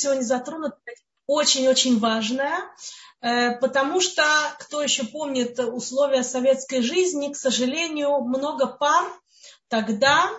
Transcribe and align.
сегодня 0.00 0.22
затронуть 0.22 0.72
очень-очень 1.26 1.98
важное, 1.98 2.52
э, 3.20 3.56
потому 3.58 4.00
что, 4.00 4.24
кто 4.58 4.82
еще 4.82 5.04
помнит 5.04 5.58
условия 5.58 6.22
советской 6.22 6.82
жизни, 6.82 7.32
к 7.32 7.36
сожалению, 7.36 8.20
много 8.20 8.66
пар 8.66 9.04
тогда 9.68 10.30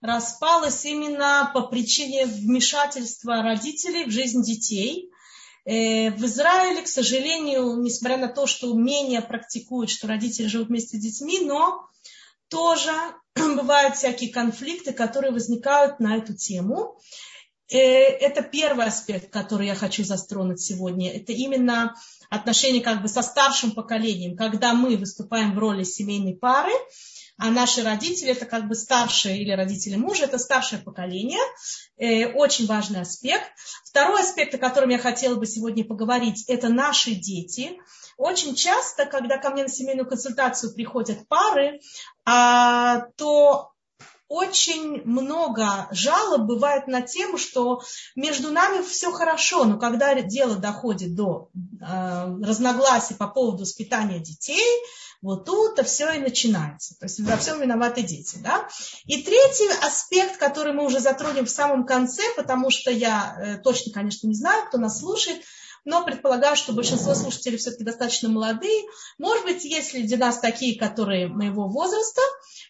распалось 0.00 0.84
именно 0.84 1.50
по 1.54 1.62
причине 1.62 2.26
вмешательства 2.26 3.42
родителей 3.42 4.04
в 4.04 4.10
жизнь 4.10 4.42
детей. 4.42 5.10
Э, 5.64 6.10
в 6.10 6.24
Израиле, 6.24 6.82
к 6.82 6.88
сожалению, 6.88 7.80
несмотря 7.80 8.16
на 8.16 8.28
то, 8.28 8.46
что 8.46 8.74
менее 8.74 9.22
практикуют, 9.22 9.90
что 9.90 10.08
родители 10.08 10.48
живут 10.48 10.68
вместе 10.68 10.96
с 10.96 11.00
детьми, 11.00 11.40
но 11.40 11.86
тоже 12.48 12.92
бывают 13.34 13.96
всякие 13.96 14.32
конфликты, 14.32 14.92
которые 14.92 15.32
возникают 15.32 16.00
на 16.00 16.16
эту 16.16 16.34
тему. 16.34 16.98
Э, 17.72 17.78
это 17.78 18.42
первый 18.42 18.86
аспект, 18.86 19.32
который 19.32 19.66
я 19.66 19.74
хочу 19.74 20.04
застронуть 20.04 20.60
сегодня. 20.60 21.10
Это 21.10 21.32
именно 21.32 21.94
отношения 22.28 22.82
как 22.82 23.00
бы 23.00 23.08
со 23.08 23.22
старшим 23.22 23.72
поколением, 23.72 24.36
когда 24.36 24.74
мы 24.74 24.96
выступаем 24.96 25.54
в 25.54 25.58
роли 25.58 25.82
семейной 25.82 26.34
пары, 26.34 26.72
а 27.38 27.50
наши 27.50 27.82
родители 27.82 28.30
это 28.30 28.44
как 28.44 28.68
бы 28.68 28.74
старшие 28.74 29.40
или 29.40 29.52
родители 29.52 29.96
мужа, 29.96 30.24
это 30.24 30.38
старшее 30.38 30.82
поколение. 30.82 31.40
Э, 31.96 32.26
очень 32.26 32.66
важный 32.66 33.00
аспект. 33.00 33.50
Второй 33.84 34.20
аспект, 34.20 34.54
о 34.54 34.58
котором 34.58 34.90
я 34.90 34.98
хотела 34.98 35.36
бы 35.36 35.46
сегодня 35.46 35.84
поговорить, 35.84 36.44
это 36.48 36.68
наши 36.68 37.12
дети. 37.12 37.78
Очень 38.18 38.54
часто, 38.54 39.06
когда 39.06 39.38
ко 39.38 39.48
мне 39.50 39.62
на 39.62 39.70
семейную 39.70 40.06
консультацию 40.06 40.74
приходят 40.74 41.26
пары, 41.26 41.80
а, 42.24 43.06
то 43.16 43.71
очень 44.32 45.02
много 45.04 45.88
жалоб 45.90 46.46
бывает 46.46 46.86
на 46.86 47.02
тему, 47.02 47.36
что 47.36 47.82
между 48.16 48.50
нами 48.50 48.82
все 48.82 49.12
хорошо, 49.12 49.64
но 49.64 49.78
когда 49.78 50.14
дело 50.22 50.56
доходит 50.56 51.14
до 51.14 51.50
э, 51.52 52.36
разногласий 52.42 53.14
по 53.14 53.28
поводу 53.28 53.64
воспитания 53.64 54.20
детей, 54.20 54.64
вот 55.20 55.44
тут-то 55.44 55.84
все 55.84 56.12
и 56.12 56.18
начинается. 56.18 56.98
То 56.98 57.04
есть 57.04 57.20
во 57.20 57.36
всем 57.36 57.60
виноваты 57.60 58.02
дети. 58.02 58.38
Да? 58.42 58.66
И 59.04 59.22
третий 59.22 59.68
аспект, 59.86 60.38
который 60.38 60.72
мы 60.72 60.86
уже 60.86 61.00
затронем 61.00 61.44
в 61.44 61.50
самом 61.50 61.84
конце, 61.84 62.22
потому 62.34 62.70
что 62.70 62.90
я 62.90 63.36
э, 63.38 63.58
точно, 63.58 63.92
конечно, 63.92 64.26
не 64.28 64.34
знаю, 64.34 64.66
кто 64.66 64.78
нас 64.78 65.00
слушает, 65.00 65.42
но 65.84 66.04
предполагаю, 66.04 66.56
что 66.56 66.72
большинство 66.72 67.14
слушателей 67.14 67.58
все-таки 67.58 67.84
достаточно 67.84 68.28
молодые. 68.28 68.82
Может 69.18 69.44
быть, 69.44 69.64
есть 69.64 69.90
среди 69.90 70.16
нас 70.16 70.38
такие, 70.38 70.78
которые 70.78 71.28
моего 71.28 71.68
возраста, 71.68 72.20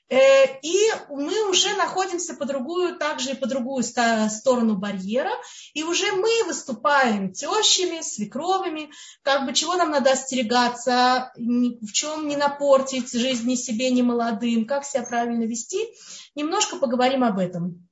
э, 0.09 0.59
и 0.63 0.77
мы 1.11 1.51
уже 1.51 1.75
находимся 1.77 2.35
по 2.35 2.45
другую, 2.45 2.97
также 2.97 3.33
и 3.33 3.35
по 3.35 3.47
другую 3.47 3.83
сторону 3.83 4.77
барьера, 4.77 5.33
и 5.75 5.83
уже 5.83 6.13
мы 6.13 6.45
выступаем 6.47 7.33
тещами, 7.33 8.01
свекровыми, 8.01 8.91
как 9.23 9.47
бы 9.47 9.53
чего 9.53 9.77
нам 9.77 9.91
надо 9.91 10.13
остерегаться, 10.13 11.33
в 11.37 11.93
чем 11.93 12.29
не 12.29 12.37
напортить 12.37 13.13
жизнь 13.13 13.47
ни 13.47 13.55
себе, 13.55 13.91
ни 13.91 14.03
молодым, 14.03 14.67
как 14.67 14.85
себя 14.85 15.03
правильно 15.03 15.45
вести. 15.45 15.79
Немножко 16.35 16.77
поговорим 16.77 17.25
об 17.25 17.39
этом. 17.39 17.89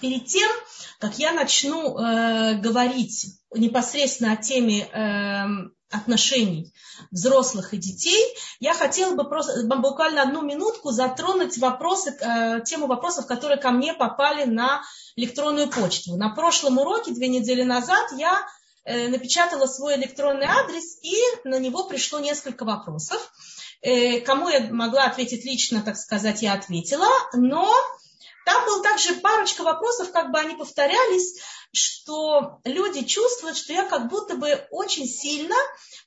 Перед 0.00 0.26
тем, 0.26 0.50
как 0.98 1.18
я 1.18 1.32
начну 1.32 1.98
э, 1.98 2.58
говорить 2.58 3.38
непосредственно 3.58 4.32
о 4.32 4.36
теме 4.36 4.86
э, 4.86 5.44
отношений 5.90 6.72
взрослых 7.10 7.74
и 7.74 7.76
детей, 7.76 8.24
я 8.60 8.74
хотела 8.74 9.14
бы 9.14 9.28
просто, 9.28 9.66
буквально 9.66 10.22
одну 10.22 10.42
минутку 10.42 10.90
затронуть 10.90 11.58
вопросы, 11.58 12.16
э, 12.20 12.60
тему 12.64 12.86
вопросов, 12.86 13.26
которые 13.26 13.58
ко 13.58 13.70
мне 13.70 13.94
попали 13.94 14.44
на 14.44 14.82
электронную 15.16 15.68
почту. 15.68 16.16
На 16.16 16.30
прошлом 16.30 16.78
уроке, 16.78 17.12
две 17.12 17.28
недели 17.28 17.62
назад, 17.62 18.10
я 18.16 18.46
э, 18.84 19.08
напечатала 19.08 19.66
свой 19.66 19.96
электронный 19.96 20.46
адрес, 20.46 20.98
и 21.02 21.16
на 21.44 21.58
него 21.58 21.84
пришло 21.84 22.18
несколько 22.18 22.64
вопросов. 22.64 23.32
Э, 23.82 24.20
кому 24.20 24.48
я 24.48 24.68
могла 24.72 25.04
ответить 25.04 25.44
лично, 25.44 25.82
так 25.82 25.96
сказать, 25.96 26.42
я 26.42 26.54
ответила, 26.54 27.08
но 27.34 27.72
там 28.44 28.64
был 28.64 28.82
также 28.82 29.14
парочка 29.14 29.62
вопросов, 29.62 30.12
как 30.12 30.30
бы 30.30 30.38
они 30.38 30.54
повторялись, 30.54 31.40
что 31.76 32.60
люди 32.64 33.04
чувствуют, 33.04 33.56
что 33.56 33.72
я 33.72 33.84
как 33.84 34.08
будто 34.08 34.36
бы 34.36 34.66
очень 34.70 35.06
сильно 35.06 35.54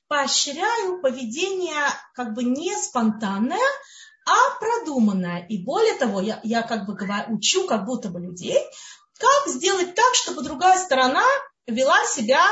поощряю 0.08 1.00
поведение 1.00 1.84
как 2.14 2.34
бы 2.34 2.42
не 2.42 2.76
спонтанное, 2.76 3.58
а 4.26 4.58
продуманное. 4.58 5.46
И 5.48 5.62
более 5.62 5.94
того, 5.94 6.20
я, 6.20 6.40
я 6.42 6.62
как 6.62 6.86
бы 6.86 6.94
говорю, 6.94 7.34
учу 7.34 7.66
как 7.66 7.84
будто 7.84 8.08
бы 8.08 8.20
людей, 8.20 8.58
как 9.18 9.54
сделать 9.54 9.94
так, 9.94 10.14
чтобы 10.14 10.42
другая 10.42 10.78
сторона 10.78 11.24
вела 11.66 12.04
себя 12.06 12.42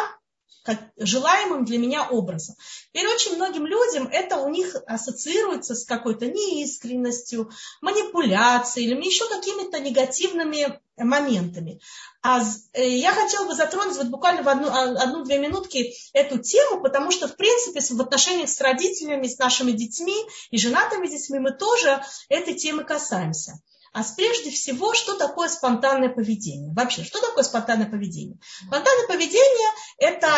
как 0.68 0.80
желаемым 0.98 1.64
для 1.64 1.78
меня 1.78 2.06
образом. 2.10 2.54
Теперь 2.92 3.08
очень 3.08 3.36
многим 3.36 3.64
людям 3.64 4.06
это 4.12 4.36
у 4.36 4.50
них 4.50 4.76
ассоциируется 4.86 5.74
с 5.74 5.86
какой-то 5.86 6.26
неискренностью, 6.26 7.50
манипуляцией 7.80 8.86
или 8.86 9.02
еще 9.02 9.26
какими-то 9.30 9.80
негативными 9.80 10.78
моментами. 10.98 11.80
А 12.22 12.42
э, 12.74 12.86
я 12.86 13.12
хотела 13.12 13.46
бы 13.46 13.54
затронуть 13.54 13.96
вот 13.96 14.08
буквально 14.08 14.42
в 14.42 14.48
одну, 14.50 14.68
а, 14.68 14.82
одну-две 15.04 15.38
минутки 15.38 15.94
эту 16.12 16.36
тему, 16.36 16.82
потому 16.82 17.12
что, 17.12 17.28
в 17.28 17.36
принципе, 17.36 17.80
в 17.80 18.00
отношениях 18.02 18.50
с 18.50 18.60
родителями, 18.60 19.26
с 19.26 19.38
нашими 19.38 19.72
детьми 19.72 20.16
и 20.50 20.58
женатыми 20.58 21.06
детьми 21.06 21.38
мы 21.38 21.52
тоже 21.52 22.02
этой 22.28 22.52
темы 22.52 22.84
касаемся. 22.84 23.58
А 23.98 24.04
прежде 24.16 24.52
всего, 24.52 24.94
что 24.94 25.18
такое 25.18 25.48
спонтанное 25.48 26.08
поведение? 26.08 26.72
Вообще, 26.72 27.02
что 27.02 27.20
такое 27.20 27.42
спонтанное 27.42 27.90
поведение? 27.90 28.38
Спонтанное 28.68 29.08
поведение– 29.08 29.70
это 29.98 30.28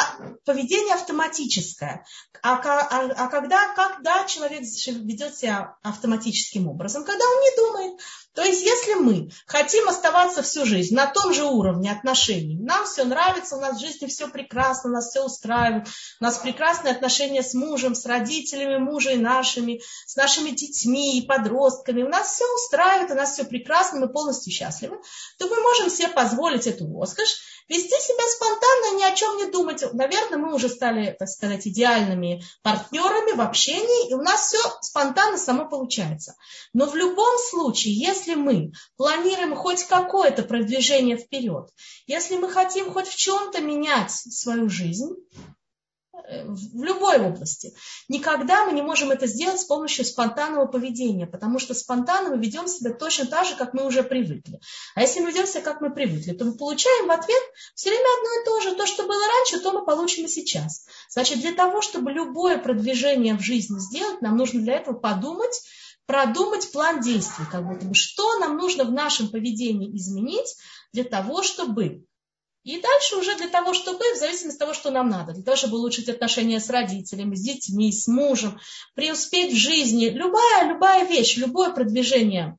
поведение 0.46 0.94
автоматическое. 0.94 2.06
А, 2.42 2.54
а, 2.54 3.10
а 3.10 3.28
когда, 3.28 3.74
когда 3.74 4.24
человек 4.24 4.62
ведет 4.62 5.36
себя 5.36 5.76
автоматическим 5.82 6.68
образом? 6.68 7.04
Когда 7.04 7.22
он 7.22 7.40
не 7.42 7.56
думает. 7.56 8.00
То 8.34 8.44
есть, 8.44 8.62
если 8.62 8.94
мы 8.94 9.30
хотим 9.46 9.88
оставаться 9.88 10.42
всю 10.42 10.64
жизнь 10.64 10.94
на 10.94 11.06
том 11.06 11.34
же 11.34 11.44
уровне 11.44 11.90
отношений, 11.90 12.56
нам 12.60 12.84
все 12.84 13.04
нравится, 13.04 13.56
у 13.56 13.60
нас 13.60 13.76
в 13.76 13.80
жизни 13.80 14.06
все 14.06 14.28
прекрасно, 14.28 14.90
нас 14.90 15.10
все 15.10 15.24
устраивает, 15.24 15.88
у 16.20 16.24
нас 16.24 16.38
прекрасные 16.38 16.94
отношения 16.94 17.42
с 17.42 17.54
мужем, 17.54 17.96
с 17.96 18.06
родителями 18.06 18.78
мужа 18.78 19.10
и 19.10 19.16
нашими, 19.16 19.80
с 20.06 20.14
нашими 20.14 20.50
детьми 20.50 21.18
и 21.18 21.26
подростками, 21.26 22.02
у 22.02 22.08
нас 22.08 22.34
все 22.34 22.44
устраивает, 22.54 23.10
у 23.10 23.14
нас 23.14 23.32
все 23.32 23.44
прекрасно, 23.44 24.00
мы 24.00 24.08
полностью 24.08 24.52
счастливы, 24.52 25.00
то 25.38 25.48
мы 25.48 25.60
можем 25.60 25.90
себе 25.90 26.08
позволить 26.08 26.68
эту 26.68 26.86
роскошь 26.86 27.36
Вести 27.70 28.00
себя 28.00 28.28
спонтанно, 28.28 28.98
ни 28.98 29.04
о 29.04 29.14
чем 29.14 29.36
не 29.36 29.46
думать. 29.46 29.84
Наверное, 29.92 30.38
мы 30.38 30.52
уже 30.52 30.68
стали, 30.68 31.14
так 31.16 31.28
сказать, 31.28 31.68
идеальными 31.68 32.42
партнерами 32.62 33.36
в 33.36 33.40
общении, 33.40 34.10
и 34.10 34.14
у 34.14 34.20
нас 34.20 34.48
все 34.48 34.58
спонтанно 34.80 35.38
само 35.38 35.68
получается. 35.68 36.34
Но 36.72 36.86
в 36.86 36.96
любом 36.96 37.38
случае, 37.38 37.94
если 37.94 38.34
мы 38.34 38.72
планируем 38.96 39.54
хоть 39.54 39.84
какое-то 39.84 40.42
продвижение 40.42 41.16
вперед, 41.16 41.70
если 42.08 42.38
мы 42.38 42.50
хотим 42.50 42.90
хоть 42.90 43.06
в 43.06 43.14
чем-то 43.14 43.60
менять 43.60 44.10
свою 44.10 44.68
жизнь, 44.68 45.14
в 46.46 46.82
любой 46.82 47.18
области. 47.20 47.74
Никогда 48.08 48.66
мы 48.66 48.72
не 48.72 48.82
можем 48.82 49.10
это 49.10 49.26
сделать 49.26 49.60
с 49.60 49.64
помощью 49.64 50.04
спонтанного 50.04 50.66
поведения, 50.66 51.26
потому 51.26 51.58
что 51.58 51.74
спонтанно 51.74 52.30
мы 52.30 52.42
ведем 52.42 52.66
себя 52.66 52.92
точно 52.92 53.26
так 53.26 53.46
же, 53.46 53.56
как 53.56 53.74
мы 53.74 53.86
уже 53.86 54.02
привыкли. 54.02 54.60
А 54.94 55.02
если 55.02 55.20
мы 55.20 55.30
ведем 55.30 55.46
себя, 55.46 55.62
как 55.62 55.80
мы 55.80 55.92
привыкли, 55.92 56.32
то 56.32 56.44
мы 56.44 56.56
получаем 56.56 57.06
в 57.06 57.10
ответ 57.10 57.42
все 57.74 57.90
время 57.90 58.06
одно 58.18 58.40
и 58.40 58.44
то 58.44 58.60
же. 58.60 58.76
То, 58.76 58.86
что 58.86 59.02
было 59.04 59.22
раньше, 59.26 59.60
то 59.60 59.72
мы 59.72 59.84
получим 59.84 60.24
и 60.24 60.28
сейчас. 60.28 60.86
Значит, 61.10 61.40
для 61.40 61.52
того, 61.52 61.82
чтобы 61.82 62.12
любое 62.12 62.58
продвижение 62.58 63.36
в 63.36 63.42
жизни 63.42 63.78
сделать, 63.78 64.22
нам 64.22 64.36
нужно 64.36 64.60
для 64.60 64.74
этого 64.74 64.98
подумать, 64.98 65.60
продумать 66.06 66.70
план 66.72 67.00
действий, 67.00 67.44
как 67.50 67.66
будто 67.66 67.86
бы, 67.86 67.94
что 67.94 68.38
нам 68.38 68.56
нужно 68.56 68.84
в 68.84 68.92
нашем 68.92 69.28
поведении 69.28 69.96
изменить 69.96 70.56
для 70.92 71.04
того, 71.04 71.42
чтобы 71.42 72.04
и 72.62 72.80
дальше 72.80 73.16
уже 73.16 73.36
для 73.36 73.48
того, 73.48 73.72
чтобы, 73.72 74.04
в 74.14 74.18
зависимости 74.18 74.56
от 74.56 74.58
того, 74.58 74.74
что 74.74 74.90
нам 74.90 75.08
надо, 75.08 75.32
для 75.32 75.42
того, 75.42 75.56
чтобы 75.56 75.78
улучшить 75.78 76.08
отношения 76.08 76.60
с 76.60 76.68
родителями, 76.68 77.34
с 77.34 77.42
детьми, 77.42 77.90
с 77.90 78.06
мужем, 78.06 78.60
преуспеть 78.94 79.54
в 79.54 79.56
жизни, 79.56 80.10
любая, 80.10 80.68
любая 80.68 81.06
вещь, 81.06 81.36
любое 81.36 81.70
продвижение 81.70 82.58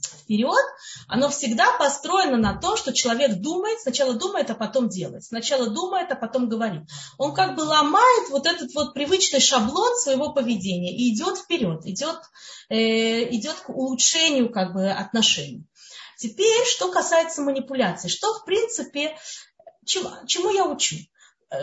вперед, 0.00 0.64
оно 1.08 1.30
всегда 1.30 1.72
построено 1.78 2.36
на 2.36 2.60
том, 2.60 2.76
что 2.76 2.92
человек 2.92 3.40
думает, 3.40 3.80
сначала 3.80 4.14
думает, 4.14 4.50
а 4.50 4.54
потом 4.54 4.88
делает. 4.88 5.24
Сначала 5.24 5.70
думает, 5.70 6.12
а 6.12 6.16
потом 6.16 6.48
говорит. 6.48 6.82
Он 7.16 7.34
как 7.34 7.56
бы 7.56 7.62
ломает 7.62 8.28
вот 8.30 8.46
этот 8.46 8.74
вот 8.74 8.94
привычный 8.94 9.40
шаблон 9.40 9.96
своего 9.96 10.32
поведения 10.32 10.94
и 10.94 11.14
идет 11.14 11.38
вперед, 11.38 11.86
идет, 11.86 12.18
э, 12.68 13.34
идет 13.34 13.56
к 13.56 13.70
улучшению 13.70 14.52
как 14.52 14.74
бы 14.74 14.90
отношений. 14.90 15.64
Теперь, 16.18 16.66
что 16.66 16.90
касается 16.90 17.42
манипуляций, 17.42 18.10
что 18.10 18.34
в 18.34 18.44
принципе, 18.44 19.16
чему, 19.86 20.10
чему 20.26 20.50
я 20.50 20.64
учу? 20.64 20.96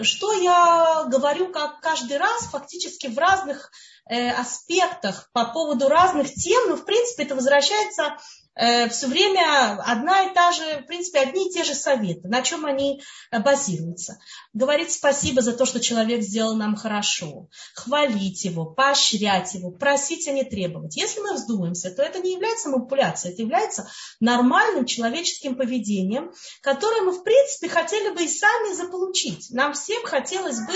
Что 0.02 0.31
я 0.31 1.04
говорю 1.10 1.52
как 1.52 1.81
каждый 1.81 2.18
раз 2.18 2.46
фактически 2.46 3.07
в 3.07 3.18
разных 3.18 3.69
э, 4.10 4.30
аспектах 4.30 5.30
по 5.34 5.44
поводу 5.44 5.90
разных 5.90 6.34
тем, 6.34 6.69
но 6.69 6.78
в 6.78 6.86
принципе 6.86 7.24
это 7.24 7.36
возвращается 7.36 8.18
все 8.56 9.07
время 9.07 9.81
одна 9.84 10.24
и 10.24 10.34
та 10.34 10.52
же, 10.52 10.63
в 10.81 10.88
принципе, 10.88 11.19
одни 11.19 11.48
и 11.48 11.52
те 11.52 11.63
же 11.63 11.75
советы. 11.75 12.28
На 12.30 12.42
чем 12.42 12.66
они 12.66 13.02
э, 13.31 13.40
базируются? 13.40 14.19
Говорить 14.54 14.94
спасибо 14.94 15.42
за 15.42 15.54
то, 15.54 15.66
что 15.66 15.81
человек 15.81 16.22
сделал 16.22 16.56
нам 16.56 16.75
хорошо, 16.75 17.50
хвалить 17.74 18.46
его, 18.46 18.66
поощрять 18.66 19.54
его, 19.54 19.72
просить, 19.72 20.28
а 20.28 20.31
не 20.31 20.46
требовать. 20.46 20.96
Если 20.96 21.19
мы 21.19 21.34
вздумаемся, 21.34 21.92
то 21.92 22.02
это 22.02 22.19
не 22.19 22.34
является 22.34 22.69
манипуляцией, 22.69 23.34
это 23.34 23.42
является 23.42 23.90
нормальным 24.22 24.86
человеческим 24.86 25.56
поведением, 25.56 26.31
которое 26.62 27.02
мы, 27.02 27.12
в 27.12 27.24
принципе, 27.24 27.68
хотели 27.68 28.10
бы 28.10 28.24
и 28.24 28.30
сами 28.30 28.74
заполучить. 28.74 29.48
Нам 29.52 29.74
всем 29.74 30.04
хотелось 30.06 30.60
бы 30.66 30.74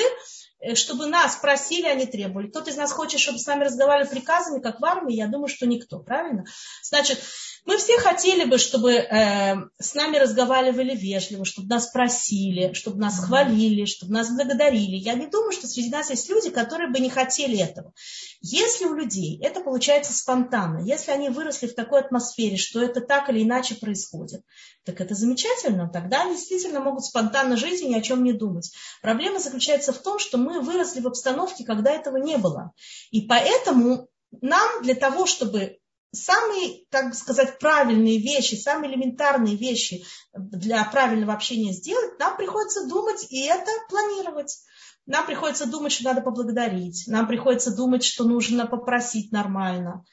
Э, 0.62 0.76
чтобы 0.76 1.06
нас 1.06 1.38
просили, 1.38 1.88
а 1.88 1.96
не 1.96 2.06
требовали. 2.06 2.48
Кто-то 2.48 2.70
из 2.70 2.78
нас 2.78 2.92
хочет, 2.92 3.20
чтобы 3.20 3.40
с 3.40 3.46
нами 3.46 3.64
разговаривали 3.64 4.10
приказами, 4.10 4.62
как 4.62 4.80
в 4.80 4.86
армии, 4.86 5.16
я 5.16 5.28
думаю, 5.28 5.48
что 5.48 5.66
никто, 5.66 6.00
правильно? 6.00 6.46
Значит, 6.84 7.20
мы 7.70 7.78
все 7.78 8.00
хотели 8.00 8.46
бы, 8.46 8.58
чтобы 8.58 8.94
э, 8.94 9.56
с 9.78 9.94
нами 9.94 10.18
разговаривали 10.18 10.96
вежливо, 10.96 11.46
чтобы 11.46 11.68
нас 11.68 11.86
просили, 11.86 12.74
чтобы 12.74 12.98
нас 12.98 13.20
хвалили, 13.20 13.86
чтобы 13.86 14.12
нас 14.12 14.32
благодарили. 14.32 14.96
Я 14.96 15.14
не 15.14 15.28
думаю, 15.28 15.52
что 15.52 15.68
среди 15.68 15.92
нас 15.92 16.10
есть 16.10 16.28
люди, 16.30 16.50
которые 16.50 16.90
бы 16.90 16.98
не 17.00 17.12
хотели 17.12 17.60
этого. 17.60 17.94
Если 18.42 18.86
у 18.86 18.96
людей 18.96 19.40
это 19.44 19.62
получается 19.62 20.14
спонтанно, 20.14 20.84
если 20.84 21.12
они 21.12 21.30
выросли 21.30 21.68
в 21.68 21.76
такой 21.76 22.00
атмосфере, 22.00 22.58
что 22.58 22.82
это 22.82 23.02
так 23.02 23.30
или 23.30 23.44
иначе 23.44 23.76
происходит, 23.76 24.42
так 24.84 25.00
это 25.00 25.14
замечательно. 25.14 25.92
Тогда 25.94 26.24
они 26.24 26.34
действительно 26.38 26.80
могут 26.80 27.06
спонтанно 27.06 27.56
жить 27.56 27.84
и 27.84 27.88
ни 27.88 27.94
о 27.94 28.02
чем 28.02 28.24
не 28.24 28.34
думать. 28.34 28.72
Проблема 29.04 29.38
заключается 29.38 29.94
в 29.94 30.00
том, 30.00 30.18
что 30.18 30.40
мы 30.40 30.62
выросли 30.62 31.02
в 31.02 31.08
обстановке, 31.08 31.66
когда 31.66 31.92
этого 31.92 32.18
не 32.18 32.38
было. 32.38 32.72
И 33.12 33.28
поэтому 33.28 34.10
нам 34.42 34.82
для 34.82 34.96
того, 34.96 35.26
чтобы 35.26 35.79
самые, 36.12 36.86
как 36.90 37.14
сказать, 37.14 37.60
правильные 37.60 38.20
вещи, 38.20 38.56
самые 38.56 38.92
элементарные 38.92 39.56
вещи 39.56 40.04
для 40.34 40.84
правильного 40.86 41.34
общения 41.34 41.74
сделать, 41.74 42.20
нам 42.20 42.38
приходится 42.38 42.88
думать 42.88 43.28
и 43.30 43.46
это 43.46 43.72
планировать. 43.90 44.60
Нам 45.06 45.26
приходится 45.26 45.66
думать, 45.66 45.92
что 45.92 46.06
надо 46.06 46.22
поблагодарить. 46.22 47.06
Нам 47.08 47.28
приходится 47.28 47.76
думать, 47.76 48.04
что 48.04 48.26
нужно 48.26 48.68
попросить 48.68 49.32
нормально. 49.32 50.04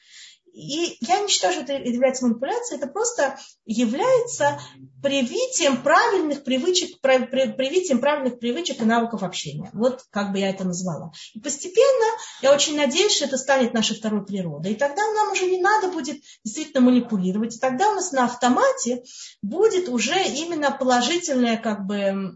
И 0.57 0.97
я 1.01 1.19
не 1.19 1.27
считаю, 1.27 1.53
что 1.53 1.61
это 1.61 1.73
является 1.73 2.25
манипуляцией, 2.25 2.79
это 2.79 2.87
просто 2.91 3.37
является 3.65 4.59
привитием 5.03 5.83
правильных 5.83 6.43
привычек, 6.43 6.99
привитием 6.99 7.99
правильных 7.99 8.39
привычек 8.39 8.81
и 8.81 8.85
навыков 8.85 9.21
общения. 9.21 9.69
Вот 9.73 10.05
как 10.09 10.31
бы 10.31 10.39
я 10.39 10.49
это 10.49 10.63
назвала. 10.63 11.11
И 11.35 11.39
постепенно 11.39 12.05
я 12.41 12.51
очень 12.51 12.75
надеюсь, 12.75 13.15
что 13.15 13.25
это 13.25 13.37
станет 13.37 13.75
нашей 13.75 13.97
второй 13.97 14.25
природой. 14.25 14.71
И 14.71 14.75
тогда 14.75 15.03
нам 15.13 15.31
уже 15.31 15.45
не 15.45 15.61
надо 15.61 15.89
будет 15.89 16.17
действительно 16.43 16.81
манипулировать. 16.81 17.55
И 17.55 17.59
тогда 17.59 17.91
у 17.91 17.93
нас 17.93 18.11
на 18.11 18.25
автомате 18.25 19.03
будет 19.43 19.89
уже 19.89 20.19
именно 20.23 20.71
положительное 20.71 21.57
как 21.57 21.85
бы 21.85 22.35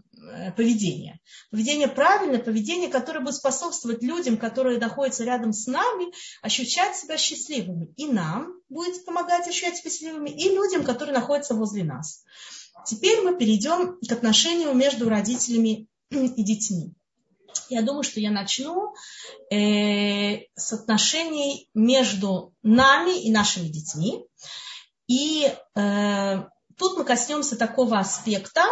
поведение. 0.56 1.20
Поведение 1.50 1.88
правильное, 1.88 2.38
поведение, 2.38 2.88
которое 2.88 3.20
будет 3.20 3.34
способствовать 3.34 4.02
людям, 4.02 4.36
которые 4.36 4.78
находятся 4.78 5.24
рядом 5.24 5.52
с 5.52 5.66
нами, 5.66 6.12
ощущать 6.42 6.96
себя 6.96 7.16
счастливыми. 7.16 7.92
И 7.96 8.06
нам 8.06 8.54
будет 8.68 9.04
помогать 9.04 9.46
ощущать 9.46 9.76
себя 9.76 9.90
счастливыми, 9.90 10.30
и 10.30 10.48
людям, 10.48 10.84
которые 10.84 11.14
находятся 11.14 11.54
возле 11.54 11.84
нас. 11.84 12.24
Теперь 12.86 13.20
мы 13.22 13.36
перейдем 13.36 13.98
к 13.98 14.12
отношению 14.12 14.74
между 14.74 15.08
родителями 15.08 15.88
и 16.10 16.42
детьми. 16.42 16.94
Я 17.68 17.82
думаю, 17.82 18.02
что 18.02 18.20
я 18.20 18.30
начну 18.30 18.94
э, 19.50 20.46
с 20.54 20.72
отношений 20.72 21.68
между 21.74 22.54
нами 22.62 23.22
и 23.22 23.30
нашими 23.30 23.68
детьми. 23.68 24.24
И 25.06 25.52
э, 25.74 26.42
тут 26.76 26.98
мы 26.98 27.04
коснемся 27.04 27.56
такого 27.56 27.98
аспекта, 27.98 28.64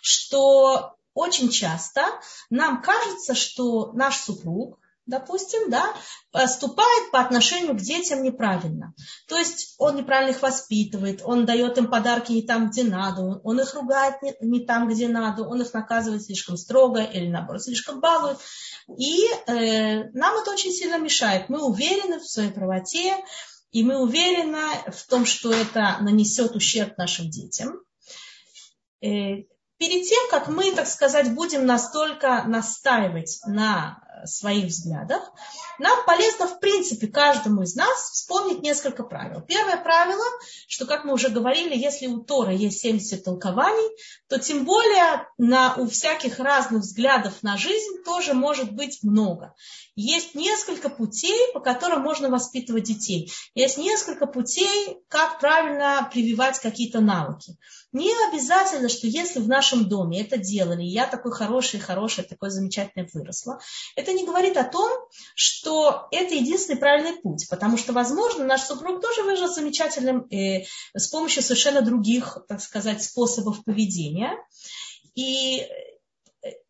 что 0.00 0.94
очень 1.20 1.50
часто 1.50 2.02
нам 2.48 2.82
кажется, 2.82 3.34
что 3.34 3.92
наш 3.92 4.16
супруг, 4.16 4.78
допустим, 5.04 5.70
да, 5.70 5.84
поступает 6.30 7.10
по 7.10 7.20
отношению 7.20 7.74
к 7.74 7.80
детям 7.80 8.22
неправильно. 8.22 8.94
То 9.28 9.36
есть 9.36 9.74
он 9.78 9.96
неправильно 9.96 10.30
их 10.30 10.40
воспитывает, 10.40 11.20
он 11.22 11.44
дает 11.44 11.76
им 11.76 11.88
подарки 11.90 12.32
не 12.32 12.42
там, 12.42 12.70
где 12.70 12.84
надо, 12.84 13.40
он 13.42 13.60
их 13.60 13.74
ругает 13.74 14.22
не, 14.22 14.34
не 14.40 14.64
там, 14.64 14.88
где 14.88 15.08
надо, 15.08 15.42
он 15.42 15.60
их 15.60 15.74
наказывает 15.74 16.22
слишком 16.22 16.56
строго 16.56 17.02
или 17.02 17.28
наоборот 17.28 17.62
слишком 17.62 18.00
балует. 18.00 18.38
И 18.98 19.24
э, 19.46 20.10
нам 20.12 20.36
это 20.38 20.50
очень 20.52 20.72
сильно 20.72 20.98
мешает. 20.98 21.48
Мы 21.48 21.62
уверены 21.62 22.18
в 22.18 22.26
своей 22.26 22.50
правоте, 22.50 23.16
и 23.72 23.84
мы 23.84 24.00
уверены 24.00 24.66
в 24.90 25.06
том, 25.06 25.26
что 25.26 25.52
это 25.52 25.98
нанесет 26.00 26.56
ущерб 26.56 26.96
нашим 26.96 27.30
детям. 27.30 27.82
Э, 29.02 29.44
перед 29.80 30.06
тем, 30.06 30.28
как 30.30 30.48
мы, 30.48 30.72
так 30.72 30.86
сказать, 30.86 31.34
будем 31.34 31.64
настолько 31.64 32.44
настаивать 32.44 33.40
на 33.46 33.98
своих 34.24 34.66
взглядах, 34.66 35.32
нам 35.78 36.04
полезно, 36.04 36.46
в 36.46 36.60
принципе, 36.60 37.06
каждому 37.06 37.62
из 37.62 37.74
нас 37.74 38.10
вспомнить 38.12 38.62
несколько 38.62 39.02
правил. 39.02 39.40
Первое 39.40 39.76
правило, 39.76 40.24
что, 40.68 40.86
как 40.86 41.04
мы 41.04 41.14
уже 41.14 41.30
говорили, 41.30 41.76
если 41.76 42.06
у 42.06 42.20
Тора 42.20 42.52
есть 42.52 42.80
70 42.80 43.24
толкований, 43.24 43.96
то 44.28 44.38
тем 44.38 44.64
более 44.64 45.26
на, 45.38 45.74
у 45.76 45.88
всяких 45.88 46.38
разных 46.38 46.82
взглядов 46.82 47.42
на 47.42 47.56
жизнь 47.56 48.02
тоже 48.04 48.34
может 48.34 48.72
быть 48.72 48.98
много. 49.02 49.54
Есть 49.96 50.34
несколько 50.34 50.88
путей, 50.88 51.52
по 51.52 51.60
которым 51.60 52.02
можно 52.02 52.28
воспитывать 52.30 52.84
детей. 52.84 53.32
Есть 53.54 53.76
несколько 53.76 54.26
путей, 54.26 54.98
как 55.08 55.40
правильно 55.40 56.08
прививать 56.12 56.58
какие-то 56.58 57.00
навыки. 57.00 57.56
Не 57.92 58.10
обязательно, 58.28 58.88
что 58.88 59.08
если 59.08 59.40
в 59.40 59.48
нашем 59.48 59.88
доме 59.88 60.20
это 60.20 60.38
делали, 60.38 60.82
я 60.82 61.06
такой 61.06 61.32
хороший, 61.32 61.80
хороший, 61.80 62.24
такой 62.24 62.50
замечательный 62.50 63.08
выросла, 63.12 63.60
это 64.00 64.12
не 64.12 64.26
говорит 64.26 64.56
о 64.56 64.64
том, 64.64 64.90
что 65.34 66.08
это 66.10 66.34
единственный 66.34 66.78
правильный 66.78 67.20
путь, 67.20 67.46
потому 67.48 67.76
что, 67.76 67.92
возможно, 67.92 68.44
наш 68.44 68.62
супруг 68.62 69.00
тоже 69.00 69.22
вырос 69.22 69.54
замечательным 69.54 70.26
э, 70.30 70.64
с 70.94 71.08
помощью 71.08 71.42
совершенно 71.42 71.82
других, 71.82 72.38
так 72.48 72.60
сказать, 72.60 73.02
способов 73.02 73.64
поведения. 73.64 74.36
И 75.14 75.66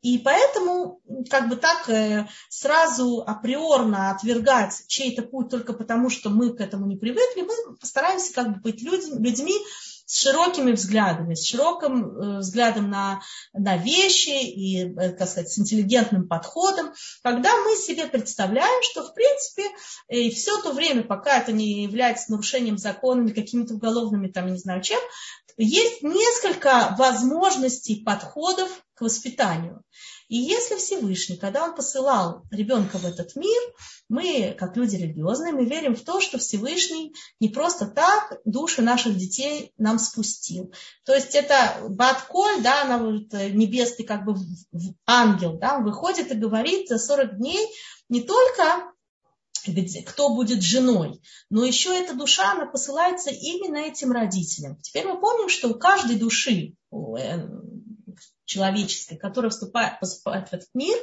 и 0.02 0.18
поэтому 0.18 1.00
как 1.30 1.48
бы 1.48 1.54
так 1.54 1.88
э, 1.88 2.26
сразу 2.48 3.22
априорно 3.24 4.10
отвергать 4.10 4.82
чей-то 4.88 5.22
путь 5.22 5.48
только 5.48 5.74
потому, 5.74 6.10
что 6.10 6.28
мы 6.28 6.52
к 6.52 6.60
этому 6.60 6.86
не 6.86 6.96
привыкли, 6.96 7.42
мы 7.42 7.76
постараемся 7.76 8.32
как 8.32 8.54
бы 8.54 8.60
быть 8.60 8.82
людьми, 8.82 9.54
с 10.10 10.22
широкими 10.22 10.72
взглядами, 10.72 11.34
с 11.34 11.46
широким 11.46 12.04
э, 12.04 12.38
взглядом 12.38 12.90
на, 12.90 13.22
на 13.52 13.76
вещи 13.76 14.42
и, 14.42 14.92
э, 14.92 15.10
так 15.10 15.28
сказать, 15.28 15.52
с 15.52 15.58
интеллигентным 15.60 16.26
подходом, 16.26 16.92
когда 17.22 17.56
мы 17.62 17.76
себе 17.76 18.08
представляем, 18.08 18.82
что, 18.90 19.04
в 19.04 19.14
принципе, 19.14 19.62
и 20.08 20.30
все 20.32 20.60
то 20.62 20.72
время, 20.72 21.04
пока 21.04 21.38
это 21.38 21.52
не 21.52 21.84
является 21.84 22.32
нарушением 22.32 22.76
законами, 22.76 23.30
какими-то 23.30 23.74
уголовными, 23.74 24.26
там, 24.26 24.50
не 24.50 24.58
знаю 24.58 24.82
чем, 24.82 24.98
есть 25.56 26.02
несколько 26.02 26.96
возможностей 26.98 28.02
подходов 28.02 28.68
к 28.94 29.02
воспитанию. 29.02 29.84
И 30.30 30.36
если 30.36 30.76
Всевышний, 30.76 31.36
когда 31.36 31.64
он 31.64 31.74
посылал 31.74 32.44
ребенка 32.52 32.98
в 32.98 33.04
этот 33.04 33.34
мир, 33.34 33.60
мы, 34.08 34.54
как 34.56 34.76
люди 34.76 34.94
религиозные, 34.94 35.52
мы 35.52 35.64
верим 35.64 35.96
в 35.96 36.02
то, 36.02 36.20
что 36.20 36.38
Всевышний 36.38 37.12
не 37.40 37.48
просто 37.48 37.86
так 37.86 38.38
души 38.44 38.80
наших 38.80 39.16
детей 39.16 39.72
нам 39.76 39.98
спустил. 39.98 40.72
То 41.04 41.16
есть 41.16 41.34
это 41.34 41.84
Батколь, 41.88 42.62
да, 42.62 42.82
она 42.82 42.98
вот, 42.98 43.34
э, 43.34 43.50
небесный 43.50 44.04
как 44.04 44.24
бы 44.24 44.36
ангел, 45.04 45.58
да, 45.58 45.78
он 45.78 45.84
выходит 45.84 46.30
и 46.30 46.36
говорит 46.36 46.88
за 46.88 46.98
40 46.98 47.36
дней 47.38 47.66
не 48.08 48.20
только 48.20 48.92
кто 50.06 50.32
будет 50.32 50.62
женой. 50.62 51.20
Но 51.50 51.64
еще 51.64 51.90
эта 51.90 52.14
душа, 52.14 52.52
она 52.52 52.66
посылается 52.66 53.30
именно 53.30 53.78
этим 53.78 54.12
родителям. 54.12 54.80
Теперь 54.80 55.06
мы 55.06 55.20
помним, 55.20 55.48
что 55.48 55.68
у 55.68 55.74
каждой 55.74 56.16
души 56.16 56.76
э, 56.92 57.48
человеческой, 58.50 59.16
которая 59.16 59.50
вступает, 59.50 60.00
поступает 60.00 60.48
в 60.48 60.52
этот 60.52 60.68
мир, 60.74 60.98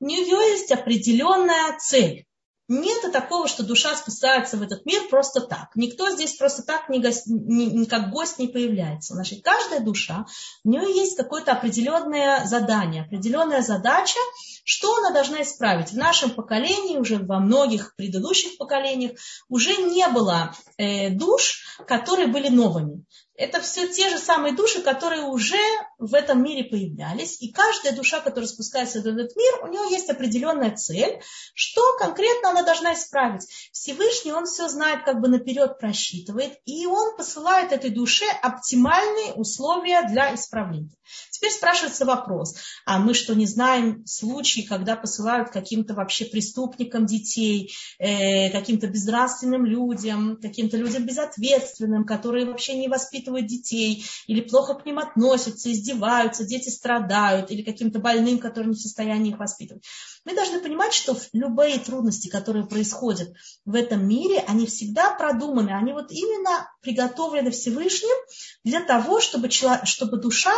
у 0.00 0.06
нее 0.06 0.50
есть 0.52 0.70
определенная 0.72 1.78
цель. 1.78 2.24
Нет 2.70 3.10
такого, 3.12 3.48
что 3.48 3.62
душа 3.62 3.96
спускается 3.96 4.58
в 4.58 4.62
этот 4.62 4.84
мир 4.84 5.08
просто 5.08 5.40
так. 5.40 5.70
Никто 5.74 6.10
здесь 6.10 6.34
просто 6.34 6.62
так 6.62 6.90
не, 6.90 7.00
гость, 7.00 7.26
не, 7.26 7.64
не 7.64 7.86
как 7.86 8.10
гость 8.10 8.38
не 8.38 8.46
появляется. 8.46 9.14
Значит, 9.14 9.42
каждая 9.42 9.80
душа, 9.80 10.26
у 10.64 10.68
нее 10.68 10.94
есть 10.94 11.16
какое-то 11.16 11.52
определенное 11.52 12.44
задание, 12.44 13.04
определенная 13.04 13.62
задача, 13.62 14.20
Что 14.64 14.94
она 14.96 15.12
должна 15.12 15.40
исправить? 15.40 15.92
В 15.92 15.96
нашем 15.96 16.30
поколении, 16.32 16.98
уже 16.98 17.16
во 17.16 17.40
многих 17.40 17.96
предыдущих 17.96 18.58
поколениях, 18.58 19.12
уже 19.48 19.74
не 19.74 20.06
было 20.08 20.54
э, 20.76 21.08
душ, 21.08 21.78
которые 21.86 22.26
были 22.26 22.50
новыми 22.50 23.06
это 23.38 23.60
все 23.60 23.86
те 23.88 24.10
же 24.10 24.18
самые 24.18 24.54
души, 24.54 24.82
которые 24.82 25.22
уже 25.22 25.56
в 25.98 26.14
этом 26.14 26.42
мире 26.42 26.64
появлялись. 26.64 27.40
И 27.40 27.50
каждая 27.50 27.94
душа, 27.94 28.20
которая 28.20 28.48
спускается 28.48 29.02
в 29.02 29.06
этот 29.06 29.34
мир, 29.36 29.64
у 29.64 29.66
нее 29.66 29.90
есть 29.90 30.08
определенная 30.08 30.74
цель, 30.76 31.20
что 31.54 31.82
конкретно 31.98 32.50
она 32.50 32.62
должна 32.62 32.94
исправить. 32.94 33.46
Всевышний, 33.72 34.32
он 34.32 34.46
все 34.46 34.68
знает, 34.68 35.04
как 35.04 35.20
бы 35.20 35.28
наперед 35.28 35.78
просчитывает, 35.78 36.54
и 36.64 36.86
он 36.86 37.16
посылает 37.16 37.72
этой 37.72 37.90
душе 37.90 38.26
оптимальные 38.42 39.32
условия 39.34 40.08
для 40.08 40.34
исправления. 40.34 40.94
Теперь 41.30 41.52
спрашивается 41.52 42.04
вопрос, 42.04 42.56
а 42.84 42.98
мы 42.98 43.14
что, 43.14 43.34
не 43.34 43.46
знаем 43.46 44.04
случаи, 44.06 44.62
когда 44.62 44.96
посылают 44.96 45.50
каким-то 45.50 45.94
вообще 45.94 46.24
преступникам 46.24 47.06
детей, 47.06 47.72
э, 47.98 48.50
каким-то 48.50 48.88
безнравственным 48.88 49.64
людям, 49.64 50.38
каким-то 50.40 50.76
людям 50.76 51.06
безответственным, 51.06 52.04
которые 52.04 52.44
вообще 52.46 52.74
не 52.74 52.88
воспитывают 52.88 53.46
детей, 53.46 54.04
или 54.26 54.40
плохо 54.40 54.74
к 54.74 54.84
ним 54.84 54.98
относятся, 54.98 55.70
издеваются, 55.88 56.44
дети 56.44 56.68
страдают, 56.68 57.50
или 57.50 57.62
каким-то 57.62 57.98
больным, 57.98 58.38
который 58.38 58.66
не 58.66 58.74
в 58.74 58.80
состоянии 58.80 59.32
их 59.32 59.38
воспитывать. 59.38 59.84
Мы 60.24 60.34
должны 60.34 60.60
понимать, 60.60 60.92
что 60.92 61.16
любые 61.32 61.78
трудности, 61.78 62.28
которые 62.28 62.66
происходят 62.66 63.32
в 63.64 63.74
этом 63.74 64.06
мире, 64.06 64.44
они 64.46 64.66
всегда 64.66 65.14
продуманы, 65.14 65.70
они 65.70 65.92
вот 65.92 66.10
именно 66.10 66.70
приготовлены 66.82 67.50
Всевышним 67.50 68.16
для 68.64 68.82
того, 68.82 69.20
чтобы, 69.20 69.48
человек, 69.48 69.86
чтобы 69.86 70.18
душа 70.18 70.54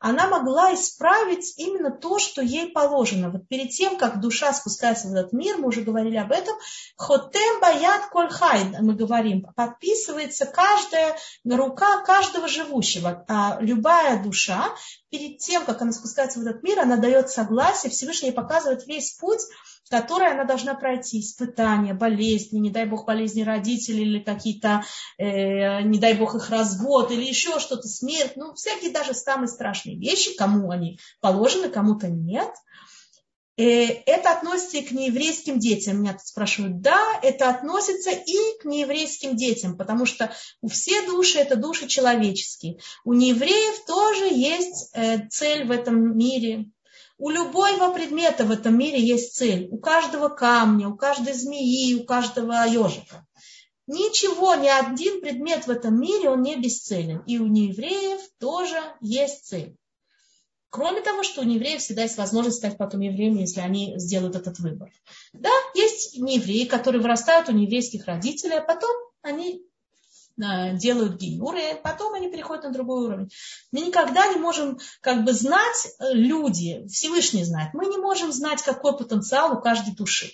она 0.00 0.28
могла 0.28 0.74
исправить 0.74 1.54
именно 1.58 1.90
то, 1.90 2.18
что 2.18 2.40
ей 2.40 2.72
положено. 2.72 3.30
Вот 3.30 3.46
перед 3.48 3.70
тем, 3.70 3.98
как 3.98 4.20
душа 4.20 4.52
спускается 4.54 5.08
в 5.08 5.12
этот 5.12 5.34
мир, 5.34 5.58
мы 5.58 5.68
уже 5.68 5.82
говорили 5.82 6.16
об 6.16 6.32
этом, 6.32 6.56
хотем 6.96 7.60
баят 7.60 8.06
кольхай, 8.06 8.64
мы 8.80 8.94
говорим, 8.94 9.46
подписывается 9.54 10.46
каждая 10.46 11.16
рука 11.44 12.02
каждого 12.02 12.48
живущего. 12.48 13.24
А 13.28 13.58
любая 13.60 14.22
душа, 14.22 14.74
перед 15.10 15.38
тем, 15.38 15.66
как 15.66 15.82
она 15.82 15.92
спускается 15.92 16.38
в 16.38 16.42
этот 16.46 16.62
мир, 16.62 16.80
она 16.80 16.96
дает 16.96 17.28
согласие, 17.28 17.92
Всевышний 17.92 18.32
показывает 18.32 18.86
весь 18.86 19.12
путь, 19.12 19.40
которые 19.90 20.30
она 20.30 20.44
должна 20.44 20.74
пройти, 20.74 21.20
испытания, 21.20 21.94
болезни, 21.94 22.58
не 22.58 22.70
дай 22.70 22.86
бог 22.86 23.06
болезни 23.06 23.42
родителей 23.42 24.04
или 24.04 24.18
какие-то, 24.20 24.84
э, 25.18 25.82
не 25.82 25.98
дай 25.98 26.14
бог 26.14 26.36
их 26.36 26.48
развод 26.48 27.10
или 27.10 27.24
еще 27.24 27.58
что-то, 27.58 27.88
смерть, 27.88 28.34
ну, 28.36 28.54
всякие 28.54 28.92
даже 28.92 29.14
самые 29.14 29.48
страшные 29.48 29.98
вещи, 29.98 30.36
кому 30.36 30.70
они 30.70 31.00
положены, 31.20 31.68
кому-то 31.68 32.06
нет. 32.08 32.50
Э, 33.56 33.88
это 34.06 34.30
относится 34.30 34.78
и 34.78 34.82
к 34.82 34.92
нееврейским 34.92 35.58
детям. 35.58 36.00
Меня 36.00 36.12
тут 36.12 36.22
спрашивают, 36.22 36.80
да, 36.80 37.18
это 37.22 37.50
относится 37.50 38.10
и 38.10 38.36
к 38.62 38.64
нееврейским 38.64 39.34
детям, 39.34 39.76
потому 39.76 40.06
что 40.06 40.32
у 40.62 40.68
все 40.68 41.04
души 41.04 41.38
это 41.40 41.56
души 41.56 41.88
человеческие. 41.88 42.78
У 43.04 43.12
неевреев 43.12 43.84
тоже 43.86 44.32
есть 44.32 44.90
э, 44.94 45.26
цель 45.28 45.64
в 45.64 45.72
этом 45.72 46.16
мире, 46.16 46.70
у 47.20 47.28
любого 47.28 47.92
предмета 47.92 48.44
в 48.46 48.50
этом 48.50 48.78
мире 48.78 48.98
есть 48.98 49.34
цель. 49.36 49.68
У 49.70 49.78
каждого 49.78 50.28
камня, 50.28 50.88
у 50.88 50.96
каждой 50.96 51.34
змеи, 51.34 51.94
у 51.94 52.04
каждого 52.04 52.66
ежика. 52.66 53.26
Ничего, 53.86 54.54
ни 54.54 54.68
один 54.68 55.20
предмет 55.20 55.66
в 55.66 55.70
этом 55.70 56.00
мире, 56.00 56.30
он 56.30 56.42
не 56.42 56.56
бесцелен. 56.56 57.22
И 57.26 57.38
у 57.38 57.46
неевреев 57.46 58.20
тоже 58.38 58.78
есть 59.02 59.44
цель. 59.46 59.76
Кроме 60.70 61.02
того, 61.02 61.22
что 61.22 61.42
у 61.42 61.44
неевреев 61.44 61.82
всегда 61.82 62.02
есть 62.02 62.16
возможность 62.16 62.56
стать 62.56 62.78
потом 62.78 63.00
евреями, 63.00 63.40
если 63.40 63.60
они 63.60 63.98
сделают 63.98 64.36
этот 64.36 64.58
выбор. 64.58 64.90
Да, 65.34 65.50
есть 65.74 66.16
неевреи, 66.18 66.64
которые 66.64 67.02
вырастают 67.02 67.48
у 67.48 67.52
нееврейских 67.52 68.06
родителей, 68.06 68.56
а 68.56 68.62
потом 68.62 68.90
они 69.20 69.62
делают 70.76 71.16
гиюры, 71.16 71.72
и 71.72 71.82
потом 71.82 72.14
они 72.14 72.30
переходят 72.30 72.64
на 72.64 72.72
другой 72.72 73.06
уровень. 73.06 73.30
Мы 73.72 73.80
никогда 73.80 74.26
не 74.28 74.36
можем 74.36 74.78
как 75.00 75.24
бы 75.24 75.32
знать, 75.32 75.88
э, 75.98 76.12
люди, 76.12 76.86
Всевышний 76.88 77.44
знает, 77.44 77.74
мы 77.74 77.86
не 77.86 77.98
можем 77.98 78.32
знать, 78.32 78.62
какой 78.62 78.96
потенциал 78.96 79.56
у 79.56 79.60
каждой 79.60 79.94
души. 79.94 80.32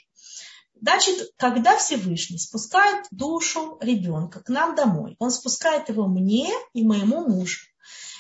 Значит, 0.81 1.33
когда 1.37 1.77
Всевышний 1.77 2.39
спускает 2.39 3.07
душу 3.11 3.79
ребенка 3.81 4.41
к 4.41 4.49
нам 4.49 4.75
домой, 4.75 5.17
он 5.19 5.31
спускает 5.31 5.89
его 5.89 6.07
мне 6.07 6.51
и 6.75 6.85
моему 6.85 7.27
мужу. 7.27 7.61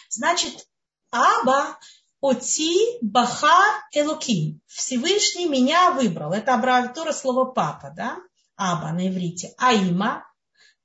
Значит, 0.08 0.66
Аба 1.10 1.78
Оти 2.20 2.98
Бахар 3.02 3.84
Элоким. 3.92 4.60
Всевышний 4.66 5.46
меня 5.46 5.90
выбрал. 5.90 6.32
Это 6.32 6.54
аббревиатура 6.54 7.12
слова 7.12 7.44
папа, 7.44 7.92
да? 7.94 8.16
Аба 8.56 8.92
на 8.92 9.08
иврите. 9.08 9.54
Аима 9.58 10.24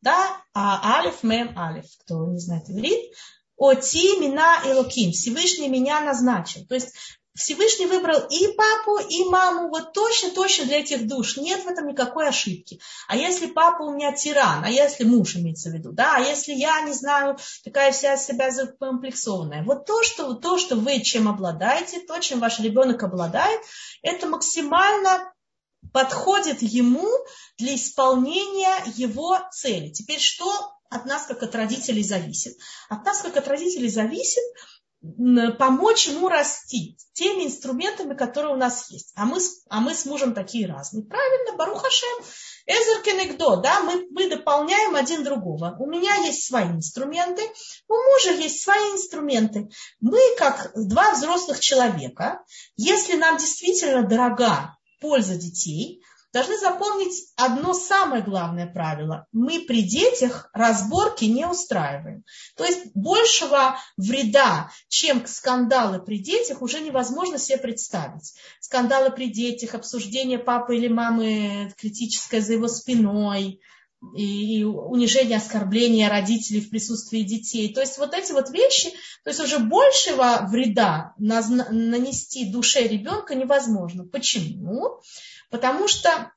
да, 0.02 0.42
а 0.54 1.00
алиф, 1.00 1.24
мем, 1.24 1.58
алиф, 1.58 1.86
кто 2.04 2.26
не 2.28 2.40
знает 2.40 2.70
иврит, 2.70 3.14
оти, 3.58 4.20
мина, 4.20 4.62
элоким, 4.66 5.12
Всевышний 5.12 5.70
меня 5.70 6.02
назначил. 6.02 6.66
То 6.66 6.76
есть 6.76 6.94
Всевышний 7.34 7.86
выбрал 7.86 8.20
и 8.30 8.48
папу, 8.56 8.98
и 8.98 9.24
маму 9.26 9.70
вот 9.70 9.94
точно-точно 9.94 10.66
для 10.66 10.80
этих 10.82 11.08
душ. 11.08 11.38
Нет 11.38 11.64
в 11.64 11.68
этом 11.68 11.88
никакой 11.88 12.28
ошибки. 12.28 12.82
А 13.08 13.16
если 13.16 13.48
папа 13.48 13.84
у 13.84 13.94
меня 13.94 14.12
тиран, 14.12 14.66
а 14.66 14.70
если 14.70 15.06
муж 15.06 15.38
имеется 15.38 15.70
в 15.70 15.74
виду, 15.74 15.94
да, 15.94 16.18
а 16.18 16.20
если 16.20 16.54
я, 16.54 16.82
не 16.82 16.92
знаю, 16.92 17.38
такая 17.64 17.94
вся 17.94 18.18
себя 18.18 18.52
закомплексованная. 18.52 19.64
Вот 19.64 19.86
то, 19.86 20.04
что, 20.04 20.34
то, 20.34 20.58
что 20.58 20.76
вы 20.76 21.00
чем 21.02 21.30
обладаете, 21.30 22.02
то, 22.02 22.20
чем 22.20 22.40
ваш 22.40 22.60
ребенок 22.60 23.02
обладает, 23.02 23.62
это 24.02 24.28
максимально 24.28 25.32
подходит 25.92 26.62
ему 26.62 27.10
для 27.58 27.76
исполнения 27.76 28.76
его 28.96 29.40
цели. 29.52 29.90
Теперь 29.90 30.20
что 30.20 30.74
от 30.90 31.06
нас, 31.06 31.26
как 31.26 31.42
от 31.44 31.56
родителей, 31.56 32.04
зависит? 32.04 32.58
От 32.90 33.06
нас, 33.06 33.22
как 33.22 33.38
от 33.38 33.48
родителей, 33.48 33.90
зависит 33.90 34.44
помочь 35.58 36.08
ему 36.08 36.30
расти 36.30 36.96
теми 37.14 37.46
инструментами, 37.46 38.16
которые 38.16 38.54
у 38.54 38.58
нас 38.58 38.92
есть. 38.92 39.12
А 39.16 39.26
мы, 39.26 39.40
а 39.70 39.80
мы 39.80 39.96
с 39.96 40.06
мужем 40.06 40.36
такие 40.36 40.68
разные. 40.68 41.04
Правильно, 41.04 41.58
Барухашем, 41.58 42.24
Эзер 42.68 43.62
да, 43.62 43.82
мы, 43.82 44.08
мы 44.12 44.30
дополняем 44.30 44.96
один 44.96 45.24
другого. 45.24 45.76
У 45.80 45.88
меня 45.88 46.14
есть 46.16 46.46
свои 46.46 46.68
инструменты, 46.68 47.42
у 47.88 47.94
мужа 47.94 48.32
есть 48.34 48.62
свои 48.62 48.92
инструменты. 48.92 49.70
Мы, 50.00 50.20
как 50.38 50.72
два 50.76 51.14
взрослых 51.14 51.60
человека, 51.60 52.44
если 52.78 53.16
нам 53.16 53.38
действительно 53.38 54.04
дорога 54.04 54.78
польза 55.02 55.36
детей, 55.36 56.02
должны 56.32 56.58
запомнить 56.58 57.34
одно 57.36 57.74
самое 57.74 58.24
главное 58.24 58.66
правило. 58.66 59.28
Мы 59.34 59.66
при 59.66 59.82
детях 59.82 60.50
разборки 60.54 61.26
не 61.26 61.46
устраиваем. 61.46 62.24
То 62.56 62.64
есть 62.64 62.92
большего 62.94 63.78
вреда, 63.98 64.72
чем 64.88 65.26
скандалы 65.28 66.02
при 66.02 66.20
детях, 66.20 66.62
уже 66.62 66.80
невозможно 66.80 67.38
себе 67.38 67.58
представить. 67.58 68.34
Скандалы 68.62 69.12
при 69.12 69.28
детях, 69.28 69.76
обсуждение 69.76 70.40
папы 70.40 70.78
или 70.78 70.88
мамы 70.88 71.74
критическое 71.78 72.40
за 72.40 72.54
его 72.54 72.70
спиной, 72.70 73.60
и 74.16 74.64
унижение, 74.64 75.38
оскорбление 75.38 76.10
родителей 76.10 76.62
в 76.62 76.70
присутствии 76.70 77.22
детей. 77.22 77.74
То 77.74 77.82
есть 77.82 77.98
вот 77.98 78.14
эти 78.14 78.32
вот 78.32 78.50
вещи, 78.50 78.90
то 79.24 79.30
есть 79.30 79.40
уже 79.40 79.60
большего 79.60 80.48
вреда 80.50 81.14
нанести 81.18 82.52
душе 82.52 82.88
ребенка 82.88 83.36
невозможно. 83.36 84.04
Почему? 84.04 85.02
Потому 85.52 85.88
что 85.88 86.32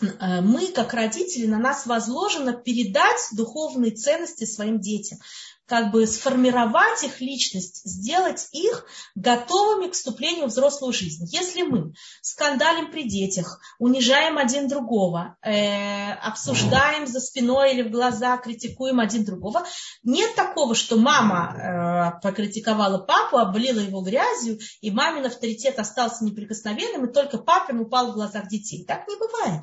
э, 0.00 0.40
мы, 0.42 0.68
как 0.68 0.92
родители, 0.92 1.46
на 1.46 1.58
нас 1.58 1.86
возложено 1.86 2.52
передать 2.52 3.28
духовные 3.32 3.92
ценности 3.92 4.44
своим 4.44 4.78
детям 4.78 5.18
как 5.66 5.90
бы 5.90 6.06
сформировать 6.06 7.02
их 7.02 7.20
личность, 7.20 7.82
сделать 7.84 8.48
их 8.52 8.86
готовыми 9.14 9.88
к 9.88 9.94
вступлению 9.94 10.46
в 10.46 10.50
взрослую 10.50 10.92
жизнь. 10.92 11.26
Если 11.30 11.62
мы 11.62 11.92
скандалим 12.22 12.90
при 12.90 13.08
детях, 13.08 13.60
унижаем 13.78 14.38
один 14.38 14.68
другого, 14.68 15.36
э, 15.42 16.12
обсуждаем 16.12 17.06
за 17.06 17.20
спиной 17.20 17.74
или 17.74 17.82
в 17.82 17.90
глаза, 17.90 18.36
критикуем 18.36 19.00
один 19.00 19.24
другого, 19.24 19.66
нет 20.04 20.34
такого, 20.36 20.74
что 20.74 20.96
мама 20.96 22.16
э, 22.16 22.20
покритиковала 22.22 22.98
папу, 22.98 23.38
облила 23.38 23.80
его 23.80 24.02
грязью, 24.02 24.58
и 24.80 24.90
мамин 24.90 25.26
авторитет 25.26 25.78
остался 25.78 26.24
неприкосновенным, 26.24 27.06
и 27.06 27.12
только 27.12 27.38
папин 27.38 27.80
упал 27.80 28.12
в 28.12 28.14
глазах 28.14 28.48
детей. 28.48 28.84
Так 28.84 29.08
не 29.08 29.16
бывает 29.16 29.62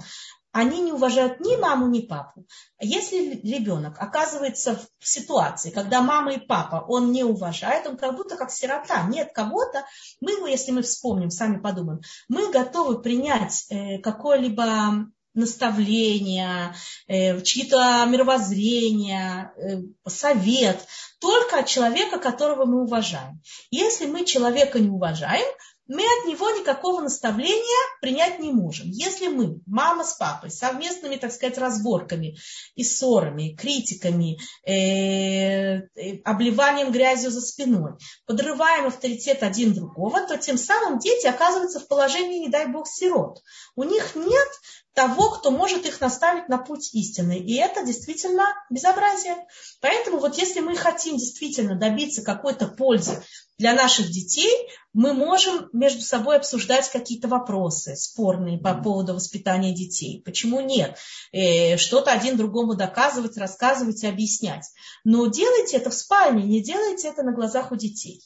они 0.54 0.82
не 0.82 0.94
уважают 0.94 1.40
ни 1.40 1.56
маму, 1.58 1.88
ни 1.88 2.02
папу. 2.02 2.46
Если 2.80 3.42
ребенок 3.42 3.96
оказывается 4.00 4.80
в 5.00 5.08
ситуации, 5.08 5.72
когда 5.72 6.02
мама 6.02 6.34
и 6.34 6.40
папа 6.40 6.86
он 6.88 7.12
не 7.12 7.24
уважает, 7.24 7.88
он 7.88 7.98
как 7.98 8.16
будто 8.16 8.38
как 8.38 8.52
сирота. 8.52 9.04
Нет 9.10 9.32
кого-то, 9.34 9.84
мы 10.22 10.50
если 10.50 10.72
мы 10.72 10.84
вспомним, 10.84 11.32
сами 11.32 11.60
подумаем, 11.60 12.02
мы 12.30 12.52
готовы 12.52 13.02
принять 13.02 13.66
э, 13.70 13.98
какое-либо 13.98 15.08
наставление, 15.34 16.76
э, 17.08 17.42
чьи-то 17.42 18.06
мировоззрение, 18.08 19.52
э, 19.58 19.82
совет 20.08 20.86
только 21.20 21.60
от 21.60 21.68
человека, 21.68 22.20
которого 22.20 22.66
мы 22.66 22.84
уважаем. 22.84 23.42
Если 23.72 24.06
мы 24.06 24.26
человека 24.26 24.80
не 24.80 24.90
уважаем, 24.90 25.48
мы 25.94 26.02
от 26.02 26.26
него 26.26 26.50
никакого 26.50 27.02
наставления 27.02 28.00
принять 28.02 28.40
не 28.40 28.52
можем. 28.52 28.90
Если 28.90 29.28
мы, 29.28 29.60
мама 29.68 30.04
с 30.04 30.14
папой, 30.14 30.50
совместными, 30.50 31.18
так 31.18 31.32
сказать, 31.32 31.60
разборками 31.60 32.36
и 32.74 32.84
ссорами, 32.84 33.56
критиками, 33.56 34.40
э, 34.66 35.84
э, 35.96 36.22
обливанием 36.24 36.92
грязью 36.92 37.30
за 37.30 37.42
спиной, 37.42 37.94
подрываем 38.26 38.88
авторитет 38.88 39.44
один 39.44 39.74
другого, 39.74 40.26
то 40.28 40.36
тем 40.38 40.58
самым 40.58 40.98
дети 40.98 41.28
оказываются 41.28 41.80
в 41.80 41.88
положении, 41.88 42.40
не 42.40 42.50
дай 42.50 42.66
бог, 42.66 42.88
сирот. 42.88 43.44
У 43.76 43.84
них 43.84 44.16
нет 44.16 44.50
того, 44.94 45.32
кто 45.32 45.50
может 45.50 45.86
их 45.86 46.00
наставить 46.02 46.50
на 46.50 46.58
путь 46.58 46.94
истины. 46.94 47.40
И 47.40 47.56
это 47.56 47.84
действительно 47.84 48.46
безобразие. 48.70 49.36
Поэтому 49.82 50.20
вот 50.20 50.38
если 50.38 50.60
мы 50.60 50.76
хотим 50.76 51.18
действительно 51.18 51.76
добиться 51.76 52.22
какой-то 52.22 52.68
пользы 52.68 53.24
для 53.58 53.74
наших 53.74 54.10
детей, 54.10 54.52
мы 54.94 55.14
можем 55.14 55.70
между 55.74 56.02
собой 56.02 56.38
обсуждать 56.38 56.90
какие-то 56.90 57.28
вопросы 57.28 57.96
спорные 57.96 58.60
по 58.60 58.76
поводу 58.76 59.16
воспитания 59.16 59.74
детей. 59.74 60.22
Почему 60.24 60.62
нет? 60.62 60.98
Э, 61.32 61.78
что-то 61.78 62.12
один 62.12 62.38
другому 62.38 62.76
доказывать, 62.76 63.38
рассказывать 63.38 64.04
и 64.04 64.08
объяснять. 64.08 64.66
Но 65.04 65.26
делайте 65.26 65.78
это 65.78 65.90
в 65.90 65.96
спальне, 65.96 66.44
не 66.44 66.62
делайте 66.62 67.08
это 67.08 67.24
на 67.24 67.34
глазах 67.34 67.72
у 67.72 67.76
детей. 67.76 68.22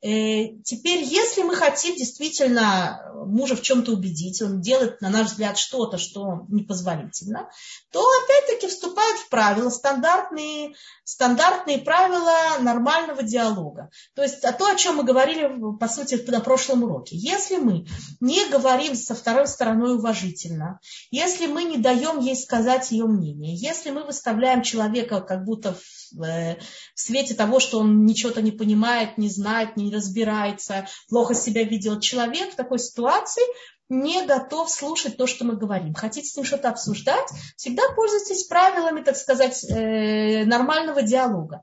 Э, 0.00 0.54
теперь, 0.64 1.02
если 1.02 1.42
мы 1.42 1.56
хотим 1.56 1.96
действительно 1.96 3.02
мужа 3.26 3.56
в 3.56 3.62
чем-то 3.62 3.92
убедить, 3.92 4.40
он 4.42 4.60
делает, 4.60 5.00
на 5.00 5.10
наш 5.10 5.28
взгляд, 5.28 5.58
что-то, 5.58 5.98
что 5.98 6.46
непозволительно, 6.48 7.50
то 7.90 8.04
опять-таки 8.24 8.68
вступают 8.68 9.18
в 9.18 9.28
правила, 9.28 9.70
стандартные, 9.70 10.74
стандартные 11.02 11.78
правила 11.78 12.32
нормального 12.60 13.24
диалога. 13.24 13.90
То 14.14 14.22
есть 14.22 14.44
а 14.44 14.52
то, 14.52 14.68
о 14.70 14.76
чем 14.76 14.96
мы 14.96 15.02
говорили, 15.02 15.52
по 15.78 15.88
сути, 15.88 16.14
на 16.30 16.40
прошлом 16.40 16.84
уроке. 16.84 17.16
Если 17.16 17.56
мы 17.56 17.86
не 18.20 18.48
говорим 18.48 18.94
со 18.94 19.16
второй 19.16 19.48
стороной 19.48 19.96
уважительно, 19.96 20.78
если 21.10 21.46
мы 21.46 21.64
не 21.64 21.78
даем 21.78 22.20
ей 22.20 22.36
сказать 22.36 22.92
ее 22.92 23.06
мнение, 23.06 23.56
если 23.56 23.90
мы 23.90 24.04
выставляем 24.04 24.62
человека 24.62 25.20
как 25.20 25.44
будто 25.44 25.74
в, 25.74 25.82
в 26.12 26.56
свете 26.94 27.34
того, 27.34 27.60
что 27.60 27.78
он 27.78 28.04
ничего-то 28.04 28.42
не 28.42 28.52
понимает, 28.52 29.18
не 29.18 29.28
знает, 29.28 29.76
не 29.76 29.94
разбирается, 29.94 30.86
плохо 31.08 31.34
себя 31.34 31.64
ведет. 31.64 32.02
Человек 32.02 32.52
в 32.52 32.56
такой 32.56 32.78
ситуации 32.78 33.42
не 33.88 34.26
готов 34.26 34.70
слушать 34.70 35.16
то, 35.16 35.26
что 35.26 35.44
мы 35.44 35.56
говорим. 35.56 35.94
Хотите 35.94 36.28
с 36.28 36.36
ним 36.36 36.44
что-то 36.44 36.68
обсуждать, 36.68 37.28
всегда 37.56 37.82
пользуйтесь 37.94 38.44
правилами, 38.44 39.02
так 39.02 39.16
сказать, 39.16 39.64
э, 39.64 40.44
нормального 40.44 41.02
диалога 41.02 41.62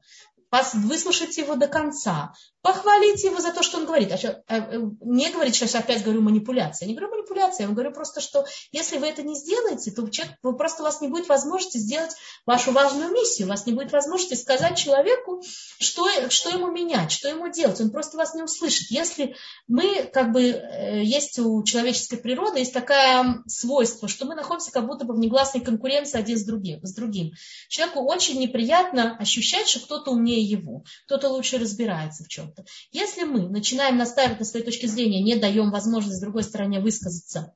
выслушайте 0.73 1.41
его 1.41 1.55
до 1.55 1.67
конца, 1.67 2.33
похвалите 2.65 3.27
его 3.27 3.39
за 3.39 3.53
то, 3.53 3.61
что 3.61 3.77
он 3.77 3.85
говорит. 3.85 4.11
А 4.11 4.17
что, 4.17 4.43
э, 4.47 4.57
э, 4.57 4.79
не 5.01 5.29
говорить, 5.29 5.53
сейчас 5.53 5.75
опять 5.75 6.03
говорю 6.03 6.21
манипуляция. 6.21 6.87
Я 6.87 6.89
не 6.89 6.97
говорю 6.97 7.15
манипуляция, 7.15 7.67
я 7.67 7.71
говорю 7.71 7.91
просто, 7.91 8.21
что 8.21 8.43
если 8.71 8.97
вы 8.97 9.07
это 9.07 9.21
не 9.21 9.35
сделаете, 9.35 9.91
то 9.91 10.07
человек, 10.09 10.35
вы 10.41 10.57
просто 10.57 10.81
у 10.81 10.85
вас 10.85 10.99
не 10.99 11.07
будет 11.07 11.29
возможности 11.29 11.77
сделать 11.77 12.15
вашу 12.45 12.71
важную 12.71 13.11
миссию, 13.11 13.47
у 13.47 13.49
вас 13.51 13.67
не 13.67 13.73
будет 13.73 13.91
возможности 13.91 14.33
сказать 14.33 14.77
человеку, 14.77 15.43
что, 15.79 16.07
что 16.29 16.49
ему 16.49 16.71
менять, 16.71 17.11
что 17.11 17.29
ему 17.29 17.49
делать. 17.49 17.79
Он 17.81 17.91
просто 17.91 18.17
вас 18.17 18.33
не 18.33 18.41
услышит. 18.41 18.89
Если 18.89 19.35
мы, 19.67 20.09
как 20.11 20.31
бы, 20.31 20.41
э, 20.41 21.03
есть 21.03 21.37
у 21.37 21.63
человеческой 21.63 22.17
природы, 22.17 22.59
есть 22.59 22.73
такое 22.73 23.43
свойство, 23.45 24.07
что 24.07 24.25
мы 24.25 24.33
находимся 24.33 24.71
как 24.71 24.87
будто 24.87 25.05
бы 25.05 25.13
в 25.13 25.19
негласной 25.19 25.61
конкуренции 25.61 26.17
один 26.17 26.37
с 26.37 26.43
другим. 26.43 26.79
С 26.83 26.95
другим. 26.95 27.33
Человеку 27.69 27.99
очень 28.05 28.39
неприятно 28.39 29.15
ощущать, 29.17 29.67
что 29.67 29.81
кто-то 29.81 30.11
умнее 30.11 30.44
его, 30.45 30.83
кто-то 31.05 31.29
лучше 31.29 31.57
разбирается 31.57 32.23
в 32.23 32.27
чем-то. 32.27 32.65
Если 32.91 33.23
мы 33.23 33.49
начинаем 33.49 33.97
настаивать 33.97 34.39
на 34.39 34.45
своей 34.45 34.65
точке 34.65 34.87
зрения, 34.87 35.21
не 35.21 35.35
даем 35.35 35.71
возможность 35.71 36.21
другой 36.21 36.43
стороне 36.43 36.79
высказаться, 36.79 37.53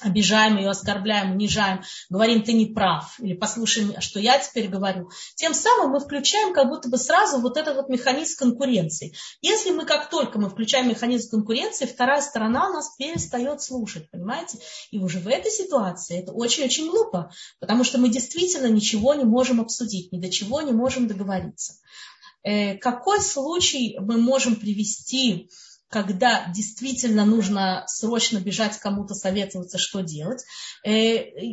обижаем 0.00 0.58
ее, 0.58 0.70
оскорбляем, 0.70 1.32
унижаем, 1.32 1.82
говорим, 2.10 2.42
ты 2.42 2.52
не 2.52 2.66
прав, 2.66 3.18
или 3.20 3.34
послушай, 3.34 3.96
что 4.00 4.20
я 4.20 4.38
теперь 4.38 4.68
говорю, 4.68 5.10
тем 5.36 5.54
самым 5.54 5.92
мы 5.92 6.00
включаем 6.00 6.52
как 6.52 6.68
будто 6.68 6.88
бы 6.88 6.98
сразу 6.98 7.40
вот 7.40 7.56
этот 7.56 7.76
вот 7.76 7.88
механизм 7.88 8.36
конкуренции. 8.38 9.14
Если 9.40 9.70
мы 9.70 9.86
как 9.86 10.10
только 10.10 10.38
мы 10.38 10.50
включаем 10.50 10.88
механизм 10.88 11.30
конкуренции, 11.30 11.86
вторая 11.86 12.20
сторона 12.20 12.70
нас 12.70 12.94
перестает 12.96 13.62
слушать, 13.62 14.10
понимаете? 14.10 14.58
И 14.90 14.98
уже 14.98 15.18
в 15.18 15.28
этой 15.28 15.50
ситуации 15.50 16.22
это 16.22 16.32
очень-очень 16.32 16.90
глупо, 16.90 17.30
потому 17.60 17.84
что 17.84 17.98
мы 17.98 18.08
действительно 18.08 18.66
ничего 18.66 19.14
не 19.14 19.24
можем 19.24 19.60
обсудить, 19.60 20.12
ни 20.12 20.20
до 20.20 20.30
чего 20.30 20.60
не 20.60 20.72
можем 20.72 21.06
договориться. 21.06 21.74
Э, 22.44 22.76
какой 22.76 23.20
случай 23.20 23.96
мы 23.98 24.18
можем 24.18 24.56
привести 24.56 25.50
когда 25.94 26.50
действительно 26.52 27.24
нужно 27.24 27.84
срочно 27.86 28.38
бежать 28.38 28.78
кому-то 28.78 29.14
советоваться, 29.14 29.78
что 29.78 30.00
делать. 30.00 30.42
Э, 30.82 30.90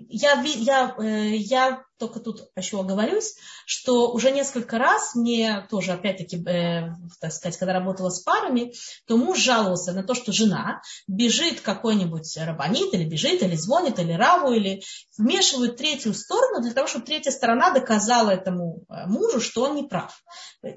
я, 0.09 0.41
я, 0.41 0.95
э, 0.97 1.35
я 1.35 1.83
только 2.01 2.19
тут 2.19 2.49
еще 2.55 2.79
оговорюсь, 2.79 3.35
что 3.67 4.11
уже 4.11 4.31
несколько 4.31 4.79
раз 4.79 5.13
мне 5.13 5.67
тоже, 5.69 5.91
опять-таки, 5.91 6.37
э, 6.37 6.89
так 7.19 7.31
сказать, 7.31 7.57
когда 7.59 7.73
работала 7.73 8.09
с 8.09 8.21
парами, 8.21 8.73
то 9.05 9.17
муж 9.17 9.37
жаловался 9.37 9.93
на 9.93 10.01
то, 10.01 10.15
что 10.15 10.31
жена 10.31 10.81
бежит 11.07 11.61
какой-нибудь 11.61 12.35
рабанит, 12.37 12.91
или 12.95 13.07
бежит, 13.07 13.43
или 13.43 13.55
звонит, 13.55 13.99
или 13.99 14.13
раву, 14.13 14.51
или 14.51 14.81
вмешивают 15.15 15.77
третью 15.77 16.15
сторону 16.15 16.63
для 16.63 16.73
того, 16.73 16.87
чтобы 16.87 17.05
третья 17.05 17.29
сторона 17.29 17.69
доказала 17.69 18.31
этому 18.31 18.83
мужу, 18.89 19.39
что 19.39 19.65
он 19.65 19.75
не 19.75 19.83
прав. 19.83 20.23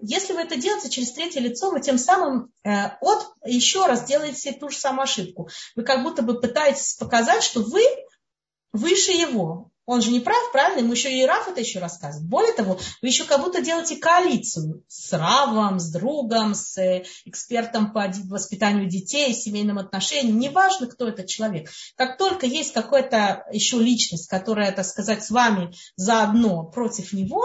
Если 0.02 0.34
вы 0.34 0.42
это 0.42 0.56
делаете 0.56 0.90
через 0.90 1.12
третье 1.12 1.40
лицо, 1.40 1.70
вы 1.70 1.80
тем 1.80 1.96
самым 1.96 2.52
от 2.62 3.32
еще 3.46 3.86
раз 3.86 4.04
делаете 4.04 4.52
ту 4.52 4.68
же 4.68 4.76
самую 4.76 5.04
ошибку. 5.04 5.48
Вы 5.74 5.84
как 5.84 6.02
будто 6.02 6.20
бы 6.20 6.38
пытаетесь 6.38 6.96
показать, 6.98 7.42
что 7.42 7.60
вы 7.62 7.82
выше 8.72 9.12
его. 9.12 9.70
Он 9.86 10.00
же 10.00 10.10
не 10.10 10.20
прав, 10.20 10.52
правильно? 10.52 10.80
Ему 10.80 10.92
еще 10.92 11.12
и 11.12 11.26
Раф 11.26 11.48
это 11.48 11.60
еще 11.60 11.78
рассказывает. 11.78 12.28
Более 12.28 12.54
того, 12.54 12.78
вы 13.02 13.08
еще 13.08 13.24
как 13.24 13.42
будто 13.42 13.60
делаете 13.60 13.96
коалицию 13.96 14.82
с 14.88 15.12
Равом, 15.12 15.78
с 15.78 15.90
другом, 15.90 16.54
с 16.54 16.78
э, 16.78 17.04
экспертом 17.26 17.92
по 17.92 18.10
воспитанию 18.24 18.88
детей, 18.88 19.34
семейным 19.34 19.78
отношениям. 19.78 20.38
Неважно, 20.38 20.86
кто 20.86 21.08
этот 21.08 21.26
человек. 21.26 21.70
Как 21.96 22.16
только 22.16 22.46
есть 22.46 22.72
какая-то 22.72 23.44
еще 23.52 23.78
личность, 23.78 24.28
которая, 24.28 24.72
так 24.72 24.86
сказать, 24.86 25.22
с 25.22 25.30
вами 25.30 25.74
заодно 25.96 26.64
против 26.64 27.12
него, 27.12 27.42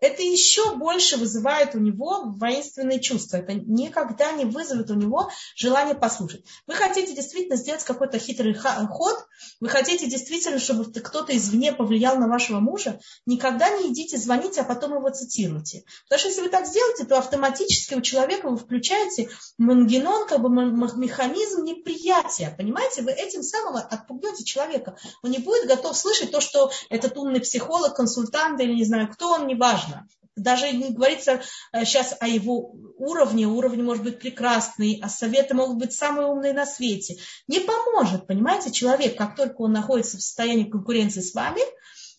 это 0.00 0.22
еще 0.22 0.74
больше 0.76 1.16
вызывает 1.16 1.74
у 1.74 1.78
него 1.78 2.24
воинственные 2.24 3.00
чувства. 3.00 3.38
Это 3.38 3.54
никогда 3.54 4.32
не 4.32 4.44
вызовет 4.44 4.90
у 4.90 4.94
него 4.94 5.30
желание 5.54 5.94
послушать. 5.94 6.44
Вы 6.66 6.74
хотите 6.74 7.14
действительно 7.14 7.56
сделать 7.56 7.84
какой-то 7.84 8.18
хитрый 8.18 8.54
ход, 8.54 9.16
вы 9.60 9.68
хотите 9.68 10.06
действительно, 10.06 10.58
чтобы 10.58 10.84
кто-то 10.84 11.36
извне 11.36 11.72
повлиял 11.72 12.16
на 12.18 12.28
вашего 12.28 12.60
мужа, 12.60 13.00
никогда 13.26 13.70
не 13.70 13.92
идите 13.92 14.18
звоните, 14.18 14.62
а 14.62 14.64
потом 14.64 14.94
его 14.94 15.08
цитируйте. 15.10 15.84
Потому 16.04 16.18
что 16.18 16.28
если 16.28 16.42
вы 16.42 16.48
так 16.48 16.66
сделаете, 16.66 17.04
то 17.04 17.18
автоматически 17.18 17.94
у 17.94 18.00
человека 18.00 18.48
вы 18.48 18.56
включаете 18.56 19.30
мангенон, 19.58 20.26
как 20.26 20.40
бы 20.40 20.48
механизм 20.48 21.64
неприятия. 21.64 22.54
Понимаете, 22.56 23.02
вы 23.02 23.12
этим 23.12 23.42
самым 23.42 23.76
отпугнете 23.76 24.44
человека. 24.44 24.96
Он 25.22 25.30
не 25.30 25.38
будет 25.38 25.68
готов 25.68 25.96
слышать 25.96 26.30
то, 26.30 26.40
что 26.40 26.70
этот 26.90 27.16
умный 27.16 27.40
психолог, 27.40 27.94
консультант 27.94 28.60
или 28.60 28.74
не 28.74 28.84
знаю 28.84 29.08
кто 29.08 29.30
он, 29.32 29.46
не 29.46 29.54
важно 29.54 29.75
важно. 29.76 30.08
Даже 30.36 30.70
не 30.70 30.90
говорится 30.90 31.40
сейчас 31.72 32.12
э, 32.12 32.16
о 32.20 32.28
его 32.28 32.74
уровне, 32.98 33.46
уровень 33.46 33.82
может 33.82 34.04
быть 34.04 34.18
прекрасный, 34.18 35.00
а 35.02 35.08
советы 35.08 35.54
могут 35.54 35.78
быть 35.78 35.94
самые 35.94 36.28
умные 36.28 36.52
на 36.52 36.66
свете. 36.66 37.16
Не 37.48 37.60
поможет, 37.60 38.26
понимаете, 38.26 38.70
человек, 38.70 39.16
как 39.16 39.34
только 39.34 39.62
он 39.62 39.72
находится 39.72 40.18
в 40.18 40.22
состоянии 40.22 40.64
конкуренции 40.64 41.22
с 41.22 41.34
вами, 41.34 41.62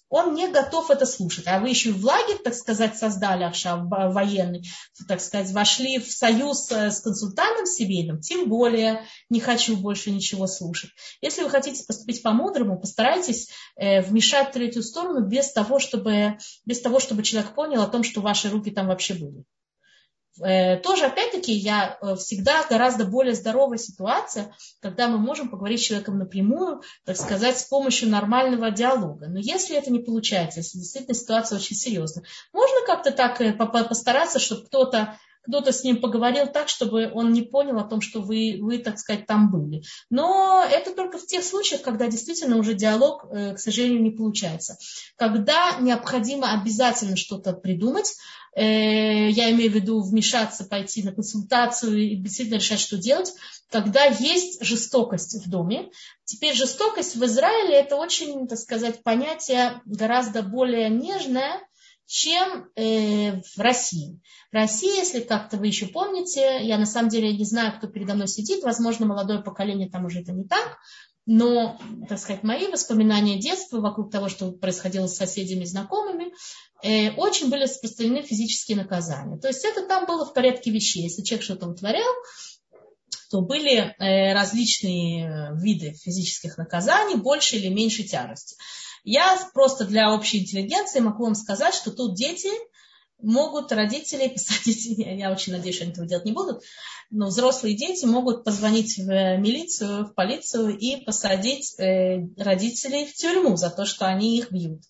он 0.09 0.33
не 0.33 0.47
готов 0.47 0.89
это 0.89 1.05
слушать. 1.05 1.47
А 1.47 1.59
вы 1.59 1.69
еще 1.69 1.91
в 1.91 2.03
лагерь, 2.03 2.37
так 2.43 2.53
сказать, 2.53 2.97
создали 2.97 3.43
Ахшав 3.43 3.87
военный, 3.87 4.63
так 5.07 5.21
сказать, 5.21 5.51
вошли 5.51 5.99
в 5.99 6.11
союз 6.11 6.71
э, 6.71 6.91
с 6.91 7.01
консультантом 7.01 7.65
семейным, 7.65 8.21
тем 8.21 8.49
более 8.49 9.05
не 9.29 9.39
хочу 9.39 9.75
больше 9.75 10.11
ничего 10.11 10.47
слушать. 10.47 10.91
Если 11.21 11.43
вы 11.43 11.49
хотите 11.49 11.83
поступить 11.85 12.21
по-мудрому, 12.21 12.79
постарайтесь 12.79 13.49
э, 13.75 14.01
вмешать 14.01 14.51
третью 14.51 14.83
сторону 14.83 15.27
без 15.27 15.51
того, 15.51 15.79
чтобы, 15.79 16.37
без 16.65 16.81
того, 16.81 16.99
чтобы 16.99 17.23
человек 17.23 17.53
понял 17.53 17.81
о 17.81 17.87
том, 17.87 18.03
что 18.03 18.21
ваши 18.21 18.49
руки 18.49 18.71
там 18.71 18.87
вообще 18.87 19.13
были. 19.13 19.43
Э, 20.41 20.77
тоже, 20.77 21.05
опять-таки, 21.05 21.51
я 21.51 21.97
э, 22.01 22.15
всегда 22.15 22.65
гораздо 22.69 23.05
более 23.05 23.33
здоровая 23.33 23.77
ситуация, 23.77 24.55
когда 24.81 25.07
мы 25.07 25.17
можем 25.17 25.49
поговорить 25.49 25.81
с 25.81 25.85
человеком 25.85 26.19
напрямую, 26.19 26.81
так 27.05 27.17
сказать, 27.17 27.57
с 27.57 27.63
помощью 27.63 28.09
нормального 28.09 28.71
диалога. 28.71 29.27
Но 29.27 29.39
если 29.39 29.77
это 29.77 29.91
не 29.91 29.99
получается, 29.99 30.59
если 30.59 30.79
действительно 30.79 31.15
ситуация 31.15 31.57
очень 31.57 31.75
серьезная, 31.75 32.25
можно 32.53 32.85
как-то 32.85 33.11
так 33.11 33.41
э, 33.41 33.53
постараться, 33.53 34.39
чтобы 34.39 34.65
кто-то 34.65 35.17
кто-то 35.47 35.71
с 35.71 35.83
ним 35.83 36.01
поговорил 36.01 36.47
так, 36.47 36.69
чтобы 36.69 37.09
он 37.13 37.33
не 37.33 37.41
понял 37.41 37.77
о 37.79 37.87
том, 37.87 38.01
что 38.01 38.21
вы, 38.21 38.57
вы 38.59 38.79
так 38.79 38.99
сказать, 38.99 39.25
там 39.25 39.51
были. 39.51 39.83
Но 40.09 40.65
это 40.69 40.93
только 40.93 41.17
в 41.17 41.25
тех 41.25 41.43
случаях, 41.43 41.81
когда 41.81 42.07
действительно 42.07 42.57
уже 42.57 42.73
диалог, 42.73 43.25
э, 43.31 43.53
к 43.55 43.59
сожалению, 43.59 44.01
не 44.01 44.11
получается. 44.11 44.77
Когда 45.15 45.77
необходимо 45.79 46.53
обязательно 46.53 47.15
что-то 47.15 47.53
придумать, 47.53 48.15
э, 48.55 49.29
я 49.29 49.51
имею 49.51 49.71
в 49.71 49.75
виду 49.75 50.01
вмешаться, 50.01 50.65
пойти 50.65 51.03
на 51.03 51.13
консультацию 51.13 51.97
и 51.97 52.15
действительно 52.15 52.57
решать, 52.57 52.79
что 52.79 52.97
делать, 52.97 53.33
когда 53.69 54.05
есть 54.05 54.63
жестокость 54.63 55.45
в 55.45 55.49
доме. 55.49 55.89
Теперь 56.25 56.55
жестокость 56.55 57.15
в 57.15 57.23
Израиле 57.25 57.75
это 57.75 57.95
очень, 57.95 58.47
так 58.47 58.57
сказать, 58.57 59.03
понятие 59.03 59.81
гораздо 59.85 60.41
более 60.41 60.89
нежное, 60.89 61.61
чем 62.07 62.69
э, 62.75 63.41
в 63.41 63.59
России. 63.59 64.19
В 64.51 64.55
России, 64.55 64.97
если 64.97 65.19
как-то 65.19 65.57
вы 65.57 65.67
еще 65.67 65.87
помните, 65.87 66.59
я 66.61 66.77
на 66.77 66.85
самом 66.85 67.09
деле 67.09 67.35
не 67.35 67.45
знаю, 67.45 67.77
кто 67.77 67.87
передо 67.87 68.15
мной 68.15 68.27
сидит, 68.27 68.63
возможно, 68.63 69.05
молодое 69.05 69.43
поколение 69.43 69.89
там 69.89 70.05
уже 70.05 70.21
это 70.21 70.31
не 70.31 70.45
так, 70.45 70.77
но, 71.25 71.77
так 72.07 72.17
сказать, 72.17 72.43
мои 72.43 72.67
воспоминания 72.67 73.37
детства 73.37 73.81
вокруг 73.81 74.09
того, 74.09 74.29
что 74.29 74.53
происходило 74.53 75.07
с 75.07 75.17
соседями 75.17 75.63
и 75.63 75.67
знакомыми, 75.67 76.31
э, 76.81 77.11
очень 77.17 77.49
были 77.49 77.63
распространены 77.63 78.21
физические 78.21 78.77
наказания. 78.77 79.37
То 79.37 79.49
есть 79.49 79.65
это 79.65 79.85
там 79.85 80.05
было 80.05 80.25
в 80.25 80.33
порядке 80.33 80.71
вещей. 80.71 81.03
Если 81.03 81.23
человек 81.23 81.43
что-то 81.43 81.67
утворял, 81.67 82.13
то 83.29 83.41
были 83.41 83.93
э, 83.99 84.33
различные 84.33 85.25
э, 85.25 85.55
виды 85.57 85.93
физических 86.01 86.57
наказаний, 86.57 87.15
больше 87.15 87.57
или 87.57 87.67
меньше 87.67 88.03
тяжести. 88.03 88.55
Я 89.03 89.37
просто 89.53 89.85
для 89.85 90.13
общей 90.13 90.39
интеллигенции 90.39 90.99
могу 90.99 91.25
вам 91.25 91.35
сказать, 91.35 91.73
что 91.73 91.91
тут 91.91 92.15
дети 92.15 92.49
могут 93.21 93.71
родители 93.71 94.27
посадить, 94.33 94.97
я 94.97 95.31
очень 95.31 95.53
надеюсь, 95.53 95.75
что 95.75 95.85
они 95.85 95.93
этого 95.93 96.07
делать 96.07 96.25
не 96.25 96.33
будут, 96.33 96.63
но 97.09 97.27
взрослые 97.27 97.75
дети 97.75 98.05
могут 98.05 98.43
позвонить 98.43 98.97
в 98.97 99.37
милицию, 99.37 100.05
в 100.05 100.13
полицию 100.13 100.77
и 100.77 101.03
посадить 101.03 101.79
э, 101.79 102.27
родителей 102.37 103.05
в 103.05 103.13
тюрьму 103.13 103.55
за 103.55 103.69
то, 103.69 103.85
что 103.85 104.05
они 104.05 104.37
их 104.37 104.51
бьют. 104.51 104.81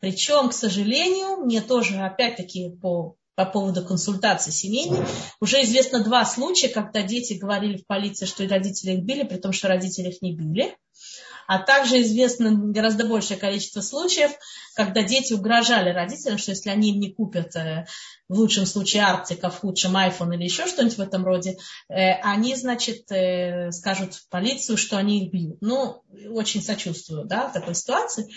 Причем, 0.00 0.50
к 0.50 0.52
сожалению, 0.52 1.38
мне 1.44 1.60
тоже, 1.60 1.96
опять-таки, 1.96 2.70
по 2.70 3.16
по 3.36 3.44
поводу 3.44 3.84
консультации 3.84 4.50
семейной. 4.50 5.06
Уже 5.40 5.62
известно 5.62 6.02
два 6.02 6.24
случая, 6.24 6.68
когда 6.68 7.02
дети 7.02 7.34
говорили 7.34 7.76
в 7.76 7.86
полиции, 7.86 8.24
что 8.24 8.48
родители 8.48 8.92
их 8.92 9.04
били, 9.04 9.24
при 9.24 9.36
том, 9.36 9.52
что 9.52 9.68
родители 9.68 10.08
их 10.08 10.22
не 10.22 10.34
били. 10.34 10.74
А 11.46 11.58
также 11.58 12.02
известно 12.02 12.50
гораздо 12.52 13.06
большее 13.06 13.38
количество 13.38 13.80
случаев, 13.80 14.32
когда 14.74 15.02
дети 15.02 15.32
угрожали 15.32 15.90
родителям, 15.90 16.38
что 16.38 16.50
если 16.50 16.70
они 16.70 16.90
им 16.90 17.00
не 17.00 17.12
купят 17.12 17.54
э, 17.56 17.86
в 18.28 18.38
лучшем 18.38 18.66
случае 18.66 19.04
Арктик, 19.04 19.42
а 19.44 19.50
в 19.50 19.58
худшем 19.58 19.96
iPhone 19.96 20.34
или 20.34 20.44
еще 20.44 20.66
что-нибудь 20.66 20.98
в 20.98 21.00
этом 21.00 21.24
роде, 21.24 21.58
э, 21.88 22.12
они, 22.22 22.54
значит, 22.56 23.10
э, 23.10 23.70
скажут 23.72 24.14
в 24.14 24.28
полицию, 24.28 24.76
что 24.76 24.96
они 24.96 25.24
их 25.24 25.32
бьют. 25.32 25.58
Ну, 25.60 26.02
очень 26.30 26.62
сочувствую 26.62 27.24
да, 27.24 27.48
такой 27.48 27.74
ситуации. 27.74 28.28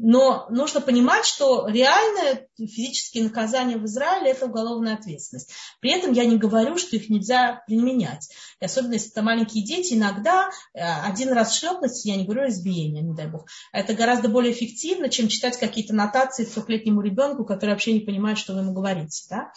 Но 0.00 0.46
нужно 0.48 0.80
понимать, 0.80 1.26
что 1.26 1.66
реальное 1.66 2.46
физические 2.56 3.24
наказания 3.24 3.76
в 3.76 3.84
Израиле– 3.84 4.30
это 4.32 4.46
уголовная 4.46 4.94
ответственность. 4.94 5.52
При 5.80 5.90
этом 5.90 6.12
я 6.12 6.24
не 6.24 6.38
говорю, 6.38 6.78
что 6.78 6.94
их 6.94 7.10
нельзя 7.10 7.64
применять. 7.66 8.30
И 8.60 8.64
особенно 8.64 8.92
если 8.92 9.10
это 9.10 9.22
маленькие 9.22 9.64
дети, 9.64 9.94
иногда 9.94 10.50
э, 10.72 10.80
один 10.80 11.32
раз 11.32 11.58
шлепнуть, 11.58 12.04
я 12.04 12.14
не 12.14 12.24
говорю 12.24 12.48
избиение, 12.48 13.02
не 13.02 13.12
дай 13.12 13.26
бог, 13.26 13.46
это 13.72 13.92
гораздо 13.94 14.28
более 14.28 14.52
эффективно, 14.52 15.08
чем 15.08 15.26
читать 15.26 15.58
какие-то 15.58 15.94
нотации 15.94 16.44
трехлетнему 16.44 17.00
ребенку, 17.00 17.44
который 17.44 17.70
вообще 17.70 17.92
не 17.92 18.00
понимает, 18.00 18.38
что 18.38 18.54
вы 18.54 18.60
ему 18.60 18.72
говорите. 18.72 19.26
Да? 19.28 19.52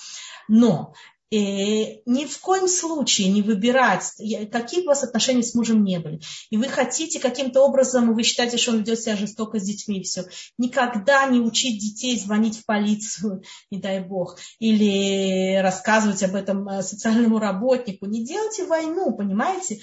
Но 0.47 0.93
и 1.31 2.01
ни 2.05 2.25
в 2.25 2.39
коем 2.39 2.67
случае 2.67 3.29
не 3.29 3.41
выбирать, 3.41 4.03
какие 4.51 4.81
у 4.81 4.87
вас 4.87 5.03
отношения 5.03 5.43
с 5.43 5.55
мужем 5.55 5.81
не 5.81 5.97
были, 5.97 6.19
и 6.49 6.57
вы 6.57 6.67
хотите 6.67 7.21
каким-то 7.21 7.61
образом, 7.61 8.13
вы 8.13 8.23
считаете, 8.23 8.57
что 8.57 8.71
он 8.71 8.79
ведет 8.79 8.99
себя 8.99 9.15
жестоко 9.15 9.57
с 9.57 9.63
детьми 9.63 10.03
все, 10.03 10.25
никогда 10.57 11.25
не 11.27 11.39
учить 11.39 11.79
детей 11.79 12.19
звонить 12.19 12.59
в 12.59 12.65
полицию, 12.65 13.43
не 13.71 13.79
дай 13.79 14.01
бог, 14.01 14.37
или 14.59 15.55
рассказывать 15.61 16.21
об 16.23 16.35
этом 16.35 16.67
э, 16.67 16.83
социальному 16.83 17.39
работнику, 17.39 18.07
не 18.07 18.25
делайте 18.25 18.65
войну, 18.65 19.15
понимаете? 19.15 19.79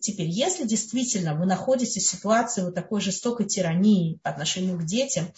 Теперь, 0.00 0.28
если 0.28 0.64
действительно 0.64 1.34
вы 1.34 1.46
находитесь 1.46 2.06
в 2.06 2.10
ситуации 2.10 2.62
вот 2.62 2.76
такой 2.76 3.00
жестокой 3.00 3.46
тирании 3.46 4.20
по 4.22 4.30
отношению 4.30 4.78
к 4.78 4.84
детям, 4.84 5.32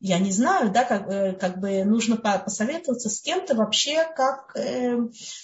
я 0.00 0.18
не 0.18 0.32
знаю, 0.32 0.72
да, 0.72 0.84
как, 0.84 1.08
э, 1.08 1.34
как 1.34 1.60
бы 1.60 1.84
нужно 1.84 2.16
посоветоваться 2.16 3.10
с 3.10 3.20
кем-то 3.20 3.54
вообще, 3.54 4.02
как, 4.16 4.56
э, 4.56 4.96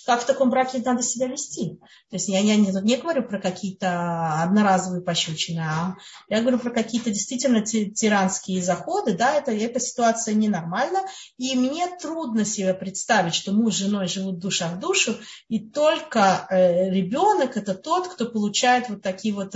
как 0.07 0.23
в 0.23 0.25
таком 0.25 0.49
браке 0.49 0.81
надо 0.83 1.03
себя 1.03 1.27
вести. 1.27 1.79
То 2.09 2.17
есть 2.17 2.29
я, 2.29 2.41
я 2.41 2.57
не, 2.57 2.71
не 2.83 2.97
говорю 2.97 3.23
про 3.23 3.39
какие-то 3.39 4.43
одноразовые 4.43 5.03
пощечины, 5.03 5.61
а 5.61 5.97
я 6.29 6.41
говорю 6.41 6.59
про 6.59 6.71
какие-то 6.71 7.11
действительно 7.11 7.61
тиранские 7.63 8.63
заходы, 8.63 9.13
да, 9.13 9.35
это, 9.35 9.53
эта 9.53 9.79
ситуация 9.79 10.35
ненормальна, 10.35 11.03
и 11.37 11.55
мне 11.55 11.87
трудно 12.01 12.47
себе 12.47 12.73
представить, 12.73 13.35
что 13.35 13.53
муж 13.53 13.75
с 13.75 13.79
женой 13.79 14.09
живут 14.09 14.39
душа 14.39 14.69
в 14.69 14.79
душу, 14.79 15.17
и 15.49 15.59
только 15.59 16.47
э, 16.49 16.91
ребенок 16.91 17.59
это 17.59 17.75
тот, 17.75 18.09
кто 18.09 18.25
получает 18.25 18.89
вот 18.89 19.03
такие 19.03 19.35
вот 19.35 19.55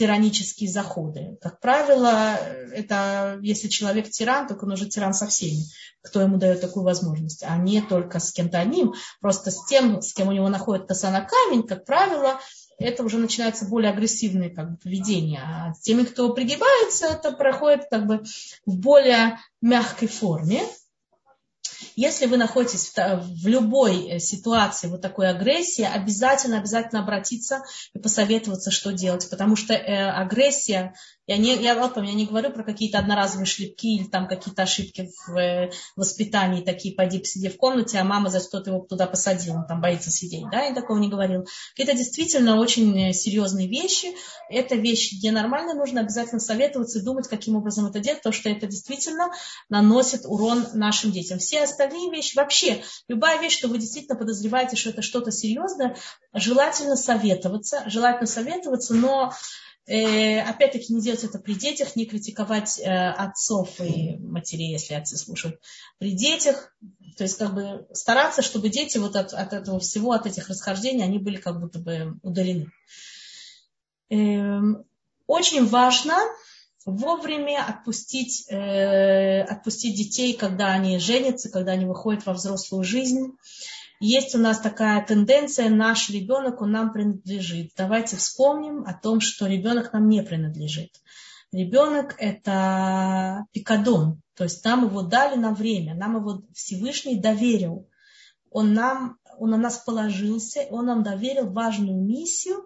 тиранические 0.00 0.70
заходы. 0.70 1.36
Как 1.42 1.60
правило, 1.60 2.34
это 2.72 3.38
если 3.42 3.68
человек 3.68 4.08
тиран, 4.08 4.48
только 4.48 4.64
он 4.64 4.72
уже 4.72 4.88
тиран 4.88 5.12
со 5.12 5.26
всеми, 5.26 5.64
кто 6.00 6.22
ему 6.22 6.38
дает 6.38 6.62
такую 6.62 6.84
возможность, 6.86 7.44
а 7.46 7.54
не 7.58 7.82
только 7.82 8.18
с 8.18 8.32
кем-то 8.32 8.58
одним. 8.58 8.94
Просто 9.20 9.50
с 9.50 9.66
тем, 9.66 10.00
с 10.00 10.14
кем 10.14 10.28
у 10.28 10.32
него 10.32 10.48
находит 10.48 10.88
коса 10.88 11.10
на 11.10 11.20
камень, 11.20 11.64
как 11.64 11.84
правило, 11.84 12.40
это 12.78 13.04
уже 13.04 13.18
начинается 13.18 13.66
более 13.66 13.92
агрессивное 13.92 14.48
как 14.48 14.70
бы, 14.70 14.76
поведение. 14.78 15.42
А 15.44 15.74
с 15.74 15.80
теми, 15.80 16.04
кто 16.04 16.32
пригибается, 16.32 17.08
это 17.08 17.32
проходит 17.32 17.82
как 17.90 18.06
бы 18.06 18.22
в 18.64 18.78
более 18.78 19.38
мягкой 19.60 20.08
форме. 20.08 20.62
Если 22.00 22.24
вы 22.24 22.38
находитесь 22.38 22.94
в, 22.96 23.42
в 23.42 23.46
любой 23.46 24.08
э, 24.08 24.20
ситуации 24.20 24.88
вот 24.88 25.02
такой 25.02 25.28
агрессии, 25.28 25.84
обязательно, 25.84 26.56
обязательно 26.56 27.02
обратиться 27.02 27.62
и 27.92 27.98
посоветоваться, 27.98 28.70
что 28.70 28.94
делать, 28.94 29.28
потому 29.28 29.54
что 29.54 29.74
э, 29.74 30.08
агрессия 30.08 30.94
я 31.26 31.36
не, 31.36 31.54
я, 31.62 31.74
вот, 31.74 31.96
я 31.98 32.12
не 32.14 32.26
говорю 32.26 32.50
про 32.52 32.64
какие-то 32.64 32.98
одноразовые 32.98 33.44
шлепки 33.44 33.96
или 33.96 34.08
там 34.08 34.26
какие-то 34.28 34.62
ошибки 34.62 35.10
в 35.26 35.36
э, 35.36 35.70
воспитании, 35.94 36.64
такие, 36.64 36.94
пойди 36.94 37.18
посиди 37.18 37.50
в 37.50 37.58
комнате, 37.58 37.98
а 37.98 38.04
мама 38.04 38.30
за 38.30 38.40
что-то 38.40 38.70
его 38.70 38.80
туда 38.80 39.06
посадила, 39.06 39.58
он 39.58 39.66
там 39.66 39.82
боится 39.82 40.10
сидеть, 40.10 40.46
да, 40.50 40.62
я 40.62 40.74
такого 40.74 40.98
не 40.98 41.10
говорил. 41.10 41.46
Это 41.76 41.92
действительно 41.92 42.58
очень 42.58 43.12
серьезные 43.12 43.68
вещи, 43.68 44.08
это 44.48 44.74
вещи 44.74 45.22
ненормальные, 45.22 45.74
нужно 45.74 46.00
обязательно 46.00 46.40
советоваться 46.40 46.98
и 46.98 47.02
думать, 47.02 47.28
каким 47.28 47.56
образом 47.56 47.86
это 47.86 48.00
делать, 48.00 48.20
потому 48.20 48.32
что 48.32 48.48
это 48.48 48.66
действительно 48.66 49.30
наносит 49.68 50.22
урон 50.24 50.66
нашим 50.72 51.12
детям. 51.12 51.38
Все 51.38 51.62
остальные 51.62 51.89
вещи, 51.90 52.36
вообще, 52.36 52.82
любая 53.08 53.40
вещь, 53.40 53.58
что 53.58 53.68
вы 53.68 53.78
действительно 53.78 54.18
подозреваете, 54.18 54.76
что 54.76 54.90
это 54.90 55.02
что-то 55.02 55.30
серьезное, 55.30 55.96
желательно 56.32 56.96
советоваться, 56.96 57.82
желательно 57.86 58.26
советоваться, 58.26 58.94
но 58.94 59.32
Э, 59.90 60.42
опять-таки 60.42 60.92
не 60.94 61.00
делать 61.00 61.24
это 61.24 61.40
при 61.40 61.54
детях, 61.54 61.96
не 61.96 62.06
критиковать 62.06 62.78
э, 62.78 63.10
отцов 63.10 63.80
и 63.80 64.16
матерей, 64.18 64.70
если 64.70 64.94
отцы 64.94 65.16
слушают, 65.16 65.60
при 65.98 66.12
детях. 66.12 66.72
То 67.16 67.24
есть 67.24 67.36
как 67.38 67.54
бы 67.54 67.88
стараться, 67.92 68.42
чтобы 68.42 68.68
дети 68.68 68.98
вот 68.98 69.16
от, 69.16 69.32
от 69.32 69.52
этого 69.52 69.80
всего, 69.80 70.12
от 70.12 70.26
этих 70.26 70.48
расхождений, 70.48 71.02
они 71.02 71.18
были 71.18 71.38
как 71.38 71.60
будто 71.60 71.80
бы 71.80 72.18
удалены. 72.22 72.70
Эм, 74.10 74.84
очень 75.26 75.66
важно 75.66 76.16
вовремя 76.86 77.64
отпустить, 77.66 78.46
э, 78.48 79.42
отпустить 79.42 79.96
детей, 79.96 80.34
когда 80.34 80.68
они 80.72 80.98
женятся, 80.98 81.50
когда 81.50 81.72
они 81.72 81.84
выходят 81.84 82.26
во 82.26 82.32
взрослую 82.32 82.84
жизнь 82.84 83.36
есть 84.00 84.34
у 84.34 84.38
нас 84.38 84.58
такая 84.58 85.04
тенденция, 85.04 85.68
наш 85.68 86.08
ребенок, 86.08 86.62
он 86.62 86.72
нам 86.72 86.90
принадлежит. 86.90 87.72
Давайте 87.76 88.16
вспомним 88.16 88.84
о 88.86 88.94
том, 88.94 89.20
что 89.20 89.46
ребенок 89.46 89.92
нам 89.92 90.08
не 90.08 90.22
принадлежит. 90.22 90.90
Ребенок– 91.52 92.14
это 92.18 93.44
пикадон, 93.52 94.22
то 94.34 94.44
есть 94.44 94.64
нам 94.64 94.86
его 94.86 95.02
дали 95.02 95.36
на 95.36 95.52
время, 95.52 95.94
нам 95.94 96.16
его 96.16 96.42
Всевышний 96.54 97.16
доверил. 97.16 97.90
Он, 98.50 98.72
нам, 98.72 99.18
он 99.38 99.50
на 99.50 99.58
нас 99.58 99.76
положился, 99.78 100.60
он 100.70 100.86
нам 100.86 101.02
доверил 101.02 101.52
важную 101.52 102.02
миссию 102.02 102.64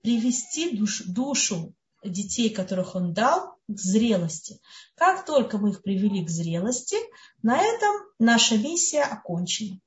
привести 0.00 0.78
душ, 0.78 1.02
душу 1.02 1.74
детей, 2.02 2.50
которых 2.50 2.94
он 2.94 3.12
дал, 3.12 3.56
к 3.68 3.78
зрелости. 3.78 4.60
Как 4.96 5.24
только 5.24 5.58
мы 5.58 5.70
их 5.70 5.82
привели 5.82 6.24
к 6.24 6.30
зрелости, 6.30 6.96
на 7.42 7.60
этом 7.60 7.94
наша 8.18 8.56
миссия 8.56 9.02
окончена. 9.02 9.80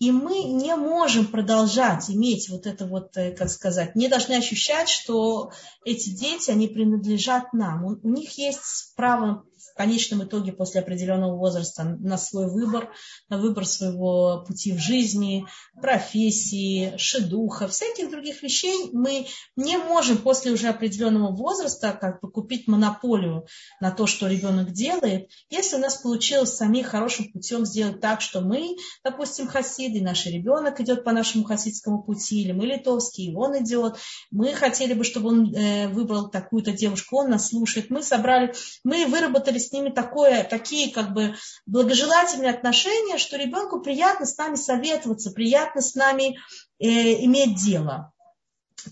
И 0.00 0.12
мы 0.12 0.44
не 0.44 0.74
можем 0.76 1.26
продолжать 1.26 2.10
иметь 2.10 2.48
вот 2.48 2.66
это 2.66 2.86
вот, 2.86 3.14
э, 3.18 3.32
как 3.32 3.50
сказать, 3.50 3.94
не 3.94 4.08
должны 4.08 4.32
ощущать, 4.32 4.88
что 4.88 5.52
эти 5.84 6.08
дети, 6.08 6.50
они 6.50 6.68
принадлежат 6.68 7.52
нам. 7.52 7.84
У, 7.84 8.00
у 8.02 8.08
них 8.08 8.38
есть 8.38 8.94
право 8.96 9.44
в 9.72 9.76
конечном 9.76 10.24
итоге 10.24 10.52
после 10.52 10.80
определенного 10.80 11.36
возраста 11.36 11.84
на 11.84 12.18
свой 12.18 12.50
выбор, 12.50 12.90
на 13.28 13.38
выбор 13.38 13.66
своего 13.66 14.44
пути 14.46 14.72
в 14.72 14.78
жизни, 14.78 15.46
профессии, 15.80 16.94
шедуха, 16.96 17.68
всяких 17.68 18.10
других 18.10 18.42
вещей. 18.42 18.90
Мы 18.92 19.26
не 19.56 19.78
можем 19.78 20.18
после 20.18 20.52
уже 20.52 20.68
определенного 20.68 21.34
возраста 21.34 21.96
как 21.98 22.20
бы 22.20 22.30
купить 22.30 22.66
монополию 22.66 23.46
на 23.80 23.90
то, 23.90 24.06
что 24.06 24.26
ребенок 24.26 24.72
делает, 24.72 25.30
если 25.48 25.76
у 25.76 25.80
нас 25.80 25.96
получилось 25.96 26.54
самим 26.54 26.84
хорошим 26.84 27.30
путем 27.32 27.64
сделать 27.64 28.00
так, 28.00 28.20
что 28.20 28.40
мы, 28.40 28.76
допустим, 29.04 29.48
хасиды, 29.48 30.02
наш 30.02 30.26
ребенок 30.26 30.80
идет 30.80 31.04
по 31.04 31.12
нашему 31.12 31.44
хасидскому 31.44 32.02
пути, 32.02 32.42
или 32.42 32.52
мы 32.52 32.66
литовский, 32.66 33.30
и 33.30 33.34
он 33.34 33.62
идет, 33.62 33.96
мы 34.30 34.52
хотели 34.52 34.94
бы, 34.94 35.04
чтобы 35.04 35.28
он 35.28 35.54
э, 35.54 35.88
выбрал 35.88 36.30
такую-то 36.30 36.72
девушку, 36.72 37.18
он 37.18 37.30
нас 37.30 37.48
слушает, 37.48 37.90
мы 37.90 38.02
собрали, 38.02 38.54
мы 38.84 39.06
выработали 39.06 39.58
с 39.60 39.72
ними 39.72 39.90
такое, 39.90 40.44
такие 40.44 40.92
как 40.92 41.12
бы 41.12 41.34
благожелательные 41.66 42.50
отношения, 42.50 43.18
что 43.18 43.36
ребенку 43.36 43.80
приятно 43.80 44.26
с 44.26 44.36
нами 44.36 44.56
советоваться, 44.56 45.30
приятно 45.30 45.80
с 45.80 45.94
нами 45.94 46.38
э, 46.78 47.24
иметь 47.24 47.56
дело, 47.62 48.12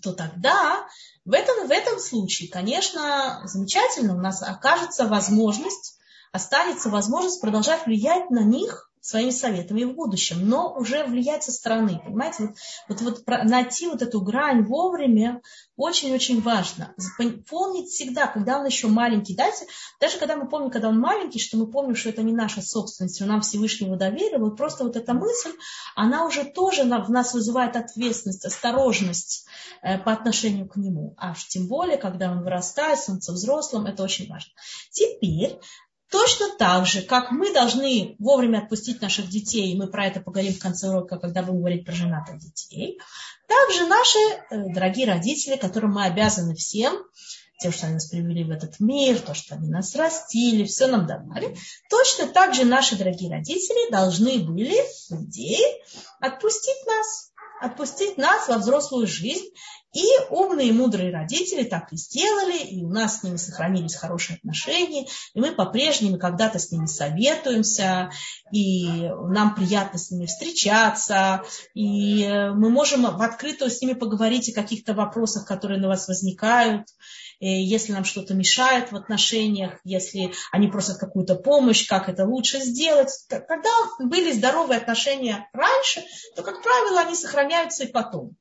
то 0.03 0.13
тогда 0.13 0.87
в 1.25 1.33
этом, 1.33 1.67
в 1.67 1.71
этом 1.71 1.99
случае, 1.99 2.51
конечно, 2.51 3.43
замечательно, 3.45 4.15
у 4.15 4.21
нас 4.21 4.43
окажется 4.43 5.07
возможность, 5.07 5.99
останется 6.33 6.91
возможность 6.91 7.41
продолжать 7.41 7.87
влиять 7.87 8.31
на 8.31 8.45
них 8.45 8.88
своими 9.01 9.31
советами 9.31 9.85
в 9.85 9.95
будущем, 9.95 10.49
но 10.49 10.75
уже 10.75 11.05
влиять 11.05 11.45
со 11.45 11.53
стороны, 11.53 12.01
понимаете, 12.05 12.55
вот, 12.89 13.01
вот, 13.01 13.23
вот 13.27 13.45
найти 13.45 13.89
вот 13.89 14.03
эту 14.03 14.21
грань 14.21 14.65
вовремя 14.65 15.41
очень-очень 15.77 16.41
важно. 16.41 16.95
Помнить 17.49 17.89
всегда, 17.89 18.27
когда 18.27 18.59
он 18.59 18.67
еще 18.67 18.89
маленький, 18.89 19.35
дайте, 19.35 19.67
даже 20.01 20.19
когда 20.19 20.37
мы 20.37 20.49
помним, 20.49 20.71
когда 20.71 20.89
он 20.89 20.99
маленький, 20.99 21.39
что 21.39 21.57
мы 21.57 21.71
помним, 21.71 21.95
что 21.95 22.09
это 22.09 22.23
не 22.23 22.33
наша 22.33 22.63
собственность, 22.63 23.23
он 23.23 23.29
нам 23.29 23.41
Всевышнего 23.41 23.97
доверил, 23.97 24.41
вот 24.41 24.57
просто 24.57 24.85
вот 24.85 24.97
эта 24.97 25.15
мысль, 25.15 25.53
она 25.95 26.27
уже 26.27 26.45
тоже 26.45 26.83
в 26.83 27.11
нас 27.11 27.35
вызывает 27.35 27.77
ответственность, 27.77 28.45
осторожность 28.45 29.47
э, 29.83 29.99
по 29.99 30.13
отношению 30.13 30.69
к 30.69 30.77
нему. 30.77 31.15
А 31.17 31.35
тем 31.35 31.69
более, 31.69 31.97
когда 31.97 32.31
он 32.33 32.43
вырастает, 32.43 32.99
становится 32.99 33.33
взрослым, 33.33 33.87
это 33.87 34.03
очень 34.03 34.29
важно. 34.29 34.53
Теперь 34.91 35.59
Точно 36.11 36.47
так 36.59 36.87
же, 36.87 37.03
как 37.03 37.31
мы 37.31 37.53
должны 37.53 38.17
вовремя 38.19 38.59
отпустить 38.59 39.03
наших 39.03 39.29
детей, 39.29 39.73
и 39.73 39.77
мы 39.77 39.89
про 39.89 40.07
это 40.07 40.21
поговорим 40.21 40.55
в 40.55 40.59
конце 40.59 40.89
урока, 40.89 41.19
когда 41.19 41.43
будем 41.43 41.59
говорить 41.59 41.85
про 41.85 41.93
женатых 41.93 42.39
детей, 42.39 42.99
также 43.47 43.87
наши 43.87 44.19
э, 44.19 44.73
дорогие 44.73 45.07
родители, 45.07 45.57
которым 45.57 45.93
мы 45.93 46.05
обязаны 46.05 46.55
всем, 46.55 46.97
тем, 47.59 47.73
что 47.73 47.87
они 47.87 47.95
нас 47.95 48.07
привели 48.07 48.45
в 48.45 48.51
этот 48.51 48.79
мир, 48.81 49.21
то, 49.21 49.35
что 49.35 49.57
они 49.57 49.69
нас 49.69 49.95
растили, 49.97 50.65
все 50.65 50.87
нам 50.87 51.07
давали, 51.07 51.57
точно 51.91 52.29
так 52.29 52.55
же 52.55 52.65
наши 52.65 52.97
дорогие 52.97 53.31
родители 53.31 53.91
должны 53.91 54.39
были, 54.39 54.77
по 55.11 55.17
отпустить 56.27 56.87
нас, 56.87 57.33
отпустить 57.61 58.17
нас 58.17 58.49
во 58.49 58.59
взрослую 58.59 59.07
жизнь 59.07 59.49
и 59.99 60.07
умные 60.31 60.69
и 60.69 60.73
мудрые 60.73 61.13
родители 61.13 61.65
так 61.65 61.93
и 61.93 61.97
сделали, 61.97 62.59
и 62.59 62.85
у 62.85 62.89
нас 62.89 63.19
с 63.19 63.23
ними 63.25 63.37
сохранились 63.37 63.97
хорошие 63.97 64.37
отношения, 64.37 65.07
и 65.35 65.41
мы 65.41 65.53
по-прежнему 65.53 66.19
когда-то 66.19 66.59
с 66.59 66.71
ними 66.71 66.87
советуемся, 66.87 68.11
и 68.53 69.09
нам 69.09 69.55
приятно 69.55 69.99
с 69.99 70.11
ними 70.11 70.27
встречаться, 70.27 71.43
и 71.75 72.29
мы 72.29 72.71
можем 72.71 73.03
в 73.03 73.23
открытую 73.23 73.71
с 73.71 73.81
ними 73.81 73.95
поговорить 73.95 74.49
о 74.51 74.55
каких-то 74.55 74.95
вопросах, 74.95 75.47
которые 75.47 75.81
на 75.81 75.89
вас 75.89 76.07
возникают, 76.07 76.87
если 77.41 77.93
нам 77.93 78.05
что-то 78.05 78.35
мешает 78.35 78.91
в 78.91 78.97
отношениях, 78.97 79.79
если 79.85 80.33
они 80.51 80.69
просят 80.69 80.99
какую-то 80.99 81.37
помощь, 81.37 81.87
как 81.89 82.09
это 82.09 82.25
лучше 82.25 82.59
сделать. 82.61 83.11
Когда 83.29 83.71
были 84.01 84.33
здоровые 84.33 84.79
отношения 84.79 85.49
раньше, 85.53 86.03
то, 86.35 86.43
как 86.43 86.63
правило, 86.63 87.01
они 87.01 87.15
сохраняются 87.15 87.85
и 87.85 87.93
потом. 87.93 88.37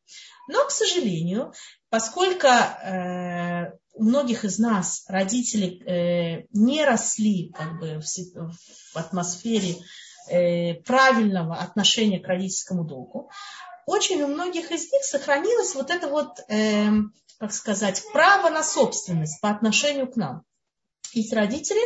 Но, 0.48 0.66
к 0.66 0.72
сожалению, 0.72 1.54
поскольку 1.90 2.48
э, 2.48 3.72
у 3.94 4.04
многих 4.04 4.46
из 4.46 4.60
нас 4.60 5.04
родители 5.08 5.84
э, 5.84 6.46
не 6.52 6.86
росли 6.86 7.52
как 7.52 7.80
бы, 7.80 8.00
в, 8.00 8.98
атмосфере 8.98 9.76
э, 10.30 10.76
правильного 10.76 11.58
отношения 11.58 12.20
к 12.20 12.28
родительскому 12.28 12.86
долгу, 12.86 13.30
очень 13.86 14.22
у 14.24 14.28
многих 14.28 14.72
из 14.72 14.92
них 14.92 15.04
сохранилось 15.04 15.74
вот 15.74 15.92
это 15.92 16.10
вот, 16.10 16.40
как 17.40 17.54
сказать, 17.54 18.04
право 18.12 18.50
на 18.50 18.62
собственность 18.62 19.40
по 19.40 19.50
отношению 19.50 20.12
к 20.12 20.18
нам. 20.18 20.44
Есть 21.14 21.32
родители, 21.32 21.80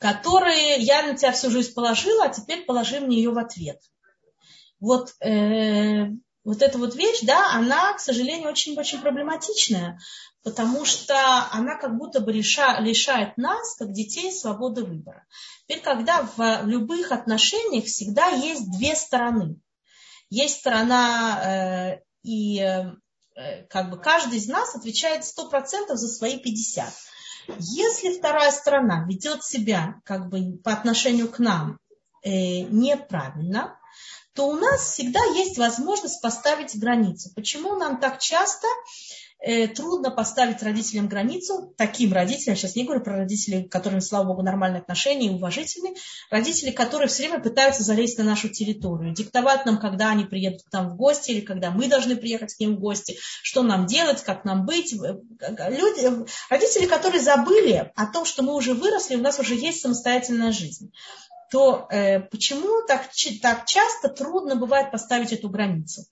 которые 0.00 0.78
я 0.78 1.04
на 1.04 1.16
тебя 1.16 1.30
всю 1.30 1.50
жизнь 1.50 1.72
положила, 1.74 2.24
а 2.24 2.28
теперь 2.30 2.64
положи 2.64 2.98
мне 2.98 3.18
ее 3.18 3.30
в 3.30 3.38
ответ. 3.38 3.78
Вот 4.80 5.14
вот 6.48 6.62
эта 6.62 6.78
вот 6.78 6.94
вещь, 6.94 7.20
да, 7.24 7.52
она, 7.52 7.92
к 7.92 8.00
сожалению, 8.00 8.48
очень-очень 8.48 9.02
проблематичная, 9.02 10.00
потому 10.42 10.86
что 10.86 11.14
она 11.52 11.76
как 11.76 11.98
будто 11.98 12.20
бы 12.20 12.32
реша, 12.32 12.80
лишает 12.80 13.36
нас, 13.36 13.76
как 13.76 13.92
детей, 13.92 14.32
свободы 14.32 14.82
выбора. 14.82 15.26
Теперь, 15.66 15.82
когда 15.82 16.22
в 16.22 16.62
любых 16.64 17.12
отношениях 17.12 17.84
всегда 17.84 18.28
есть 18.28 18.70
две 18.78 18.96
стороны. 18.96 19.60
Есть 20.30 20.60
сторона, 20.60 21.42
э, 21.44 22.00
и 22.22 22.60
э, 22.60 23.64
как 23.68 23.90
бы 23.90 24.00
каждый 24.00 24.38
из 24.38 24.48
нас 24.48 24.74
отвечает 24.74 25.24
100% 25.24 25.96
за 25.96 26.08
свои 26.08 26.40
50%. 26.42 26.88
Если 27.58 28.18
вторая 28.18 28.52
сторона 28.52 29.04
ведет 29.06 29.44
себя 29.44 30.00
как 30.06 30.30
бы 30.30 30.56
по 30.64 30.72
отношению 30.72 31.28
к 31.28 31.40
нам 31.40 31.78
э, 32.22 32.60
неправильно, 32.60 33.77
то 34.38 34.46
у 34.46 34.54
нас 34.54 34.92
всегда 34.92 35.18
есть 35.34 35.58
возможность 35.58 36.22
поставить 36.22 36.78
границу. 36.78 37.28
Почему 37.34 37.74
нам 37.74 37.98
так 37.98 38.20
часто 38.20 38.68
э, 39.40 39.66
трудно 39.66 40.12
поставить 40.12 40.62
родителям 40.62 41.08
границу, 41.08 41.74
таким 41.76 42.12
родителям, 42.12 42.54
сейчас 42.54 42.76
не 42.76 42.84
говорю 42.84 43.02
про 43.02 43.16
родителей, 43.16 43.68
которым, 43.68 44.00
слава 44.00 44.28
богу, 44.28 44.42
нормальные 44.42 44.82
отношения 44.82 45.26
и 45.26 45.34
уважительные, 45.34 45.94
родители, 46.30 46.70
которые 46.70 47.08
все 47.08 47.24
время 47.24 47.42
пытаются 47.42 47.82
залезть 47.82 48.16
на 48.18 48.22
нашу 48.22 48.48
территорию, 48.48 49.12
диктовать 49.12 49.66
нам, 49.66 49.80
когда 49.80 50.10
они 50.10 50.24
приедут 50.24 50.62
к 50.62 50.72
нам 50.72 50.90
в 50.90 50.96
гости 50.96 51.32
или 51.32 51.40
когда 51.40 51.72
мы 51.72 51.88
должны 51.88 52.14
приехать 52.14 52.54
к 52.54 52.60
ним 52.60 52.76
в 52.76 52.78
гости, 52.78 53.16
что 53.42 53.64
нам 53.64 53.86
делать, 53.86 54.22
как 54.22 54.44
нам 54.44 54.66
быть. 54.66 54.92
Люди, 54.92 56.26
родители, 56.48 56.86
которые 56.86 57.20
забыли 57.20 57.90
о 57.96 58.06
том, 58.06 58.24
что 58.24 58.44
мы 58.44 58.54
уже 58.54 58.74
выросли, 58.74 59.16
у 59.16 59.20
нас 59.20 59.40
уже 59.40 59.56
есть 59.56 59.80
самостоятельная 59.80 60.52
жизнь 60.52 60.92
то 61.50 61.86
э, 61.90 62.20
почему 62.20 62.86
так, 62.86 63.08
так 63.42 63.66
часто 63.66 64.08
трудно 64.08 64.56
бывает 64.56 64.90
поставить 64.90 65.32
эту 65.32 65.48
границу? 65.48 66.02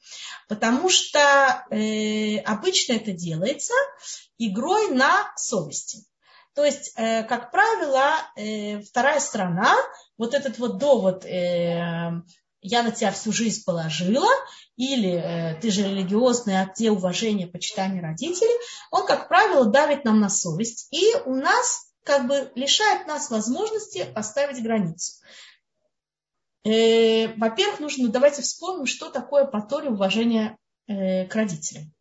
Потому 0.49 0.89
что 0.89 1.65
э, 1.71 2.39
обычно 2.39 2.95
это 2.95 3.13
делается 3.13 3.75
игрой 4.39 4.89
на 4.91 5.33
совести. 5.37 6.05
То 6.55 6.65
есть, 6.65 6.95
э, 6.97 7.23
как 7.25 7.51
правило, 7.51 8.13
э, 8.35 8.81
вторая 8.81 9.21
сторона, 9.21 9.77
вот 10.17 10.33
этот 10.33 10.59
вот 10.59 10.79
довод 10.79 11.27
э, 11.27 12.13
«я 12.63 12.83
на 12.83 12.91
тебя 12.93 13.13
всю 13.13 13.31
жизнь 13.31 13.63
положила», 13.67 14.29
или 14.77 15.13
э, 15.13 15.61
«ты 15.61 15.71
же 15.71 15.83
религиозный, 15.83 16.63
а 16.63 16.67
где 16.67 16.91
уважение, 16.91 17.47
почитание 17.47 18.01
родителей», 18.01 18.57
он, 18.91 19.07
как 19.07 19.29
правило, 19.29 19.67
давит 19.67 20.05
нам 20.07 20.19
на 20.19 20.31
совесть. 20.31 20.89
И 20.93 21.15
у 21.27 21.35
нас 21.35 21.87
как 22.07 22.29
бы 22.29 22.53
лишает 22.55 23.09
нас 23.09 23.31
возможности 23.31 24.07
поставить 24.15 24.63
границу. 24.63 25.21
Э, 26.65 27.35
во-первых, 27.37 27.81
нужно, 27.81 28.09
давайте 28.09 28.43
вспомним, 28.43 28.87
что 28.87 29.11
такое 29.11 29.45
по 29.45 29.61
Торе 29.61 29.91
уважение 29.91 30.57
э, 30.87 31.27
к 31.27 31.35
родителям. 31.35 31.93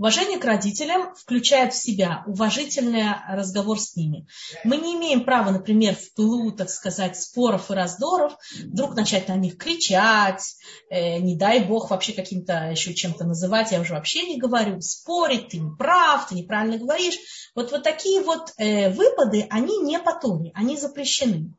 Уважение 0.00 0.38
к 0.38 0.46
родителям 0.46 1.14
включает 1.14 1.74
в 1.74 1.76
себя 1.76 2.24
уважительный 2.26 3.16
разговор 3.28 3.78
с 3.78 3.96
ними. 3.96 4.26
Мы 4.64 4.78
не 4.78 4.94
имеем 4.94 5.26
права, 5.26 5.50
например, 5.50 5.94
в 5.94 6.14
пылу, 6.14 6.52
так 6.52 6.70
сказать, 6.70 7.20
споров 7.20 7.70
и 7.70 7.74
раздоров 7.74 8.32
вдруг 8.64 8.96
начать 8.96 9.28
на 9.28 9.36
них 9.36 9.58
кричать, 9.58 10.56
э, 10.88 11.18
не 11.18 11.36
дай 11.36 11.62
бог 11.64 11.90
вообще 11.90 12.14
каким-то 12.14 12.70
еще 12.70 12.94
чем-то 12.94 13.26
называть, 13.26 13.72
я 13.72 13.80
уже 13.82 13.92
вообще 13.92 14.26
не 14.26 14.38
говорю, 14.38 14.80
спорить, 14.80 15.48
ты 15.48 15.58
не 15.58 15.76
прав, 15.76 16.26
ты 16.28 16.34
неправильно 16.34 16.78
говоришь. 16.78 17.18
Вот, 17.54 17.70
вот 17.70 17.82
такие 17.82 18.22
вот 18.22 18.54
э, 18.56 18.88
выпады, 18.88 19.46
они 19.50 19.80
не 19.82 19.98
по 19.98 20.18
они 20.54 20.78
запрещены. 20.78 21.52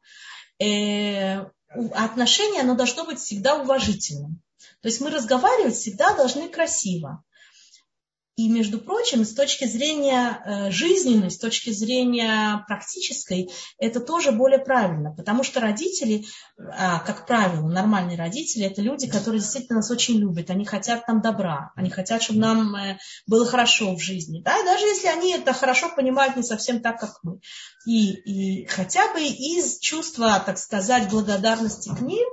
Э, 0.59 1.45
отношение, 1.93 2.61
оно 2.61 2.73
должно 2.73 3.05
быть 3.05 3.19
всегда 3.19 3.61
уважительным. 3.61 4.41
То 4.81 4.87
есть 4.87 4.99
мы 4.99 5.11
разговаривать 5.11 5.75
всегда 5.75 6.15
должны 6.15 6.49
красиво. 6.49 7.23
И, 8.37 8.47
между 8.47 8.79
прочим, 8.79 9.25
с 9.25 9.33
точки 9.33 9.65
зрения 9.65 10.41
э, 10.45 10.71
жизненной, 10.71 11.29
с 11.29 11.37
точки 11.37 11.71
зрения 11.71 12.63
практической, 12.65 13.49
это 13.77 13.99
тоже 13.99 14.31
более 14.31 14.59
правильно, 14.59 15.13
потому 15.13 15.43
что 15.43 15.59
родители, 15.59 16.23
а, 16.57 16.99
как 16.99 17.27
правило, 17.27 17.67
нормальные 17.67 18.17
родители, 18.17 18.65
это 18.65 18.81
люди, 18.81 19.09
которые 19.09 19.41
действительно 19.41 19.79
нас 19.79 19.91
очень 19.91 20.17
любят, 20.17 20.49
они 20.49 20.65
хотят 20.65 21.05
нам 21.09 21.21
добра, 21.21 21.71
они 21.75 21.89
хотят, 21.89 22.23
чтобы 22.23 22.39
нам 22.39 22.73
э, 22.75 22.97
было 23.27 23.45
хорошо 23.45 23.95
в 23.95 24.01
жизни, 24.01 24.41
да? 24.41 24.63
даже 24.63 24.85
если 24.85 25.07
они 25.07 25.33
это 25.33 25.51
хорошо 25.51 25.89
понимают 25.93 26.37
не 26.37 26.43
совсем 26.43 26.81
так, 26.81 26.99
как 27.01 27.19
мы. 27.23 27.41
И, 27.85 28.13
и 28.13 28.65
хотя 28.67 29.11
бы 29.13 29.21
из 29.21 29.79
чувства, 29.79 30.41
так 30.45 30.57
сказать, 30.57 31.09
благодарности 31.09 31.89
к 31.89 31.99
ним, 31.99 32.27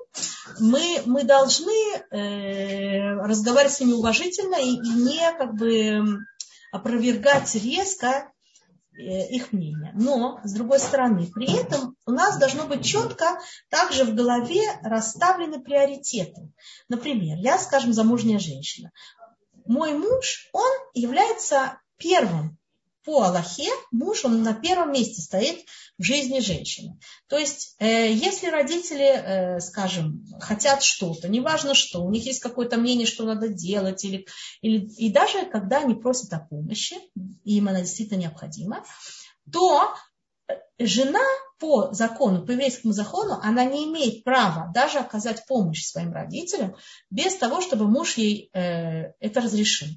мы, 0.60 1.02
мы 1.06 1.24
должны 1.24 1.72
э, 2.10 3.14
разговаривать 3.24 3.74
с 3.74 3.80
ними 3.80 3.92
уважительно 3.92 4.56
и, 4.56 4.70
и 4.70 4.90
не 4.94 5.32
как 5.38 5.54
бы 5.54 5.87
опровергать 6.72 7.54
резко 7.54 8.30
э, 8.92 9.28
их 9.28 9.52
мнение. 9.52 9.92
Но, 9.94 10.40
с 10.44 10.52
другой 10.52 10.80
стороны, 10.80 11.30
при 11.34 11.50
этом 11.58 11.96
у 12.06 12.10
нас 12.10 12.38
должно 12.38 12.66
быть 12.66 12.84
четко 12.84 13.38
также 13.70 14.04
в 14.04 14.14
голове 14.14 14.62
расставлены 14.82 15.60
приоритеты. 15.60 16.52
Например, 16.88 17.38
я, 17.38 17.58
скажем, 17.58 17.92
замужняя 17.92 18.38
женщина. 18.38 18.90
Мой 19.66 19.94
муж, 19.94 20.48
он 20.52 20.70
является 20.94 21.80
первым 21.96 22.57
по 23.04 23.22
Аллахе 23.22 23.70
муж, 23.90 24.24
он 24.24 24.42
на 24.42 24.54
первом 24.54 24.92
месте 24.92 25.22
стоит 25.22 25.64
в 25.98 26.02
жизни 26.02 26.40
женщины. 26.40 26.98
То 27.28 27.38
есть, 27.38 27.76
э, 27.78 28.12
если 28.12 28.48
родители, 28.48 29.04
э, 29.04 29.60
скажем, 29.60 30.24
хотят 30.40 30.82
что-то, 30.82 31.28
неважно 31.28 31.74
что, 31.74 32.04
у 32.04 32.10
них 32.10 32.26
есть 32.26 32.40
какое-то 32.40 32.76
мнение, 32.76 33.06
что 33.06 33.24
надо 33.24 33.48
делать, 33.48 34.04
или, 34.04 34.26
или, 34.62 34.86
и 34.96 35.10
даже 35.10 35.46
когда 35.46 35.78
они 35.78 35.94
просят 35.94 36.32
о 36.32 36.40
помощи, 36.40 36.96
и 37.44 37.56
им 37.56 37.68
она 37.68 37.80
действительно 37.80 38.18
необходима, 38.18 38.84
то 39.50 39.94
жена 40.78 41.24
по 41.58 41.92
закону, 41.92 42.44
по 42.44 42.52
еврейскому 42.52 42.92
закону, 42.92 43.38
она 43.42 43.64
не 43.64 43.86
имеет 43.86 44.24
права 44.24 44.70
даже 44.72 44.98
оказать 44.98 45.44
помощь 45.46 45.84
своим 45.84 46.12
родителям 46.12 46.76
без 47.10 47.36
того, 47.36 47.60
чтобы 47.60 47.88
муж 47.88 48.16
ей 48.16 48.50
э, 48.52 49.12
это 49.18 49.40
разрешил. 49.40 49.88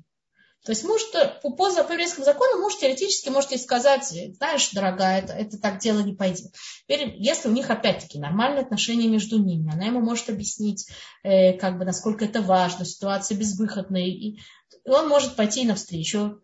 То 0.63 0.73
есть 0.73 0.83
муж 0.83 1.01
по, 1.41 1.67
еврейскому 1.91 2.23
закону 2.23 2.61
муж 2.61 2.77
теоретически 2.77 3.29
может 3.29 3.51
ей 3.51 3.57
сказать, 3.57 4.13
знаешь, 4.35 4.69
дорогая, 4.71 5.21
это, 5.21 5.33
это 5.33 5.59
так 5.59 5.79
дело 5.79 6.01
не 6.01 6.13
пойдет. 6.13 6.53
Теперь, 6.83 7.15
если 7.17 7.49
у 7.49 7.51
них 7.51 7.69
опять-таки 7.71 8.19
нормальные 8.19 8.61
отношения 8.61 9.07
между 9.07 9.39
ними, 9.39 9.73
она 9.73 9.85
ему 9.85 10.01
может 10.01 10.29
объяснить, 10.29 10.87
э, 11.23 11.53
как 11.53 11.79
бы, 11.79 11.85
насколько 11.85 12.25
это 12.25 12.41
важно, 12.41 12.85
ситуация 12.85 13.37
безвыходная, 13.37 14.05
и, 14.05 14.37
и 14.85 14.89
он 14.89 15.07
может 15.07 15.35
пойти 15.35 15.65
навстречу. 15.65 16.39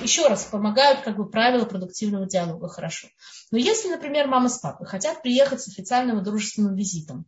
Еще 0.00 0.26
раз, 0.26 0.44
помогают 0.44 1.00
как 1.00 1.16
бы 1.16 1.28
правила 1.28 1.66
продуктивного 1.66 2.26
диалога 2.26 2.68
хорошо. 2.68 3.08
Но 3.50 3.58
если, 3.58 3.90
например, 3.90 4.26
мама 4.26 4.48
с 4.48 4.58
папой 4.58 4.86
хотят 4.86 5.22
приехать 5.22 5.60
с 5.60 5.68
официальным 5.68 6.22
дружественным 6.22 6.74
визитом, 6.74 7.26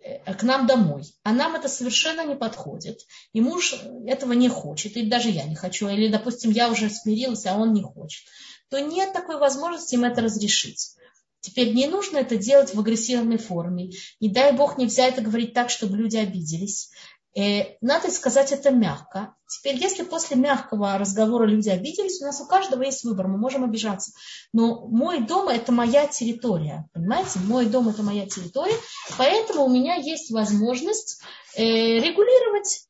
к 0.00 0.42
нам 0.42 0.66
домой, 0.66 1.04
а 1.22 1.32
нам 1.32 1.54
это 1.56 1.68
совершенно 1.68 2.24
не 2.24 2.34
подходит, 2.34 3.00
и 3.32 3.40
муж 3.40 3.74
этого 4.06 4.32
не 4.32 4.48
хочет, 4.48 4.96
и 4.96 5.06
даже 5.06 5.28
я 5.28 5.44
не 5.44 5.54
хочу, 5.54 5.88
или, 5.88 6.08
допустим, 6.08 6.50
я 6.50 6.70
уже 6.70 6.88
смирилась, 6.88 7.46
а 7.46 7.56
он 7.56 7.72
не 7.72 7.82
хочет, 7.82 8.24
то 8.70 8.80
нет 8.80 9.12
такой 9.12 9.38
возможности 9.38 9.94
им 9.94 10.04
это 10.04 10.22
разрешить. 10.22 10.94
Теперь 11.40 11.72
не 11.74 11.86
нужно 11.86 12.18
это 12.18 12.36
делать 12.36 12.74
в 12.74 12.78
агрессивной 12.78 13.38
форме. 13.38 13.90
Не 14.20 14.28
дай 14.28 14.52
бог 14.52 14.76
нельзя 14.76 15.06
это 15.06 15.22
говорить 15.22 15.54
так, 15.54 15.70
чтобы 15.70 15.96
люди 15.96 16.18
обиделись. 16.18 16.90
Э, 17.36 17.76
надо 17.80 18.10
сказать 18.10 18.52
это 18.52 18.70
мягко. 18.70 19.34
Теперь, 19.46 19.76
если 19.76 20.02
после 20.02 20.36
мягкого 20.36 20.98
разговора 20.98 21.46
люди 21.46 21.68
обиделись, 21.68 22.20
у 22.20 22.24
нас 22.24 22.40
у 22.40 22.46
каждого 22.46 22.82
есть 22.82 23.04
выбор, 23.04 23.28
мы 23.28 23.38
можем 23.38 23.64
обижаться. 23.64 24.12
Но 24.52 24.86
мой 24.88 25.20
дом– 25.20 25.48
это 25.50 25.70
моя 25.70 26.06
территория, 26.06 26.88
понимаете? 26.92 27.38
Мой 27.40 27.66
дом– 27.66 27.88
это 27.90 28.02
моя 28.02 28.26
территория, 28.26 28.76
поэтому 29.16 29.64
у 29.64 29.70
меня 29.70 29.94
есть 29.94 30.30
возможность 30.30 31.22
э, 31.56 31.62
регулировать, 31.62 32.86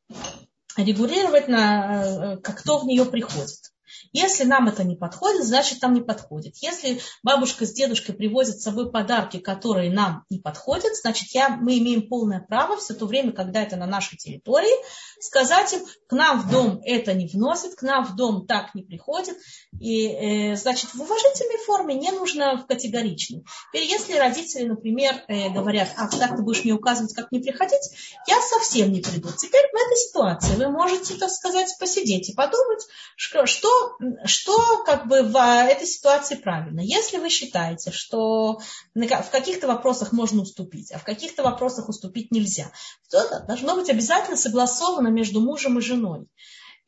регулировать 0.76 1.48
на, 1.48 2.04
э, 2.04 2.36
как 2.38 2.60
кто 2.60 2.78
в 2.78 2.86
нее 2.86 3.04
приходит. 3.04 3.58
Если 4.12 4.44
нам 4.44 4.68
это 4.68 4.84
не 4.84 4.96
подходит, 4.96 5.44
значит 5.44 5.82
нам 5.82 5.94
не 5.94 6.00
подходит. 6.00 6.56
Если 6.56 7.00
бабушка 7.22 7.66
с 7.66 7.72
дедушкой 7.72 8.14
привозят 8.14 8.60
с 8.60 8.64
собой 8.64 8.90
подарки, 8.90 9.38
которые 9.38 9.90
нам 9.90 10.24
не 10.30 10.38
подходят, 10.38 10.96
значит 10.96 11.30
я, 11.32 11.50
мы 11.50 11.78
имеем 11.78 12.08
полное 12.08 12.40
право 12.40 12.76
все 12.76 12.94
то 12.94 13.06
время, 13.06 13.32
когда 13.32 13.62
это 13.62 13.76
на 13.76 13.86
нашей 13.86 14.16
территории, 14.16 14.74
сказать 15.20 15.72
им, 15.72 15.80
к 16.08 16.12
нам 16.12 16.40
в 16.40 16.50
дом 16.50 16.80
это 16.84 17.12
не 17.14 17.26
вносит, 17.26 17.74
к 17.74 17.82
нам 17.82 18.04
в 18.04 18.16
дом 18.16 18.46
так 18.46 18.74
не 18.74 18.82
приходит. 18.82 19.36
И, 19.78 20.08
э, 20.08 20.56
значит, 20.56 20.94
в 20.94 21.00
уважительной 21.00 21.58
форме 21.64 21.94
не 21.94 22.10
нужно 22.10 22.56
в 22.56 22.66
категоричной. 22.66 23.44
Теперь, 23.72 23.88
если 23.88 24.16
родители, 24.18 24.66
например, 24.66 25.22
э, 25.28 25.50
говорят, 25.50 25.90
а 25.96 26.08
так 26.08 26.36
ты 26.36 26.42
будешь 26.42 26.64
мне 26.64 26.72
указывать, 26.72 27.14
как 27.14 27.30
мне 27.30 27.40
приходить, 27.40 27.90
я 28.26 28.40
совсем 28.40 28.92
не 28.92 29.00
приду. 29.00 29.28
Теперь 29.36 29.64
в 29.72 29.74
этой 29.74 29.96
ситуации 29.96 30.56
вы 30.56 30.68
можете, 30.68 31.14
так 31.14 31.30
сказать, 31.30 31.74
посидеть 31.78 32.30
и 32.30 32.34
подумать, 32.34 32.86
что 33.16 33.89
как 34.84 35.06
бы 35.06 35.22
в 35.22 35.36
этой 35.36 35.86
ситуации 35.86 36.34
правильно. 36.34 36.80
Если 36.80 37.18
вы 37.18 37.28
считаете, 37.28 37.90
что 37.90 38.60
в 38.94 39.30
каких-то 39.30 39.66
вопросах 39.66 40.12
можно 40.12 40.42
уступить, 40.42 40.92
а 40.92 40.98
в 40.98 41.04
каких-то 41.04 41.42
вопросах 41.42 41.88
уступить 41.88 42.30
нельзя, 42.30 42.70
то 43.10 43.18
это 43.18 43.44
должно 43.46 43.76
быть 43.76 43.90
обязательно 43.90 44.36
согласовано 44.36 45.08
между 45.08 45.40
мужем 45.40 45.78
и 45.78 45.82
женой. 45.82 46.26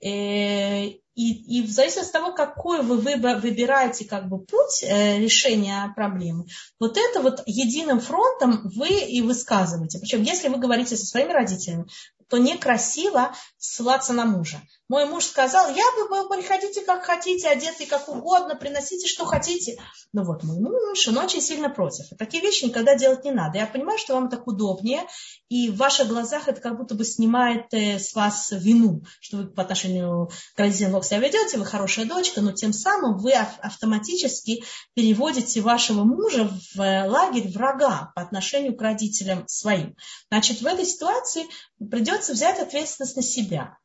Э, 0.05 0.87
и, 1.15 1.59
и 1.59 1.63
в 1.63 1.71
зависимости 1.71 2.09
от 2.09 2.13
того, 2.13 2.33
какой 2.33 2.83
вы 2.83 2.97
выбираете 2.97 4.07
как 4.07 4.29
бы, 4.29 4.39
путь 4.39 4.83
э, 4.83 5.19
решения 5.19 5.93
проблемы, 5.95 6.47
вот 6.81 6.97
это 6.97 7.21
вот 7.21 7.43
единым 7.47 8.01
фронтом 8.01 8.63
вы 8.65 8.89
и 8.89 9.21
высказываете. 9.21 9.99
Причем, 9.99 10.23
если 10.23 10.49
вы 10.49 10.57
говорите 10.59 10.97
со 10.97 11.07
своими 11.07 11.33
родителями, 11.33 11.87
то 12.33 12.39
некрасиво 12.39 13.35
ссылаться 13.59 14.15
на 14.15 14.25
мужа. 14.25 14.63
Мой 14.89 15.05
муж 15.05 15.27
сказал, 15.27 15.69
я 15.69 15.85
бы, 15.99 16.29
приходите 16.29 16.81
как 16.81 17.05
хотите, 17.05 17.49
одетые 17.49 17.87
как 17.87 18.09
угодно, 18.09 18.57
приносите 18.57 19.07
что 19.07 19.27
хотите. 19.27 19.77
Но 20.15 20.25
вот 20.25 20.43
мой 20.43 20.59
муж, 20.59 21.09
он 21.09 21.19
очень 21.19 21.43
сильно 21.43 21.69
против. 21.69 22.11
И 22.11 22.17
такие 22.17 22.43
вещи 22.43 22.65
никогда 22.65 22.95
делать 22.95 23.25
не 23.25 23.33
надо. 23.33 23.59
Я 23.59 23.67
понимаю, 23.67 23.99
что 23.99 24.15
вам 24.15 24.31
так 24.31 24.47
удобнее, 24.47 25.03
и 25.51 25.69
в 25.69 25.77
ваших 25.77 26.09
глазах 26.09 26.49
это 26.49 26.61
как 26.63 26.79
будто 26.79 26.95
бы 26.95 27.05
снимает 27.05 27.67
э, 27.73 27.99
с 27.99 28.15
вас 28.15 28.51
вину, 28.51 29.03
что 29.21 29.37
вы 29.37 29.47
по 29.49 29.63
отношению 29.63 30.31
к 30.55 30.61
родителям 30.61 31.03
себя 31.05 31.19
ведете, 31.19 31.59
вы 31.59 31.67
хорошая 31.67 32.07
дочка, 32.07 32.41
но 32.41 32.53
тем 32.53 32.73
самым 32.73 33.19
вы 33.19 33.33
автоматически 33.33 34.65
переводите 34.95 35.61
вашего 35.61 36.05
мужа 36.05 36.51
в 36.75 36.81
э, 36.81 37.07
лагерь 37.07 37.53
врага 37.53 38.13
по 38.15 38.23
отношению 38.23 38.75
к 38.75 38.81
родителям 38.81 39.47
своим. 39.47 39.95
Значит, 40.31 40.63
в 40.63 40.67
этой 40.67 40.87
ситуации 40.87 41.47
придется 41.91 42.33
взять 42.33 42.59
ответственность 42.59 43.17
на 43.17 43.23
себя. 43.23 43.79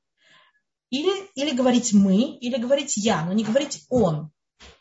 Или, 0.90 1.30
или 1.36 1.56
говорить 1.56 1.94
мы, 1.94 2.38
или 2.38 2.58
говорить 2.58 2.96
я, 2.98 3.26
но 3.26 3.34
не 3.34 3.44
говорить 3.44 3.86
он. 3.90 4.32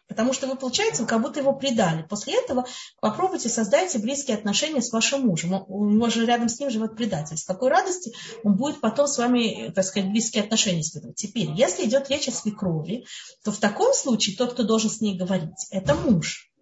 Потому 0.08 0.32
что 0.32 0.46
вы, 0.46 0.54
получается, 0.54 1.04
как 1.04 1.20
будто 1.20 1.40
его 1.40 1.52
предали. 1.52 2.02
После 2.02 2.34
этого 2.34 2.64
попробуйте 3.00 3.48
создайте 3.48 3.98
близкие 3.98 4.36
отношения 4.36 4.80
с 4.80 4.92
вашим 4.92 5.22
мужем. 5.22 5.64
У 5.66 5.84
него 5.86 6.08
же 6.08 6.24
рядом 6.24 6.48
с 6.48 6.60
ним 6.60 6.70
живет 6.70 6.96
предатель. 6.96 7.36
С 7.36 7.44
какой 7.44 7.70
радости 7.70 8.14
он 8.44 8.54
будет 8.54 8.80
потом 8.80 9.08
с 9.08 9.18
вами, 9.18 9.72
так 9.74 9.84
сказать, 9.84 10.10
близкие 10.10 10.44
отношения 10.44 10.82
испытывать. 10.82 11.16
Теперь, 11.16 11.50
если 11.50 11.84
идет 11.86 12.08
речь 12.08 12.28
о 12.28 12.32
свекрови, 12.32 13.04
то 13.44 13.50
в 13.50 13.58
таком 13.58 13.92
случае 13.92 14.36
тот, 14.36 14.52
кто 14.52 14.62
должен 14.62 14.90
с 14.90 15.00
ней 15.00 15.18
говорить, 15.18 15.66
это 15.70 15.96
муж. 15.96 16.52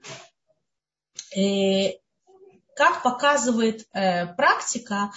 И 1.37 1.89
э, 1.89 1.99
как 2.75 3.03
показывает 3.03 3.87
э, 3.93 4.27
практика, 4.35 5.13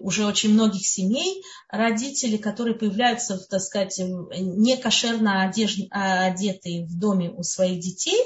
уже 0.00 0.24
очень 0.24 0.52
многих 0.52 0.86
семей 0.86 1.42
родители, 1.68 2.36
которые 2.36 2.76
появляются, 2.76 3.38
так 3.38 3.60
сказать, 3.60 3.98
не 3.98 4.76
кошерно 4.76 5.42
одетые 5.42 6.86
в 6.86 6.98
доме 6.98 7.30
у 7.30 7.42
своих 7.42 7.80
детей, 7.80 8.20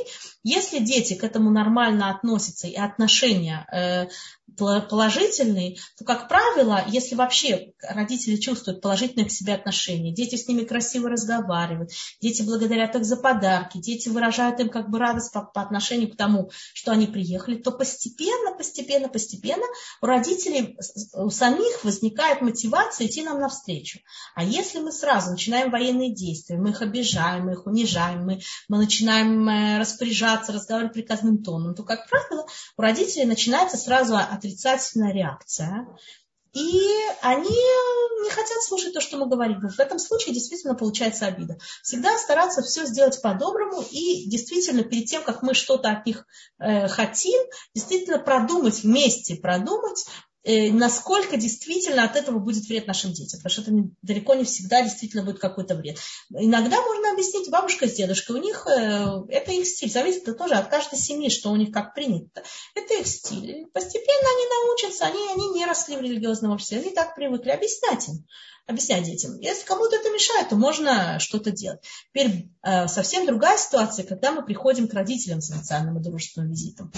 если 0.49 0.79
дети 0.79 1.15
к 1.15 1.25
этому 1.25 1.51
нормально 1.51 2.11
относятся 2.11 2.67
и 2.67 2.75
отношения 2.75 3.67
э, 3.71 4.09
положительные, 4.57 5.77
то, 5.99 6.05
как 6.05 6.29
правило, 6.29 6.83
если 6.89 7.15
вообще 7.15 7.73
родители 7.83 8.37
чувствуют 8.37 8.81
положительное 8.81 9.27
к 9.27 9.31
себе 9.31 9.55
отношение, 9.55 10.15
дети 10.15 10.37
с 10.37 10.49
ними 10.49 10.65
красиво 10.65 11.11
разговаривают, 11.11 11.91
дети 12.21 12.43
благодарят 12.43 12.97
их 12.97 13.05
за 13.05 13.17
подарки, 13.17 13.79
дети 13.79 14.09
выражают 14.09 14.59
им 14.61 14.69
как 14.71 14.91
бы 14.91 14.99
радость 14.99 15.33
по, 15.33 15.43
по 15.43 15.61
отношению 15.61 16.11
к 16.11 16.17
тому, 16.17 16.51
что 16.73 16.93
они 16.93 17.07
приехали, 17.07 17.57
то 17.57 17.71
постепенно, 17.71 18.57
постепенно, 18.57 19.09
постепенно 19.09 19.65
у 20.01 20.07
родителей, 20.07 20.77
у 21.15 21.31
самих 21.31 21.85
возникает 21.85 22.41
мотивация 22.41 23.07
идти 23.07 23.23
нам 23.23 23.41
навстречу. 23.41 24.01
А 24.35 24.43
если 24.43 24.81
мы 24.81 24.93
сразу 24.93 25.31
начинаем 25.31 25.71
военные 25.71 26.15
действия, 26.15 26.57
мы 26.57 26.71
их 26.71 26.83
обижаем, 26.83 27.47
мы 27.47 27.53
их 27.53 27.67
унижаем, 27.67 28.25
мы, 28.25 28.41
мы 28.69 28.79
начинаем 28.79 29.49
э, 29.49 29.79
распоряжаться, 30.39 30.53
разговаривать 30.53 30.95
приказным 30.95 31.43
тоном, 31.43 31.75
то, 31.75 31.83
как 31.83 32.09
правило, 32.09 32.47
у 32.77 32.83
родителей 32.83 33.27
начинается 33.27 33.77
сразу 33.77 34.17
отрицательная 34.17 35.13
реакция. 35.13 35.87
и 36.55 36.81
они 37.21 37.51
не 38.23 38.31
хотят 38.31 38.63
слушать 38.63 38.95
то, 38.95 39.01
что 39.01 39.19
мы 39.19 39.29
говорим. 39.29 39.61
В 39.61 39.79
этом 39.79 39.99
случае 39.99 40.35
действительно 40.35 40.75
получается 40.75 41.27
обида. 41.27 41.59
Всегда 41.83 42.17
стараться 42.19 42.63
все 42.63 42.87
сделать 42.87 43.21
по-доброму 43.23 43.83
и 43.83 44.29
действительно 44.29 44.83
перед 44.83 45.07
тем, 45.07 45.23
как 45.23 45.43
мы 45.43 45.55
что-то 45.55 45.91
от 45.91 46.07
них 46.07 46.27
э, 46.59 46.89
хотим, 46.89 47.39
действительно 47.75 48.19
продумать 48.19 48.83
вместе, 48.83 49.37
продумать, 49.37 50.07
насколько 50.45 51.37
действительно 51.37 52.05
от 52.05 52.17
этого 52.17 52.39
будет 52.39 52.65
вред 52.69 52.87
нашим 52.87 53.13
детям. 53.13 53.41
Потому 53.41 53.51
что 53.51 53.63
это 53.63 53.91
далеко 54.03 54.35
не 54.35 54.45
всегда 54.45 54.83
действительно 54.83 55.23
будет 55.23 55.39
какой-то 55.39 55.75
вред. 55.75 55.99
Иногда 56.31 56.81
можно 56.81 57.13
объяснить 57.13 57.51
бабушка 57.51 57.89
с 57.89 57.95
дедушкой. 57.95 58.37
У 58.37 58.43
них 58.43 58.67
э, 58.67 59.25
это 59.29 59.53
их 59.53 59.67
стиль. 59.67 59.91
Зависит 59.91 60.23
это 60.23 60.35
тоже 60.35 60.55
от 60.55 60.69
каждой 60.69 60.99
семьи, 60.99 61.29
что 61.29 61.51
у 61.51 61.57
них 61.57 61.71
как 61.73 61.95
принято. 61.95 62.43
Это 62.75 62.95
их 62.95 63.07
стиль. 63.07 63.67
Постепенно 63.73 64.29
они 64.35 64.67
научатся. 64.67 65.07
Они, 65.07 65.29
они 65.33 65.59
не 65.59 65.67
росли 65.67 65.97
в 65.97 66.03
религиозном 66.03 66.53
обществе. 66.53 66.79
Они 66.79 66.91
так 66.91 67.15
привыкли 67.15 67.51
объяснять 67.51 68.09
им 68.09 68.25
объяснять 68.69 69.05
детям. 69.05 69.41
Если 69.41 69.65
кому-то 69.65 69.97
это 69.97 70.11
мешает, 70.11 70.51
то 70.51 70.57
можно 70.57 71.19
что-то 71.21 71.51
делать. 71.51 71.81
Теперь 72.11 72.51
э, 72.63 72.87
совсем 72.87 73.25
другая 73.25 73.57
ситуация, 73.57 74.05
когда 74.05 74.31
мы 74.31 74.45
приходим 74.45 74.89
к 74.89 74.95
родителям 74.95 75.41
с 75.41 75.51
официальным 75.51 75.99
и 75.99 76.03
дружественным 76.03 76.51
визитом. 76.51 76.93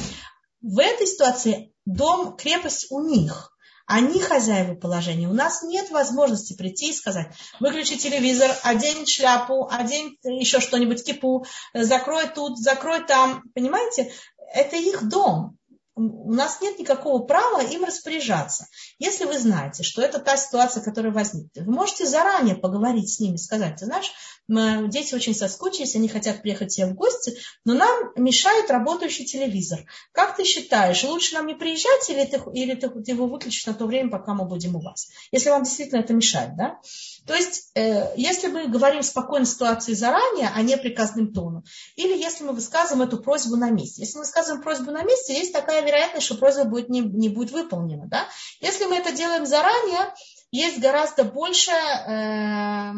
В 0.61 0.79
этой 0.81 1.07
ситуации 1.07 1.73
дом, 1.95 2.37
крепость 2.37 2.87
у 2.91 3.01
них. 3.01 3.57
Они 3.87 4.21
хозяева 4.21 4.77
положения. 4.77 5.29
У 5.29 5.33
нас 5.33 5.63
нет 5.63 5.91
возможности 5.91 6.57
прийти 6.57 6.91
и 6.91 6.95
сказать, 6.95 7.35
выключи 7.59 7.97
телевизор, 7.97 8.51
одень 8.63 9.05
шляпу, 9.05 9.69
одень 9.69 10.17
еще 10.23 10.61
что-нибудь, 10.61 11.05
кипу, 11.05 11.45
закрой 11.75 12.29
тут, 12.29 12.57
закрой 12.59 13.05
там. 13.05 13.43
Понимаете? 13.53 14.13
Это 14.55 14.77
их 14.77 15.09
дом 15.09 15.59
у 16.01 16.33
нас 16.33 16.61
нет 16.61 16.79
никакого 16.79 17.23
права 17.23 17.63
им 17.63 17.85
распоряжаться. 17.85 18.67
Если 18.99 19.25
вы 19.25 19.39
знаете, 19.39 19.83
что 19.83 20.03
это 20.03 20.19
та 20.19 20.37
ситуация, 20.37 20.83
которая 20.83 21.13
возникнет, 21.13 21.67
вы 21.67 21.73
можете 21.73 22.07
заранее 22.07 22.57
поговорить 22.57 23.13
с 23.13 23.21
ними, 23.21 23.37
сказать, 23.37 23.77
ты 23.77 23.87
знаешь, 23.87 24.11
мы, 24.51 24.89
дети 24.89 25.15
очень 25.15 25.35
соскучились, 25.35 25.97
они 25.97 26.09
хотят 26.09 26.43
приехать 26.43 26.73
себе 26.73 26.87
в 26.87 26.95
гости, 26.95 27.39
но 27.65 27.75
нам 27.75 28.13
мешает 28.17 28.71
работающий 28.71 29.25
телевизор. 29.25 29.81
Как 30.13 30.37
ты 30.37 30.45
считаешь, 30.45 31.03
лучше 31.05 31.35
нам 31.35 31.47
не 31.47 31.55
приезжать 31.55 32.11
или 32.11 32.25
ты, 32.25 32.43
или 32.53 32.75
ты, 32.75 32.89
ты 32.91 33.13
его 33.13 33.27
выключишь 33.27 33.67
на 33.67 33.75
то 33.75 33.87
время, 33.87 34.11
пока 34.11 34.35
мы 34.35 34.45
будем 34.45 34.77
у 34.77 34.81
вас? 34.81 35.09
Если 35.33 35.51
вам 35.51 35.63
действительно 35.63 36.01
это 36.01 36.13
мешает, 36.13 36.57
да? 36.57 36.79
То 37.27 37.35
есть, 37.35 37.71
э, 37.75 38.13
если 38.17 38.49
мы 38.49 38.69
говорим 38.69 39.03
в 39.03 39.07
спокойной 39.07 39.47
ситуации 39.47 39.95
заранее, 39.95 40.51
а 40.55 40.63
не 40.63 40.77
приказным 40.77 41.33
тоном, 41.33 41.65
или 41.97 42.17
если 42.17 42.45
мы 42.45 42.53
высказываем 42.53 43.07
эту 43.07 43.19
просьбу 43.19 43.57
на 43.57 43.71
месте. 43.71 44.03
Если 44.03 44.17
мы 44.17 44.25
высказываем 44.25 44.63
просьбу 44.63 44.91
на 44.91 45.03
месте, 45.03 45.35
есть 45.35 45.53
такая 45.53 45.85
вероятность, 45.85 46.27
что 46.27 46.35
просьба 46.35 46.65
будет 46.65 46.89
не, 46.89 47.01
не 47.01 47.29
будет 47.29 47.53
выполнена. 47.53 48.07
Да? 48.09 48.27
Если 48.61 48.85
мы 48.87 48.97
это 48.97 49.13
делаем 49.13 49.47
заранее, 49.47 50.13
есть 50.51 50.81
гораздо 50.81 51.25
больше, 51.25 51.71
э, 51.71 52.93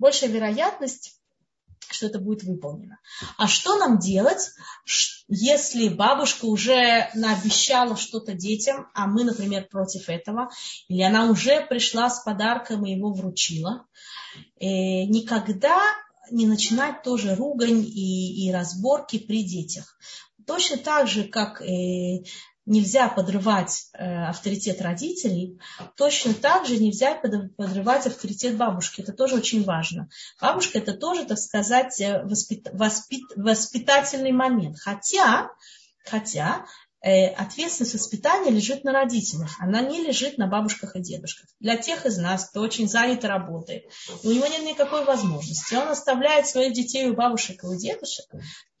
большая 0.00 0.30
вероятность, 0.30 1.20
что 1.88 2.06
это 2.06 2.18
будет 2.18 2.42
выполнено. 2.42 2.98
А 3.36 3.46
что 3.46 3.76
нам 3.76 3.98
делать, 3.98 4.50
если 5.28 5.88
бабушка 5.88 6.46
уже 6.46 7.10
наобещала 7.14 7.96
что-то 7.96 8.32
детям, 8.32 8.88
а 8.94 9.06
мы, 9.06 9.24
например, 9.24 9.68
против 9.68 10.08
этого, 10.08 10.50
или 10.88 11.02
она 11.02 11.26
уже 11.26 11.64
пришла 11.66 12.10
с 12.10 12.22
подарком 12.22 12.84
и 12.86 12.92
его 12.92 13.12
вручила? 13.12 13.86
Э, 14.58 15.04
никогда 15.04 15.80
не 16.30 16.46
начинать 16.46 17.02
тоже 17.02 17.34
ругань 17.34 17.84
и, 17.84 18.46
и 18.46 18.52
разборки 18.52 19.18
при 19.18 19.42
детях. 19.42 19.98
Точно 20.46 20.78
так 20.78 21.08
же, 21.08 21.24
как 21.24 21.60
э, 21.60 22.24
нельзя 22.70 23.08
подрывать 23.08 23.88
э, 23.92 24.24
авторитет 24.24 24.80
родителей, 24.80 25.58
точно 25.96 26.32
так 26.32 26.66
же 26.66 26.78
нельзя 26.78 27.14
подрывать 27.16 28.06
авторитет 28.06 28.56
бабушки. 28.56 29.00
Это 29.00 29.12
тоже 29.12 29.34
очень 29.34 29.64
важно. 29.64 30.08
Бабушка 30.40 30.78
это 30.78 30.94
тоже, 30.94 31.26
так 31.26 31.38
сказать, 31.38 32.00
э, 32.00 32.22
воспит, 32.22 32.68
воспит, 32.72 33.24
воспитательный 33.34 34.32
момент. 34.32 34.78
Хотя, 34.78 35.50
хотя 36.04 36.64
ответственность 37.02 37.94
воспитания 37.94 38.50
лежит 38.50 38.84
на 38.84 38.92
родителях, 38.92 39.56
она 39.58 39.80
не 39.80 40.02
лежит 40.02 40.36
на 40.36 40.46
бабушках 40.46 40.96
и 40.96 41.00
дедушках. 41.00 41.48
Для 41.58 41.76
тех 41.76 42.04
из 42.04 42.18
нас, 42.18 42.50
кто 42.50 42.60
очень 42.60 42.88
занят 42.88 43.24
и 43.24 43.26
работает, 43.26 43.84
и 44.22 44.28
у 44.28 44.32
него 44.32 44.46
нет 44.46 44.62
никакой 44.64 45.04
возможности, 45.04 45.74
он 45.74 45.88
оставляет 45.88 46.46
своих 46.46 46.74
детей 46.74 47.08
у 47.08 47.14
бабушек 47.14 47.64
и 47.64 47.66
у 47.66 47.74
дедушек, 47.74 48.26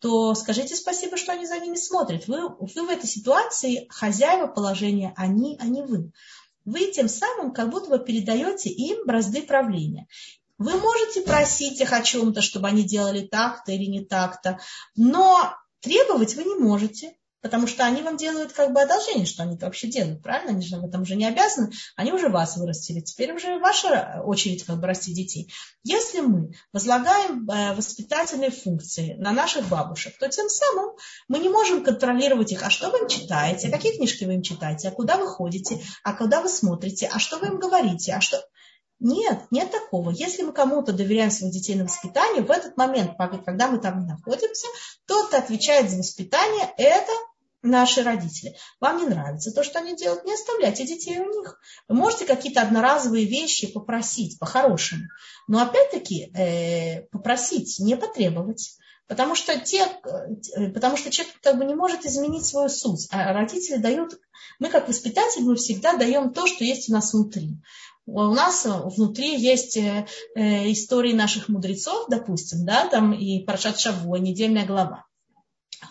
то 0.00 0.34
скажите 0.34 0.76
спасибо, 0.76 1.16
что 1.16 1.32
они 1.32 1.46
за 1.46 1.58
ними 1.58 1.76
смотрят. 1.76 2.26
Вы, 2.26 2.48
вы 2.48 2.86
в 2.86 2.90
этой 2.90 3.08
ситуации 3.08 3.86
хозяева 3.88 4.46
положения, 4.46 5.14
они, 5.16 5.56
а 5.60 5.66
не 5.66 5.82
вы. 5.82 6.12
Вы 6.64 6.90
тем 6.92 7.08
самым 7.08 7.52
как 7.52 7.70
будто 7.70 7.90
бы 7.90 7.98
передаете 8.04 8.70
им 8.70 9.06
бразды 9.06 9.42
правления. 9.42 10.06
Вы 10.58 10.76
можете 10.76 11.22
просить 11.22 11.80
их 11.80 11.92
о 11.92 12.02
чем-то, 12.02 12.42
чтобы 12.42 12.68
они 12.68 12.82
делали 12.82 13.26
так-то 13.26 13.72
или 13.72 13.86
не 13.86 14.04
так-то, 14.04 14.60
но 14.94 15.54
требовать 15.80 16.34
вы 16.34 16.44
не 16.44 16.54
можете. 16.56 17.16
Потому 17.42 17.66
что 17.66 17.84
они 17.84 18.02
вам 18.02 18.16
делают 18.16 18.52
как 18.52 18.72
бы 18.72 18.82
одолжение, 18.82 19.24
что 19.24 19.42
они 19.42 19.56
вообще 19.56 19.88
делают, 19.88 20.22
правильно? 20.22 20.50
Они 20.50 20.62
же 20.62 20.76
в 20.76 20.84
этом 20.84 21.02
уже 21.02 21.16
не 21.16 21.26
обязаны. 21.26 21.72
Они 21.96 22.12
уже 22.12 22.28
вас 22.28 22.56
вырастили. 22.56 23.00
Теперь 23.00 23.32
уже 23.32 23.58
ваша 23.58 24.22
очередь 24.24 24.64
как 24.64 24.78
бы 24.78 24.86
расти 24.86 25.14
детей. 25.14 25.50
Если 25.82 26.20
мы 26.20 26.52
возлагаем 26.72 27.48
э, 27.48 27.74
воспитательные 27.74 28.50
функции 28.50 29.14
на 29.14 29.32
наших 29.32 29.68
бабушек, 29.68 30.18
то 30.18 30.28
тем 30.28 30.48
самым 30.50 30.96
мы 31.28 31.38
не 31.38 31.48
можем 31.48 31.82
контролировать 31.82 32.52
их. 32.52 32.62
А 32.62 32.70
что 32.70 32.90
вы 32.90 32.98
им 32.98 33.08
читаете? 33.08 33.68
А 33.68 33.70
какие 33.70 33.96
книжки 33.96 34.24
вы 34.24 34.34
им 34.34 34.42
читаете? 34.42 34.88
А 34.88 34.90
куда 34.90 35.16
вы 35.16 35.26
ходите? 35.26 35.80
А 36.04 36.12
куда 36.12 36.42
вы 36.42 36.48
смотрите? 36.48 37.08
А 37.10 37.18
что 37.18 37.38
вы 37.38 37.48
им 37.48 37.58
говорите? 37.58 38.12
А 38.12 38.20
что... 38.20 38.42
Нет, 38.98 39.46
нет 39.50 39.70
такого. 39.70 40.10
Если 40.10 40.42
мы 40.42 40.52
кому-то 40.52 40.92
доверяем 40.92 41.30
своих 41.30 41.54
детей 41.54 41.74
на 41.74 41.84
воспитание, 41.84 42.42
в 42.42 42.50
этот 42.50 42.76
момент, 42.76 43.12
когда 43.46 43.68
мы 43.68 43.78
там 43.78 44.06
находимся, 44.06 44.66
тот, 45.06 45.28
кто 45.28 45.38
отвечает 45.38 45.90
за 45.90 45.96
воспитание, 45.96 46.70
это 46.76 47.10
наши 47.62 48.02
родители. 48.02 48.56
Вам 48.80 48.98
не 48.98 49.06
нравится 49.06 49.52
то, 49.52 49.62
что 49.62 49.78
они 49.78 49.96
делают, 49.96 50.24
не 50.24 50.34
оставляйте 50.34 50.86
детей 50.86 51.18
у 51.18 51.30
них. 51.30 51.60
Вы 51.88 51.94
можете 51.94 52.24
какие-то 52.24 52.62
одноразовые 52.62 53.26
вещи 53.26 53.72
попросить 53.72 54.38
по-хорошему. 54.38 55.02
Но 55.46 55.62
опять-таки 55.62 56.32
э, 56.34 57.02
попросить, 57.10 57.78
не 57.78 57.96
потребовать. 57.96 58.76
Потому 59.06 59.34
что, 59.34 59.58
те, 59.58 59.88
э, 60.54 60.68
потому 60.70 60.96
что 60.96 61.10
человек 61.10 61.34
как 61.42 61.58
бы 61.58 61.64
не 61.64 61.74
может 61.74 62.06
изменить 62.06 62.46
свою 62.46 62.68
суть. 62.68 63.08
А 63.10 63.32
родители 63.32 63.76
дают, 63.76 64.18
мы 64.58 64.68
как 64.68 64.88
воспитатели, 64.88 65.42
мы 65.42 65.56
всегда 65.56 65.96
даем 65.96 66.32
то, 66.32 66.46
что 66.46 66.64
есть 66.64 66.88
у 66.88 66.92
нас 66.92 67.12
внутри. 67.12 67.58
У 68.06 68.22
нас 68.22 68.64
внутри 68.66 69.36
есть 69.36 69.76
э, 69.76 70.06
э 70.34 70.72
истории 70.72 71.12
наших 71.12 71.48
мудрецов, 71.48 72.06
допустим, 72.08 72.64
да, 72.64 72.88
там 72.88 73.12
и 73.12 73.44
Паршат 73.44 73.78
Шавуа, 73.78 74.16
недельная 74.16 74.66
глава. 74.66 75.04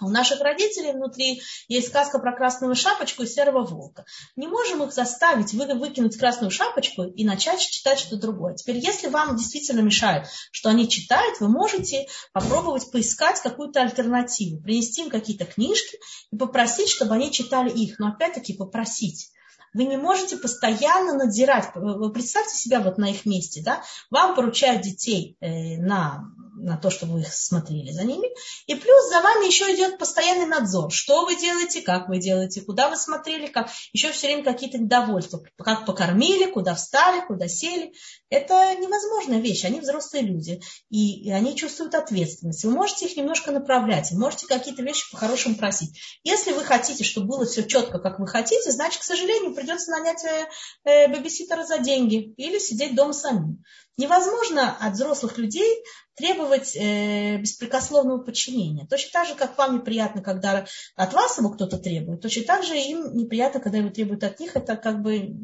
У 0.01 0.09
наших 0.09 0.41
родителей 0.41 0.93
внутри 0.93 1.41
есть 1.67 1.87
сказка 1.87 2.19
про 2.19 2.35
красную 2.35 2.75
шапочку 2.75 3.23
и 3.23 3.27
серого 3.27 3.65
волка. 3.65 4.05
Не 4.35 4.47
можем 4.47 4.83
их 4.83 4.93
заставить 4.93 5.53
вы, 5.53 5.65
выкинуть 5.73 6.17
красную 6.17 6.51
шапочку 6.51 7.03
и 7.03 7.25
начать 7.25 7.59
читать 7.59 7.99
что-то 7.99 8.21
другое. 8.21 8.55
Теперь, 8.55 8.77
если 8.77 9.07
вам 9.07 9.35
действительно 9.35 9.81
мешает, 9.81 10.27
что 10.51 10.69
они 10.69 10.87
читают, 10.87 11.39
вы 11.39 11.49
можете 11.49 12.07
попробовать 12.33 12.91
поискать 12.91 13.41
какую-то 13.41 13.81
альтернативу, 13.81 14.61
принести 14.61 15.03
им 15.03 15.09
какие-то 15.09 15.45
книжки 15.45 15.97
и 16.31 16.37
попросить, 16.37 16.89
чтобы 16.89 17.15
они 17.15 17.31
читали 17.31 17.69
их. 17.69 17.99
Но 17.99 18.09
опять-таки 18.09 18.53
попросить. 18.53 19.31
Вы 19.73 19.85
не 19.85 19.97
можете 19.97 20.37
постоянно 20.37 21.13
надзирать. 21.13 21.69
Вы 21.75 22.11
представьте 22.11 22.55
себя 22.55 22.79
вот 22.79 22.97
на 22.97 23.11
их 23.11 23.25
месте. 23.25 23.61
Да? 23.63 23.83
Вам 24.09 24.35
поручают 24.35 24.81
детей 24.81 25.37
э, 25.41 25.77
на 25.77 26.31
на 26.59 26.77
то, 26.77 26.89
чтобы 26.89 27.13
вы 27.13 27.25
смотрели 27.29 27.91
за 27.91 28.03
ними. 28.03 28.27
И 28.67 28.75
плюс 28.75 29.09
за 29.09 29.21
вами 29.21 29.47
еще 29.47 29.73
идет 29.75 29.97
постоянный 29.97 30.45
надзор. 30.45 30.91
Что 30.91 31.25
вы 31.25 31.35
делаете, 31.35 31.81
как 31.81 32.09
вы 32.09 32.19
делаете, 32.19 32.61
куда 32.61 32.89
вы 32.89 32.95
смотрели, 32.95 33.47
как. 33.47 33.69
Еще 33.93 34.11
все 34.11 34.27
время 34.27 34.43
какие-то 34.43 34.77
недовольства. 34.77 35.43
Как 35.57 35.85
покормили, 35.85 36.51
куда 36.51 36.75
встали, 36.75 37.25
куда 37.25 37.47
сели. 37.47 37.93
Это 38.29 38.75
невозможная 38.75 39.39
вещь. 39.39 39.65
Они 39.65 39.79
взрослые 39.79 40.23
люди. 40.23 40.61
И, 40.89 41.31
они 41.31 41.55
чувствуют 41.55 41.95
ответственность. 41.95 42.63
Вы 42.63 42.71
можете 42.71 43.05
их 43.05 43.17
немножко 43.17 43.51
направлять. 43.51 44.11
Можете 44.11 44.47
какие-то 44.47 44.83
вещи 44.83 45.09
по-хорошему 45.11 45.55
просить. 45.55 45.99
Если 46.23 46.51
вы 46.51 46.63
хотите, 46.63 47.03
чтобы 47.03 47.27
было 47.27 47.45
все 47.45 47.63
четко, 47.63 47.99
как 47.99 48.19
вы 48.19 48.27
хотите, 48.27 48.71
значит, 48.71 49.01
к 49.01 49.05
сожалению, 49.05 49.55
придется 49.55 49.91
нанять 49.91 50.23
э, 50.25 50.47
э, 50.85 51.07
бэбиситера 51.07 51.63
за 51.63 51.79
деньги 51.79 52.33
или 52.37 52.59
сидеть 52.59 52.95
дома 52.95 53.13
самим. 53.13 53.63
Невозможно 53.99 54.77
от 54.79 54.93
взрослых 54.93 55.37
людей 55.37 55.83
требовать 56.15 56.73
э, 56.73 57.35
беспрекословного 57.35 58.23
подчинения. 58.23 58.87
Точно 58.89 59.09
так 59.11 59.27
же, 59.27 59.35
как 59.35 59.57
вам 59.57 59.75
неприятно, 59.75 60.21
когда 60.21 60.65
от 60.95 61.13
вас 61.13 61.37
его 61.37 61.49
кто-то 61.49 61.77
требует, 61.77 62.21
точно 62.21 62.43
так 62.43 62.63
же 62.63 62.77
им 62.77 63.13
неприятно, 63.13 63.59
когда 63.59 63.79
его 63.79 63.89
требуют 63.89 64.23
от 64.23 64.39
них. 64.39 64.55
Это 64.55 64.77
как 64.77 65.01
бы 65.01 65.35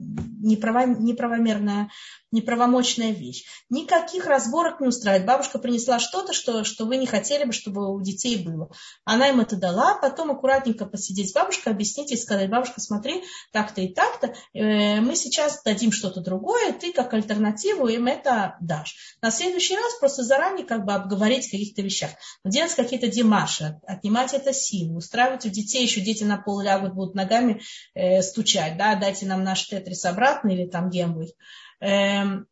неправо, 0.46 0.86
неправомерная, 0.86 1.90
неправомочная 2.32 3.12
вещь. 3.12 3.46
Никаких 3.70 4.28
разборок 4.28 4.80
не 4.80 4.88
устраивает. 4.88 5.26
Бабушка 5.26 5.58
принесла 5.58 6.00
что-то, 6.00 6.34
что, 6.34 6.64
что 6.64 6.86
вы 6.86 6.98
не 6.98 7.08
хотели 7.08 7.46
бы, 7.46 7.54
чтобы 7.54 7.92
у 7.92 8.02
детей 8.02 8.44
было. 8.44 8.70
Она 9.04 9.30
им 9.30 9.40
это 9.40 9.56
дала, 9.56 9.96
потом 9.96 10.32
аккуратненько 10.32 10.86
посидеть 10.86 11.32
с 11.32 11.34
бабушкой, 11.34 11.74
объяснить 11.74 12.12
и 12.12 12.18
сказать, 12.18 12.50
бабушка, 12.50 12.80
смотри, 12.82 13.24
так-то 13.52 13.82
и 13.82 13.94
так-то, 13.94 14.36
э, 14.54 15.02
мы 15.02 15.16
сейчас 15.16 15.62
дадим 15.64 15.92
что-то 15.92 16.22
другое, 16.22 16.74
ты 16.74 16.94
как 16.94 17.14
альтернативу 17.14 17.88
им 17.88 18.08
это 18.08 18.58
дашь. 18.62 19.18
На 19.22 19.32
следующий 19.32 19.76
раз 19.76 19.96
просто 20.00 20.24
заранее 20.24 20.66
как 20.66 20.86
бы 20.86 20.94
обговорить 20.94 21.48
о 21.48 21.52
каких-то 21.52 21.82
вещах, 21.82 22.12
делать 22.44 22.76
какие-то 22.76 23.08
демаши, 23.08 23.80
отнимать 23.88 24.34
это 24.34 24.54
силу, 24.54 24.98
устраивать 24.98 25.46
у 25.46 25.50
детей, 25.50 25.84
еще 25.84 26.02
дети 26.02 26.24
на 26.24 26.38
пол 26.38 26.62
лягут, 26.62 26.94
будут 26.94 27.16
ногами 27.16 27.62
э, 27.94 28.22
стучать, 28.22 28.78
да, 28.78 28.96
дайте 28.96 29.26
нам 29.26 29.44
наш 29.44 29.66
тетрис 29.68 30.06
обратно 30.06 30.35
или 30.44 30.68
там 30.68 30.90
гембуй. 30.90 31.34
Эм, 31.80 32.48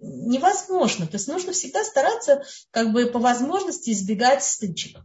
невозможно. 0.00 1.06
То 1.06 1.16
есть 1.16 1.28
нужно 1.28 1.52
всегда 1.52 1.84
стараться 1.84 2.42
как 2.70 2.92
бы 2.92 3.06
по 3.06 3.18
возможности 3.18 3.90
избегать 3.90 4.44
стычек. 4.44 4.98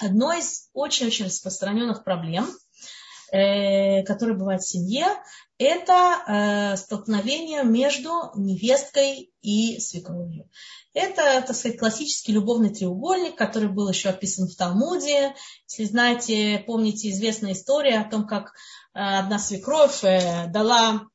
Одно 0.00 0.32
из 0.32 0.68
очень-очень 0.72 1.26
распространенных 1.26 2.04
проблем, 2.04 2.48
э, 3.30 4.02
которые 4.02 4.36
бывают 4.36 4.62
в 4.62 4.68
семье, 4.68 5.06
это 5.58 6.22
э, 6.26 6.76
столкновение 6.76 7.62
между 7.62 8.32
невесткой 8.34 9.32
и 9.42 9.78
свекровью. 9.78 10.50
Это, 10.92 11.42
так 11.46 11.54
сказать, 11.54 11.78
классический 11.78 12.32
любовный 12.32 12.74
треугольник, 12.74 13.36
который 13.36 13.68
был 13.68 13.88
еще 13.88 14.08
описан 14.08 14.48
в 14.48 14.56
Талмуде. 14.56 15.34
Если 15.68 15.84
знаете, 15.84 16.62
помните 16.66 17.10
известная 17.10 17.52
история 17.52 18.00
о 18.00 18.10
том, 18.10 18.26
как 18.26 18.48
э, 18.48 18.98
одна 18.98 19.38
свекровь 19.38 20.02
э, 20.02 20.48
дала 20.48 21.06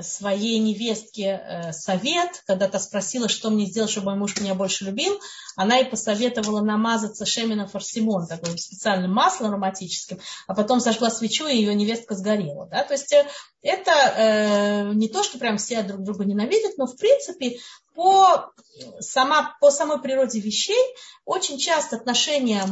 своей 0.00 0.58
невестке 0.58 1.40
э, 1.42 1.72
совет, 1.72 2.42
когда 2.46 2.68
та 2.68 2.78
спросила, 2.78 3.28
что 3.28 3.50
мне 3.50 3.66
сделать, 3.66 3.90
чтобы 3.90 4.10
мой 4.10 4.20
муж 4.20 4.38
меня 4.38 4.54
больше 4.54 4.84
любил, 4.84 5.20
она 5.56 5.76
ей 5.76 5.86
посоветовала 5.86 6.60
намазаться 6.60 7.26
шемином 7.26 7.68
форсимон, 7.68 8.26
таким 8.28 8.56
специальным 8.56 9.12
маслом 9.12 9.50
ароматическим, 9.50 10.20
а 10.46 10.54
потом 10.54 10.80
зажгла 10.80 11.10
свечу, 11.10 11.46
и 11.48 11.56
ее 11.56 11.74
невестка 11.74 12.14
сгорела. 12.14 12.66
Да? 12.66 12.84
То 12.84 12.94
есть 12.94 13.12
э, 13.12 13.26
это 13.62 13.90
э, 13.90 14.94
не 14.94 15.08
то, 15.08 15.24
что 15.24 15.38
прям 15.38 15.56
все 15.56 15.82
друг 15.82 16.02
друга 16.02 16.24
ненавидят, 16.24 16.78
но 16.78 16.86
в 16.86 16.96
принципе 16.96 17.58
по, 17.94 18.52
сама, 19.00 19.56
по 19.60 19.70
самой 19.70 20.00
природе 20.00 20.40
вещей 20.40 20.82
очень 21.24 21.58
часто 21.58 21.96
отношения 21.96 22.64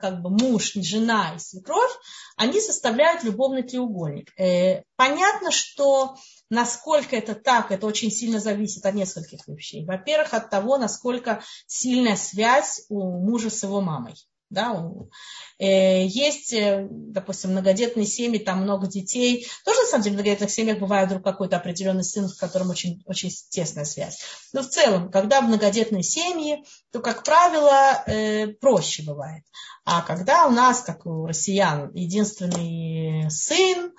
как 0.00 0.22
бы 0.22 0.30
муж, 0.30 0.72
жена 0.74 1.34
и 1.36 1.38
свекровь, 1.38 1.92
они 2.36 2.60
составляют 2.60 3.22
любовный 3.22 3.62
треугольник. 3.62 4.32
Э, 4.40 4.82
понятно, 4.96 5.50
что 5.50 6.16
Насколько 6.52 7.16
это 7.16 7.34
так, 7.34 7.72
это 7.72 7.86
очень 7.86 8.10
сильно 8.10 8.38
зависит 8.38 8.84
от 8.84 8.94
нескольких 8.94 9.48
вещей. 9.48 9.86
Во-первых, 9.86 10.34
от 10.34 10.50
того, 10.50 10.76
насколько 10.76 11.42
сильная 11.66 12.14
связь 12.14 12.84
у 12.90 13.00
мужа 13.00 13.48
с 13.48 13.62
его 13.62 13.80
мамой. 13.80 14.16
Да, 14.50 14.78
э, 15.58 16.04
есть, 16.04 16.52
э, 16.52 16.86
допустим, 16.90 17.52
многодетные 17.52 18.04
семьи, 18.04 18.38
там 18.38 18.60
много 18.60 18.86
детей. 18.86 19.46
Тоже, 19.64 19.80
на 19.80 19.86
самом 19.86 20.02
деле, 20.02 20.12
в 20.12 20.18
многодетных 20.18 20.50
семьях 20.50 20.78
бывает 20.78 21.06
вдруг 21.08 21.24
какой-то 21.24 21.56
определенный 21.56 22.04
сын, 22.04 22.28
с 22.28 22.36
которым 22.36 22.68
очень, 22.68 23.02
очень 23.06 23.30
тесная 23.48 23.86
связь. 23.86 24.20
Но 24.52 24.60
в 24.60 24.68
целом, 24.68 25.10
когда 25.10 25.40
многодетные 25.40 26.02
семьи, 26.02 26.62
то, 26.90 27.00
как 27.00 27.24
правило, 27.24 28.04
э, 28.06 28.48
проще 28.48 29.04
бывает. 29.04 29.42
А 29.86 30.02
когда 30.02 30.46
у 30.46 30.50
нас, 30.50 30.82
как 30.82 31.06
у 31.06 31.24
россиян, 31.24 31.90
единственный 31.94 33.30
сын, 33.30 33.94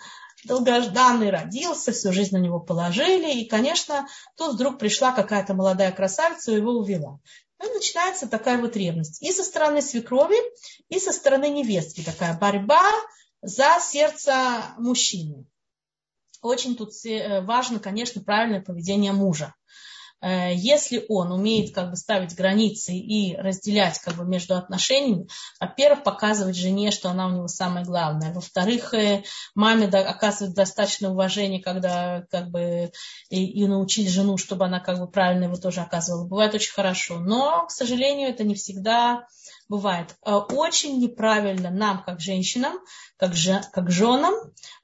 долгожданный 0.46 1.30
родился, 1.30 1.92
всю 1.92 2.12
жизнь 2.12 2.36
на 2.36 2.40
него 2.40 2.60
положили, 2.60 3.34
и, 3.34 3.48
конечно, 3.48 4.08
тут 4.38 4.56
вдруг 4.56 4.80
пришла 4.80 5.12
какая-то 5.12 5.54
молодая 5.54 5.92
красавица 5.92 6.52
и 6.52 6.56
его 6.56 6.72
увела. 6.72 7.20
И 7.64 7.68
начинается 7.68 8.28
такая 8.28 8.60
вот 8.60 8.76
ревность. 8.76 9.22
И 9.22 9.32
со 9.32 9.44
стороны 9.44 9.82
свекрови, 9.82 10.38
и 10.90 11.00
со 11.00 11.14
стороны 11.14 11.50
невестки 11.50 12.02
такая 12.02 12.38
борьба 12.38 12.84
за 13.42 13.80
сердце 13.82 14.74
мужчины. 14.78 15.46
Очень 16.42 16.76
тут 16.76 16.92
э, 17.06 17.42
важно, 17.42 17.80
конечно, 17.80 18.22
правильное 18.22 18.62
поведение 18.62 19.14
мужа. 19.14 19.56
Э, 20.24 20.54
если 20.56 21.06
он 21.10 21.34
умеет 21.34 21.76
как 21.76 21.90
бы 21.90 21.98
ставить 21.98 22.36
границы 22.36 22.94
и 22.94 23.36
разделять 23.36 24.00
как 24.00 24.16
бы 24.16 24.24
между 24.24 24.56
отношениями, 24.56 25.28
во-первых, 25.60 26.04
показывать 26.04 26.56
жене, 26.56 26.92
что 26.92 27.10
она 27.10 27.28
у 27.28 27.32
него 27.32 27.48
самая 27.50 27.84
главная, 27.84 28.34
во-вторых, 28.34 28.94
э, 28.94 29.24
маме 29.54 29.88
оказывать 29.88 30.56
достаточно 30.56 31.12
уважения, 31.12 31.62
когда 31.62 32.24
как 32.32 32.50
бы 32.52 32.92
и, 33.30 33.46
и 33.46 33.68
научить 33.68 34.10
жену, 34.10 34.38
чтобы 34.38 34.66
она 34.66 34.80
как 34.80 35.00
бы 35.00 35.08
правильно 35.08 35.46
его 35.46 35.58
тоже 35.58 35.82
оказывала. 35.82 36.26
Бывает 36.26 36.56
очень 36.56 36.72
хорошо, 36.72 37.20
но, 37.20 37.66
к 37.66 37.72
сожалению, 37.72 38.30
это 38.30 38.46
не 38.46 38.56
всегда 38.56 39.28
бывает. 39.74 40.16
Э, 40.24 40.36
очень 40.36 41.00
неправильно 41.00 41.72
нам, 41.72 42.04
как 42.04 42.20
женщинам, 42.20 42.74
как, 43.18 43.34
же, 43.34 43.60
как 43.72 43.90
женам, 43.90 44.36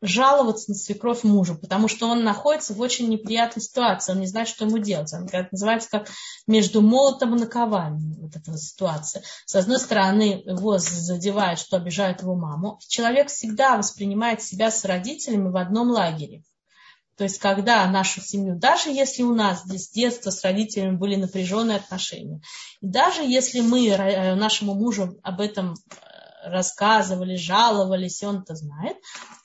жаловаться 0.01 0.71
на 0.71 0.75
свекровь 0.75 1.23
мужу, 1.23 1.55
потому 1.55 1.87
что 1.87 2.07
он 2.07 2.23
находится 2.23 2.73
в 2.73 2.81
очень 2.81 3.07
неприятной 3.07 3.61
ситуации, 3.61 4.13
он 4.13 4.19
не 4.19 4.25
знает, 4.25 4.47
что 4.47 4.65
ему 4.65 4.79
делать. 4.79 5.13
Он, 5.13 5.27
это 5.31 5.47
называется 5.51 5.89
как 5.91 6.09
между 6.47 6.81
молотом 6.81 7.35
и 7.35 7.39
накованием, 7.39 8.15
вот 8.19 8.35
эта 8.35 8.57
ситуация. 8.57 9.21
С 9.45 9.55
одной 9.55 9.77
стороны, 9.77 10.41
его 10.43 10.79
задевает, 10.79 11.59
что 11.59 11.77
обижает 11.77 12.23
его 12.23 12.33
маму. 12.33 12.79
Человек 12.87 13.27
всегда 13.27 13.77
воспринимает 13.77 14.41
себя 14.41 14.71
с 14.71 14.83
родителями 14.85 15.49
в 15.49 15.57
одном 15.57 15.91
лагере. 15.91 16.41
То 17.19 17.25
есть, 17.25 17.39
когда 17.39 17.85
нашу 17.85 18.21
семью, 18.21 18.55
даже 18.55 18.91
если 18.91 19.23
у 19.23 19.35
нас 19.35 19.63
здесь 19.65 19.87
с 19.87 19.91
детства 19.91 20.29
с 20.29 20.41
родителями 20.41 20.95
были 20.95 21.17
напряженные 21.17 21.75
отношения, 21.75 22.41
и 22.79 22.87
даже 22.87 23.23
если 23.23 23.59
мы 23.59 23.89
э, 23.89 24.35
нашему 24.35 24.73
мужу 24.73 25.19
об 25.21 25.41
этом 25.41 25.73
э, 25.73 26.49
рассказывали, 26.49 27.35
жаловались, 27.35 28.23
и 28.23 28.25
он 28.25 28.43
это 28.43 28.55
знает, 28.55 28.95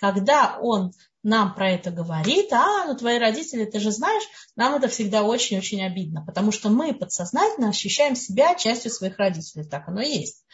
когда 0.00 0.56
он 0.62 0.92
нам 1.24 1.52
про 1.52 1.72
это 1.72 1.90
говорит, 1.90 2.52
а, 2.52 2.84
ну 2.86 2.96
твои 2.96 3.18
родители, 3.18 3.64
ты 3.64 3.80
же 3.80 3.90
знаешь, 3.90 4.22
нам 4.54 4.76
это 4.76 4.86
всегда 4.86 5.24
очень-очень 5.24 5.84
обидно, 5.84 6.24
потому 6.24 6.52
что 6.52 6.68
мы 6.68 6.94
подсознательно 6.94 7.70
ощущаем 7.70 8.14
себя 8.14 8.54
частью 8.54 8.92
своих 8.92 9.18
родителей, 9.18 9.64
так 9.64 9.88
оно 9.88 10.00
и 10.00 10.10
есть. 10.10 10.44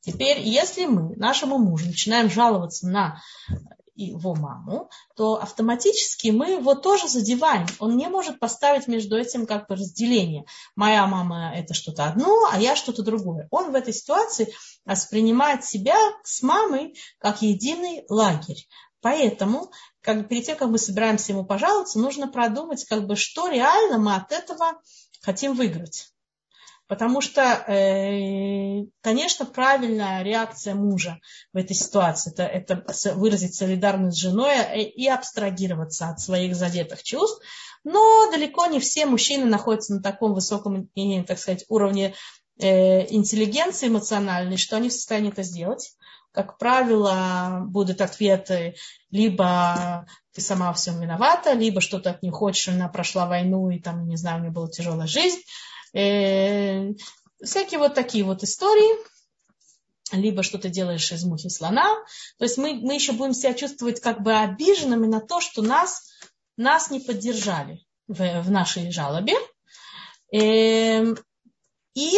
Теперь, 0.00 0.42
если 0.42 0.86
мы 0.86 1.16
нашему 1.16 1.58
мужу 1.58 1.86
начинаем 1.86 2.30
жаловаться 2.30 2.86
на 2.86 3.20
его 4.06 4.34
маму, 4.34 4.90
то 5.16 5.40
автоматически 5.40 6.28
мы 6.28 6.52
его 6.52 6.74
тоже 6.74 7.08
задеваем. 7.08 7.66
Он 7.78 7.96
не 7.96 8.08
может 8.08 8.38
поставить 8.38 8.86
между 8.88 9.16
этим 9.16 9.46
как 9.46 9.68
бы 9.68 9.76
разделение. 9.76 10.44
Моя 10.76 11.06
мама 11.06 11.52
это 11.54 11.74
что-то 11.74 12.04
одно, 12.04 12.48
а 12.50 12.60
я 12.60 12.76
что-то 12.76 13.02
другое. 13.02 13.48
Он 13.50 13.72
в 13.72 13.74
этой 13.74 13.92
ситуации 13.92 14.52
воспринимает 14.84 15.64
себя 15.64 15.96
с 16.24 16.42
мамой 16.42 16.96
как 17.18 17.42
единый 17.42 18.04
лагерь. 18.08 18.66
Поэтому 19.00 19.70
как 20.00 20.28
перед 20.28 20.46
тем, 20.46 20.56
как 20.56 20.68
мы 20.68 20.78
собираемся 20.78 21.32
ему 21.32 21.44
пожаловаться, 21.44 21.98
нужно 21.98 22.28
продумать, 22.28 22.84
как 22.84 23.06
бы, 23.06 23.16
что 23.16 23.48
реально 23.48 23.98
мы 23.98 24.14
от 24.14 24.32
этого 24.32 24.80
хотим 25.20 25.54
выиграть. 25.54 26.10
Потому 26.88 27.20
что, 27.20 27.42
э, 27.42 28.86
конечно, 29.02 29.44
правильная 29.44 30.22
реакция 30.22 30.74
мужа 30.74 31.20
в 31.52 31.58
этой 31.58 31.74
ситуации 31.74 32.32
это, 32.32 32.44
это 32.44 33.14
выразить 33.14 33.54
солидарность 33.54 34.16
с 34.16 34.20
женой 34.20 34.54
э, 34.56 34.82
и 34.84 35.06
абстрагироваться 35.06 36.08
от 36.08 36.18
своих 36.18 36.56
задетых 36.56 37.02
чувств. 37.02 37.44
Но 37.84 38.30
далеко 38.30 38.66
не 38.66 38.80
все 38.80 39.04
мужчины 39.04 39.44
находятся 39.44 39.94
на 39.94 40.02
таком 40.02 40.32
высоком, 40.32 40.88
так 41.26 41.38
сказать, 41.38 41.66
уровне 41.68 42.14
э, 42.58 43.12
интеллигенции 43.12 43.88
эмоциональной, 43.88 44.56
что 44.56 44.76
они 44.76 44.88
в 44.88 44.94
состоянии 44.94 45.30
это 45.30 45.42
сделать. 45.42 45.92
Как 46.32 46.56
правило, 46.56 47.64
будут 47.66 48.00
ответы 48.00 48.76
либо 49.10 50.06
ты 50.32 50.40
сама 50.40 50.72
всем 50.72 51.00
виновата, 51.00 51.52
либо 51.52 51.82
что-то 51.82 52.10
от 52.10 52.22
нее 52.22 52.32
хочешь, 52.32 52.68
она 52.68 52.88
прошла 52.88 53.26
войну, 53.26 53.68
и 53.70 53.78
там, 53.78 54.06
не 54.08 54.16
знаю, 54.16 54.38
у 54.38 54.40
нее 54.40 54.52
была 54.52 54.68
тяжелая 54.68 55.06
жизнь 55.06 55.40
Э, 55.94 56.92
всякие 57.42 57.78
вот 57.78 57.94
такие 57.94 58.24
вот 58.24 58.42
истории 58.42 59.08
либо 60.12 60.42
что 60.42 60.58
ты 60.58 60.68
делаешь 60.68 61.10
из 61.12 61.24
мухи 61.24 61.48
слона. 61.48 61.84
То 62.38 62.44
есть 62.44 62.58
мы, 62.58 62.74
мы 62.74 62.94
еще 62.94 63.12
будем 63.12 63.34
себя 63.34 63.54
чувствовать 63.54 64.00
как 64.00 64.22
бы 64.22 64.32
обиженными 64.32 65.06
на 65.06 65.20
то, 65.20 65.40
что 65.40 65.62
нас, 65.62 66.10
нас 66.56 66.90
не 66.90 67.00
поддержали 67.00 67.84
в, 68.06 68.42
в 68.42 68.50
нашей 68.50 68.90
жалобе. 68.90 69.34
Эм, 70.32 71.18
и, 71.94 72.12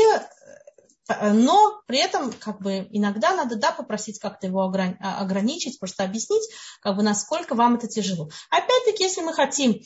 но 1.08 1.80
при 1.86 1.98
этом 1.98 2.32
как 2.32 2.60
бы 2.60 2.86
иногда 2.90 3.34
надо 3.34 3.56
да, 3.56 3.72
попросить 3.72 4.18
как-то 4.18 4.46
его 4.46 4.62
ограничить, 4.62 5.78
просто 5.78 6.04
объяснить, 6.04 6.48
как 6.80 6.96
бы, 6.96 7.02
насколько 7.02 7.54
вам 7.54 7.76
это 7.76 7.88
тяжело. 7.88 8.30
Опять-таки, 8.50 9.04
если 9.04 9.22
мы 9.22 9.32
хотим 9.32 9.80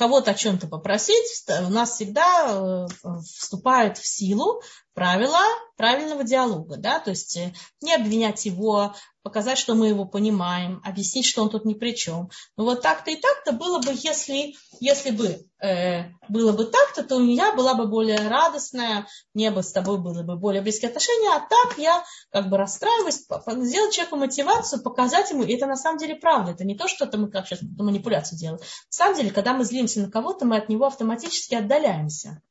кого-то 0.00 0.30
о 0.30 0.34
чем-то 0.34 0.66
попросить, 0.66 1.44
у 1.66 1.68
нас 1.68 1.90
всегда 1.90 2.46
э, 2.48 2.86
вступает 3.22 3.98
в 3.98 4.06
силу 4.06 4.62
правила 4.94 5.40
правильного 5.76 6.24
диалога, 6.24 6.76
да, 6.76 7.00
то 7.00 7.10
есть 7.10 7.36
э, 7.38 7.54
не 7.80 7.94
обвинять 7.94 8.44
его, 8.44 8.94
показать, 9.22 9.58
что 9.58 9.74
мы 9.74 9.88
его 9.88 10.04
понимаем, 10.04 10.80
объяснить, 10.84 11.24
что 11.24 11.42
он 11.42 11.50
тут 11.50 11.64
ни 11.64 11.74
при 11.74 11.94
чем. 11.94 12.30
Но 12.56 12.64
вот 12.64 12.82
так-то 12.82 13.10
и 13.10 13.16
так-то 13.16 13.52
было 13.52 13.80
бы, 13.80 13.92
если, 13.94 14.54
если 14.78 15.10
бы 15.10 15.46
э, 15.62 16.04
было 16.28 16.52
бы 16.52 16.64
так-то, 16.64 17.02
то 17.02 17.16
у 17.16 17.20
меня 17.20 17.54
была 17.54 17.74
бы 17.74 17.86
более 17.86 18.28
радостная, 18.28 19.06
мне 19.34 19.50
бы 19.50 19.62
с 19.62 19.72
тобой 19.72 19.98
было 19.98 20.22
бы 20.22 20.36
более 20.36 20.62
близкие 20.62 20.88
отношения, 20.88 21.30
а 21.30 21.40
так 21.40 21.78
я 21.78 22.04
как 22.30 22.50
бы 22.50 22.58
расстраиваюсь, 22.58 23.24
сделать 23.64 23.94
человеку 23.94 24.16
мотивацию, 24.16 24.82
показать 24.82 25.30
ему, 25.30 25.44
и 25.44 25.54
это 25.54 25.66
на 25.66 25.76
самом 25.76 25.98
деле 25.98 26.14
правда, 26.16 26.52
это 26.52 26.64
не 26.64 26.76
то, 26.76 26.88
что 26.88 27.04
это 27.06 27.18
мы 27.18 27.30
как 27.30 27.46
сейчас 27.46 27.60
манипуляцию 27.62 28.38
делаем. 28.38 28.60
На 28.60 28.66
самом 28.90 29.16
деле, 29.16 29.30
когда 29.30 29.54
мы 29.54 29.64
злимся 29.64 30.00
на 30.00 30.10
кого-то, 30.10 30.44
мы 30.44 30.56
от 30.56 30.68
него 30.68 30.86
автоматически 30.86 31.54
отдаляемся. 31.54 32.42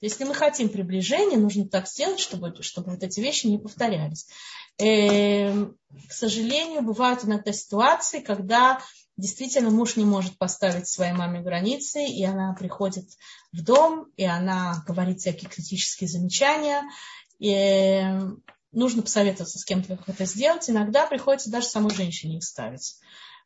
Если 0.00 0.24
мы 0.24 0.34
хотим 0.34 0.68
приближения, 0.68 1.38
нужно 1.38 1.68
так 1.68 1.88
сделать, 1.88 2.20
чтобы, 2.20 2.54
чтобы 2.62 2.92
вот 2.92 3.02
эти 3.02 3.20
вещи 3.20 3.46
не 3.46 3.58
повторялись. 3.58 4.26
Э, 4.78 5.66
к 6.08 6.12
сожалению, 6.12 6.82
бывают 6.82 7.24
иногда 7.24 7.52
ситуации, 7.52 8.20
когда 8.20 8.80
действительно 9.16 9.70
муж 9.70 9.96
не 9.96 10.04
может 10.04 10.38
поставить 10.38 10.86
своей 10.86 11.12
маме 11.12 11.40
границы, 11.40 12.04
и 12.04 12.24
она 12.24 12.54
приходит 12.54 13.08
в 13.52 13.62
дом, 13.64 14.06
и 14.16 14.24
она 14.24 14.84
говорит 14.86 15.20
всякие 15.20 15.50
критические 15.50 16.08
замечания. 16.08 16.84
И 17.40 18.00
нужно 18.72 19.02
посоветоваться 19.02 19.58
с 19.58 19.64
кем-то, 19.64 19.96
как 19.96 20.08
это 20.08 20.24
сделать. 20.24 20.70
Иногда 20.70 21.06
приходится 21.06 21.50
даже 21.50 21.66
самой 21.66 21.94
женщине 21.94 22.36
их 22.36 22.44
ставить 22.44 23.00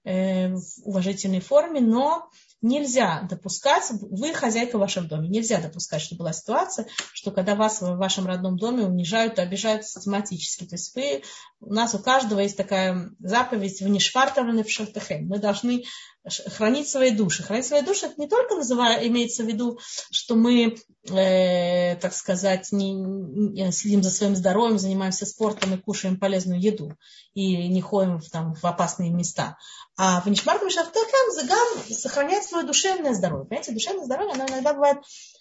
э, 0.05 0.49
в 0.55 0.63
уважительной 0.85 1.41
форме, 1.41 1.81
но 1.81 2.29
нельзя 2.63 3.27
допускать, 3.29 3.85
вы 3.91 4.33
хозяйка 4.33 4.77
в 4.77 4.81
вашем 4.81 5.09
доме, 5.09 5.29
нельзя 5.29 5.61
допускать, 5.61 6.01
что 6.01 6.15
была 6.15 6.33
ситуация, 6.33 6.87
что 7.13 7.33
когда 7.33 7.55
вас 7.55 7.83
в 7.83 7.97
вашем 7.97 8.27
родном 8.27 8.57
доме 8.57 8.85
унижают 8.85 9.39
обижают 9.39 9.85
систематически. 9.85 10.65
То 10.65 10.77
есть 10.77 10.95
вы, 10.95 11.23
у 11.61 11.73
нас 11.73 11.95
у 11.95 11.99
каждого 11.99 12.41
есть 12.41 12.57
такая 12.57 13.11
заповедь 13.19 13.81
в 13.81 13.89
Нишвартованы 13.89 14.63
в 14.63 14.71
Шартехем. 14.71 15.27
Мы 15.27 15.39
должны 15.39 15.85
хранить 16.29 16.89
свои 16.89 17.11
души. 17.11 17.43
Хранить 17.43 17.66
свои 17.66 17.83
души 17.83 18.07
это 18.07 18.20
не 18.20 18.29
только 18.29 18.55
называя, 18.55 19.07
имеется 19.09 19.43
в 19.43 19.47
виду, 19.47 19.79
что 20.11 20.37
мы, 20.37 20.77
э, 21.11 21.97
так 21.97 22.14
сказать, 22.14 22.70
не, 22.70 22.93
не 22.93 23.73
следим 23.73 24.03
за 24.03 24.11
своим 24.11 24.37
здоровьем, 24.37 24.79
занимаемся 24.79 25.27
спортом 25.27 25.75
и 25.75 25.79
кушаем 25.79 26.18
полезную 26.18 26.61
еду 26.61 26.97
и 27.35 27.68
не 27.68 27.81
ходим 27.81 28.20
в, 28.20 28.31
там, 28.31 28.55
в 28.55 28.64
опасные 28.64 29.11
места. 29.11 29.57
А 29.97 30.20
в 30.20 30.27
Нишмаркам 30.27 30.70
Шахтахам 30.70 31.33
Загам 31.33 31.68
сохраняет 31.91 32.45
свое 32.45 32.66
душевное 32.66 33.14
здоровье. 33.14 33.47
Понимаете, 33.47 33.73
душевное 33.73 34.05
здоровье, 34.05 34.35
оно 34.35 34.47
иногда 34.47 34.75
бывает 34.75 34.99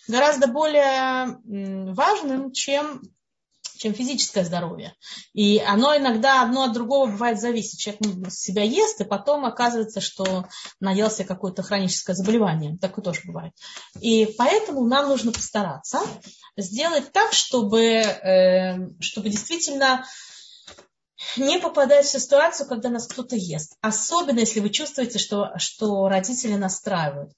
гораздо 0.08 0.48
более 0.48 1.38
важным, 1.94 2.52
чем 2.52 3.02
чем 3.82 3.96
физическое 3.96 4.46
здоровье. 4.46 4.94
И 5.34 5.58
оно 5.60 5.98
иногда 5.98 6.44
одно 6.44 6.66
от 6.66 6.74
другого 6.74 7.10
бывает 7.10 7.40
зависит. 7.40 7.80
Человек 7.80 8.32
себя 8.32 8.62
ест, 8.62 9.02
и 9.02 9.06
потом 9.06 9.44
оказывается, 9.44 10.02
что 10.02 10.46
наелся 10.80 11.24
какое-то 11.24 11.64
хроническое 11.64 12.16
заболевание. 12.16 12.78
Такое 12.78 13.04
тоже 13.04 13.22
бывает. 13.26 13.54
И 14.00 14.36
поэтому 14.38 14.86
нам 14.86 15.10
нужно 15.10 15.32
постараться 15.32 16.00
сделать 16.56 17.12
так, 17.12 17.34
чтобы, 17.34 17.82
э, 17.82 19.00
чтобы 19.00 19.30
действительно 19.30 20.06
не 21.36 21.58
попадать 21.58 22.06
в 22.06 22.12
ситуацию, 22.12 22.68
когда 22.68 22.90
нас 22.90 23.08
кто-то 23.08 23.36
ест. 23.36 23.78
Особенно, 23.82 24.40
если 24.40 24.60
вы 24.60 24.70
чувствуете, 24.70 25.18
что, 25.18 25.54
что 25.58 26.08
родители 26.08 26.54
настраивают. 26.54 27.32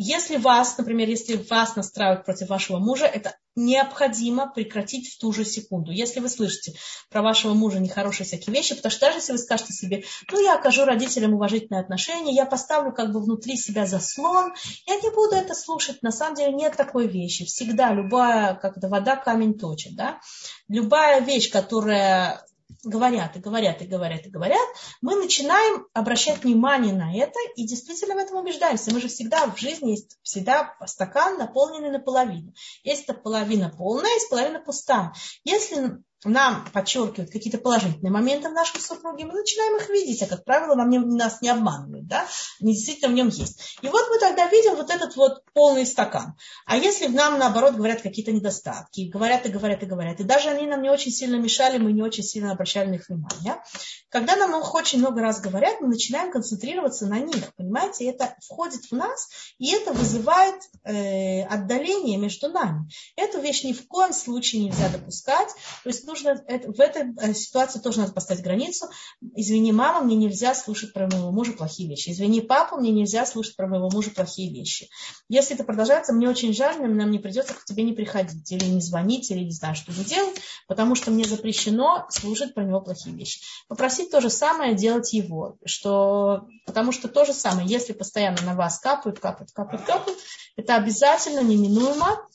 Если 0.00 0.36
вас, 0.36 0.78
например, 0.78 1.08
если 1.08 1.34
вас 1.34 1.74
настраивают 1.74 2.24
против 2.24 2.48
вашего 2.48 2.78
мужа, 2.78 3.04
это 3.04 3.34
необходимо 3.56 4.48
прекратить 4.48 5.12
в 5.12 5.18
ту 5.18 5.32
же 5.32 5.44
секунду. 5.44 5.90
Если 5.90 6.20
вы 6.20 6.28
слышите 6.28 6.74
про 7.10 7.20
вашего 7.20 7.52
мужа 7.52 7.80
нехорошие 7.80 8.24
всякие 8.24 8.54
вещи, 8.54 8.76
потому 8.76 8.92
что 8.92 9.00
даже 9.06 9.18
если 9.18 9.32
вы 9.32 9.38
скажете 9.38 9.72
себе, 9.72 10.04
ну, 10.30 10.40
я 10.40 10.54
окажу 10.54 10.84
родителям 10.84 11.34
уважительное 11.34 11.80
отношение, 11.80 12.32
я 12.32 12.46
поставлю 12.46 12.92
как 12.92 13.12
бы 13.12 13.20
внутри 13.20 13.56
себя 13.56 13.86
заслон, 13.86 14.54
я 14.86 14.94
не 14.94 15.10
буду 15.10 15.34
это 15.34 15.54
слушать. 15.54 16.00
На 16.02 16.12
самом 16.12 16.36
деле 16.36 16.52
нет 16.52 16.76
такой 16.76 17.08
вещи. 17.08 17.44
Всегда 17.44 17.92
любая, 17.92 18.54
как 18.54 18.80
то 18.80 18.88
вода 18.88 19.16
камень 19.16 19.58
точит, 19.58 19.96
да? 19.96 20.20
Любая 20.68 21.20
вещь, 21.20 21.50
которая 21.50 22.46
говорят 22.84 23.36
и 23.36 23.40
говорят 23.40 23.82
и 23.82 23.86
говорят 23.86 24.26
и 24.26 24.30
говорят, 24.30 24.68
мы 25.00 25.16
начинаем 25.16 25.86
обращать 25.92 26.42
внимание 26.44 26.92
на 26.92 27.14
это 27.14 27.38
и 27.56 27.66
действительно 27.66 28.14
в 28.14 28.18
этом 28.18 28.38
убеждаемся. 28.38 28.92
Мы 28.92 29.00
же 29.00 29.08
всегда 29.08 29.46
в 29.46 29.58
жизни 29.58 29.90
есть 29.90 30.18
всегда 30.22 30.76
стакан 30.86 31.38
наполненный 31.38 31.90
наполовину. 31.90 32.52
Есть 32.82 33.06
половина 33.22 33.72
полная, 33.76 34.12
есть 34.12 34.30
половина 34.30 34.60
пустая. 34.60 35.12
Если 35.44 35.98
нам 36.24 36.66
подчеркивают 36.72 37.30
какие-то 37.30 37.58
положительные 37.58 38.10
моменты 38.10 38.48
в 38.48 38.52
нашем 38.52 38.80
супруге, 38.80 39.24
мы 39.24 39.34
начинаем 39.34 39.76
их 39.76 39.88
видеть, 39.88 40.22
а 40.22 40.26
как 40.26 40.44
правило, 40.44 40.74
нам 40.74 40.90
не, 40.90 40.98
нас 40.98 41.40
не 41.42 41.48
обманывают, 41.48 42.08
да, 42.08 42.26
они 42.60 42.74
действительно 42.74 43.12
в 43.12 43.14
нем 43.14 43.28
есть. 43.28 43.78
И 43.82 43.88
вот 43.88 44.04
мы 44.10 44.18
тогда 44.18 44.48
видим 44.48 44.74
вот 44.74 44.90
этот 44.90 45.14
вот 45.14 45.44
полный 45.52 45.86
стакан. 45.86 46.34
А 46.66 46.76
если 46.76 47.06
нам, 47.06 47.38
наоборот, 47.38 47.74
говорят 47.74 48.02
какие-то 48.02 48.32
недостатки, 48.32 49.08
говорят 49.12 49.46
и 49.46 49.50
говорят 49.50 49.82
и 49.82 49.86
говорят, 49.86 50.20
и 50.20 50.24
даже 50.24 50.48
они 50.48 50.66
нам 50.66 50.82
не 50.82 50.90
очень 50.90 51.12
сильно 51.12 51.36
мешали, 51.36 51.78
мы 51.78 51.92
не 51.92 52.02
очень 52.02 52.24
сильно 52.24 52.50
обращали 52.50 52.88
на 52.88 52.94
их 52.94 53.08
внимание, 53.08 53.62
когда 54.08 54.34
нам 54.34 54.58
их 54.60 54.74
очень 54.74 54.98
много 54.98 55.20
раз 55.20 55.40
говорят, 55.40 55.80
мы 55.80 55.88
начинаем 55.88 56.32
концентрироваться 56.32 57.06
на 57.06 57.20
них, 57.20 57.54
понимаете, 57.54 58.06
это 58.06 58.34
входит 58.44 58.86
в 58.90 58.92
нас, 58.92 59.28
и 59.58 59.72
это 59.72 59.92
вызывает 59.92 60.56
э, 60.82 61.42
отдаление 61.44 62.18
между 62.18 62.48
нами. 62.48 62.88
Эту 63.14 63.40
вещь 63.40 63.62
ни 63.62 63.72
в 63.72 63.86
коем 63.86 64.12
случае 64.12 64.64
нельзя 64.64 64.88
допускать, 64.88 65.48
то 65.84 65.88
есть 65.88 66.07
нужно, 66.08 66.34
в 66.36 66.80
этой 66.80 67.14
э, 67.20 67.34
ситуации 67.34 67.78
тоже 67.78 68.00
надо 68.00 68.12
поставить 68.12 68.42
границу. 68.42 68.88
Извини, 69.36 69.70
мама, 69.70 70.00
мне 70.00 70.16
нельзя 70.16 70.54
слушать 70.54 70.92
про 70.92 71.06
моего 71.06 71.30
мужа 71.30 71.52
плохие 71.52 71.88
вещи. 71.88 72.10
Извини, 72.10 72.40
папа, 72.40 72.76
мне 72.76 72.90
нельзя 72.90 73.24
слушать 73.24 73.54
про 73.54 73.68
моего 73.68 73.88
мужа 73.90 74.10
плохие 74.10 74.52
вещи. 74.52 74.88
Если 75.28 75.54
это 75.54 75.62
продолжается, 75.62 76.12
мне 76.12 76.28
очень 76.28 76.52
жаль, 76.52 76.80
нам 76.80 77.10
не 77.10 77.18
придется 77.18 77.54
к 77.54 77.64
тебе 77.64 77.84
не 77.84 77.92
приходить, 77.92 78.50
или 78.50 78.64
не 78.64 78.80
звонить, 78.80 79.30
или 79.30 79.44
не 79.44 79.52
знаю, 79.52 79.76
что 79.76 79.92
делать, 79.92 80.40
потому 80.66 80.94
что 80.94 81.10
мне 81.10 81.24
запрещено 81.24 82.06
слушать 82.10 82.54
про 82.54 82.64
него 82.64 82.80
плохие 82.80 83.14
вещи. 83.14 83.40
Попросить 83.68 84.10
то 84.10 84.20
же 84.20 84.30
самое 84.30 84.74
делать 84.74 85.12
его, 85.12 85.58
что, 85.64 86.48
потому 86.66 86.92
что 86.92 87.08
то 87.08 87.24
же 87.24 87.32
самое, 87.32 87.68
если 87.68 87.92
постоянно 87.92 88.42
на 88.42 88.54
вас 88.54 88.80
капают, 88.80 89.20
капают, 89.20 89.52
капают, 89.52 89.84
капают, 89.84 90.18
это 90.56 90.74
обязательно, 90.74 91.40
неминуемо 91.40 92.26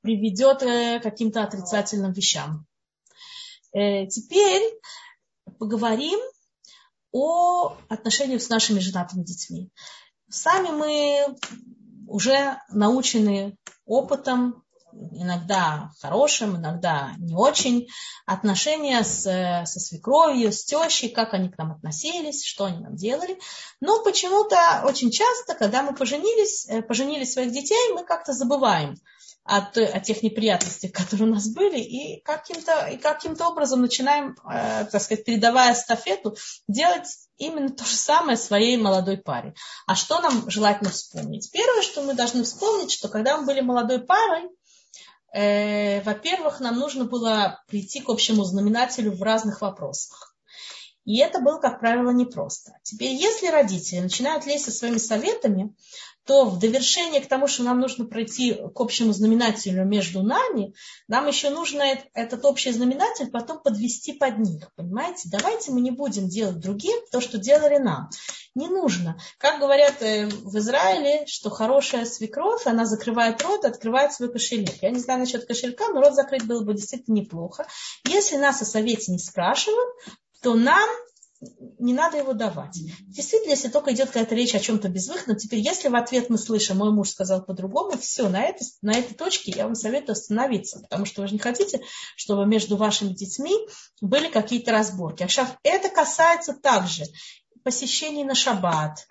приведет 0.00 0.60
к 0.60 1.02
каким-то 1.02 1.42
отрицательным 1.42 2.12
вещам. 2.12 2.66
Э, 3.72 4.06
теперь 4.06 4.62
поговорим 5.58 6.18
о 7.12 7.76
отношениях 7.88 8.42
с 8.42 8.48
нашими 8.48 8.78
женатыми 8.78 9.24
детьми. 9.24 9.70
Сами 10.28 10.68
мы 10.68 11.36
уже 12.06 12.58
научены 12.70 13.56
опытом, 13.86 14.62
иногда 14.92 15.90
хорошим, 16.00 16.56
иногда 16.56 17.14
не 17.18 17.34
очень, 17.34 17.88
отношения 18.26 19.02
с, 19.04 19.22
со 19.22 19.80
свекровью, 19.80 20.52
с 20.52 20.64
тещей, 20.64 21.10
как 21.10 21.34
они 21.34 21.50
к 21.50 21.58
нам 21.58 21.72
относились, 21.72 22.44
что 22.44 22.64
они 22.64 22.80
нам 22.80 22.96
делали. 22.96 23.38
Но 23.80 24.02
почему-то 24.02 24.82
очень 24.84 25.10
часто, 25.10 25.54
когда 25.54 25.82
мы 25.82 25.94
поженились, 25.94 26.66
э, 26.68 26.82
поженили 26.82 27.24
своих 27.24 27.52
детей, 27.52 27.92
мы 27.94 28.04
как-то 28.04 28.32
забываем 28.32 28.96
от, 29.48 29.78
от 29.78 30.02
тех 30.02 30.22
неприятностей, 30.22 30.88
которые 30.88 31.28
у 31.30 31.34
нас 31.34 31.48
были, 31.48 31.80
и 31.80 32.20
каким-то, 32.20 32.86
и 32.88 32.98
каким-то 32.98 33.48
образом 33.48 33.80
начинаем, 33.80 34.36
э, 34.44 34.84
так 34.84 35.02
сказать, 35.02 35.24
передавая 35.24 35.72
эстафету, 35.72 36.36
делать 36.68 37.08
именно 37.38 37.70
то 37.70 37.84
же 37.84 37.96
самое 37.96 38.36
своей 38.36 38.76
молодой 38.76 39.16
паре. 39.16 39.54
А 39.86 39.94
что 39.94 40.20
нам 40.20 40.50
желательно 40.50 40.90
вспомнить? 40.90 41.50
Первое, 41.50 41.82
что 41.82 42.02
мы 42.02 42.12
должны 42.12 42.44
вспомнить, 42.44 42.92
что 42.92 43.08
когда 43.08 43.38
мы 43.38 43.46
были 43.46 43.62
молодой 43.62 44.00
парой, 44.00 44.50
э, 45.32 46.02
во-первых, 46.02 46.60
нам 46.60 46.78
нужно 46.78 47.04
было 47.04 47.62
прийти 47.68 48.00
к 48.00 48.10
общему 48.10 48.44
знаменателю 48.44 49.12
в 49.12 49.22
разных 49.22 49.62
вопросах. 49.62 50.34
И 51.06 51.20
это 51.20 51.40
было, 51.40 51.58
как 51.58 51.80
правило, 51.80 52.10
непросто. 52.10 52.72
Теперь, 52.82 53.14
если 53.14 53.46
родители 53.46 54.00
начинают 54.00 54.44
лезть 54.44 54.66
со 54.66 54.70
своими 54.70 54.98
советами, 54.98 55.74
то 56.28 56.44
в 56.44 56.58
довершение 56.58 57.22
к 57.22 57.26
тому, 57.26 57.46
что 57.46 57.62
нам 57.62 57.80
нужно 57.80 58.04
пройти 58.04 58.52
к 58.52 58.78
общему 58.78 59.14
знаменателю 59.14 59.86
между 59.86 60.22
нами, 60.22 60.74
нам 61.08 61.26
еще 61.26 61.48
нужно 61.48 61.82
этот 62.12 62.44
общий 62.44 62.70
знаменатель 62.70 63.30
потом 63.30 63.62
подвести 63.62 64.12
под 64.12 64.38
них. 64.38 64.70
Понимаете? 64.76 65.30
Давайте 65.32 65.72
мы 65.72 65.80
не 65.80 65.90
будем 65.90 66.28
делать 66.28 66.60
другим 66.60 66.98
то, 67.10 67.22
что 67.22 67.38
делали 67.38 67.78
нам. 67.78 68.10
Не 68.54 68.68
нужно. 68.68 69.18
Как 69.38 69.58
говорят 69.58 70.02
э, 70.02 70.26
в 70.26 70.54
Израиле, 70.58 71.24
что 71.26 71.48
хорошая 71.48 72.04
свекровь, 72.04 72.66
она 72.66 72.84
закрывает 72.84 73.40
рот, 73.40 73.64
открывает 73.64 74.12
свой 74.12 74.30
кошелек. 74.30 74.82
Я 74.82 74.90
не 74.90 74.98
знаю 74.98 75.20
насчет 75.20 75.46
кошелька, 75.46 75.88
но 75.88 76.02
рот 76.02 76.14
закрыть 76.14 76.44
было 76.44 76.62
бы 76.62 76.74
действительно 76.74 77.14
неплохо. 77.14 77.66
Если 78.04 78.36
нас 78.36 78.60
о 78.60 78.66
совете 78.66 79.12
не 79.12 79.18
спрашивают, 79.18 79.96
то 80.42 80.54
нам 80.54 80.88
не 81.78 81.92
надо 81.92 82.18
его 82.18 82.32
давать. 82.32 82.78
Действительно, 83.06 83.50
если 83.50 83.68
только 83.68 83.92
идет 83.92 84.08
какая-то 84.08 84.34
речь 84.34 84.54
о 84.54 84.60
чем-то 84.60 84.88
безвыходном, 84.88 85.36
теперь 85.36 85.60
если 85.60 85.88
в 85.88 85.94
ответ 85.94 86.30
мы 86.30 86.38
слышим, 86.38 86.78
мой 86.78 86.92
муж 86.92 87.10
сказал 87.10 87.44
по-другому, 87.44 87.96
все, 87.98 88.28
на, 88.28 88.42
этой, 88.42 88.66
на 88.82 88.92
этой 88.92 89.14
точке 89.14 89.52
я 89.52 89.64
вам 89.64 89.74
советую 89.74 90.14
остановиться, 90.14 90.80
потому 90.80 91.04
что 91.04 91.22
вы 91.22 91.28
же 91.28 91.34
не 91.34 91.38
хотите, 91.38 91.80
чтобы 92.16 92.46
между 92.46 92.76
вашими 92.76 93.10
детьми 93.10 93.54
были 94.00 94.28
какие-то 94.28 94.72
разборки. 94.72 95.22
А 95.22 95.58
это 95.62 95.88
касается 95.88 96.54
также 96.54 97.04
посещений 97.62 98.24
на 98.24 98.34
шаббат, 98.34 99.06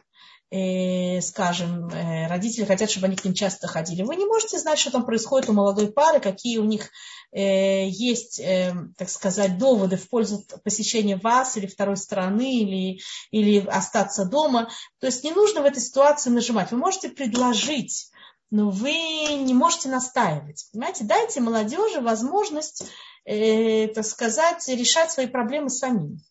скажем, 0.49 1.89
э, 1.89 2.27
родители 2.27 2.63
хотят, 2.63 2.89
чтобы 2.89 3.07
они 3.07 3.17
к 3.17 3.25
ним 3.25 3.33
часто 3.33 3.67
ходили. 3.67 4.03
Вы 4.03 4.15
не 4.15 4.25
можете 4.25 4.57
знать, 4.57 4.79
что 4.79 4.91
там 4.91 5.05
происходит 5.05 5.49
у 5.49 5.53
молодой 5.53 5.91
пары, 5.91 6.21
какие 6.21 6.57
у 6.57 6.63
них 6.63 6.89
э, 7.33 7.87
есть, 7.89 8.39
э, 8.39 8.73
так 8.97 9.09
сказать, 9.09 9.57
доводы 9.57 9.97
в 9.97 10.09
пользу 10.09 10.45
посещения 10.63 11.17
вас 11.17 11.57
или 11.57 11.67
второй 11.67 11.97
стороны, 11.97 12.61
или, 12.61 13.01
или 13.31 13.65
остаться 13.67 14.23
дома. 14.23 14.69
То 14.99 15.07
есть 15.07 15.25
не 15.25 15.31
нужно 15.31 15.61
в 15.61 15.65
этой 15.65 15.81
ситуации 15.81 16.29
нажимать. 16.29 16.71
Вы 16.71 16.77
можете 16.77 17.09
предложить, 17.09 18.09
но 18.49 18.69
вы 18.69 18.93
не 18.93 19.53
можете 19.53 19.89
настаивать. 19.89 20.65
Понимаете, 20.71 21.03
дайте 21.03 21.41
молодежи 21.41 21.99
возможность, 21.99 22.83
э, 23.25 23.89
так 23.89 24.05
сказать, 24.05 24.65
решать 24.69 25.11
свои 25.11 25.27
проблемы 25.27 25.69
самим. 25.69 26.21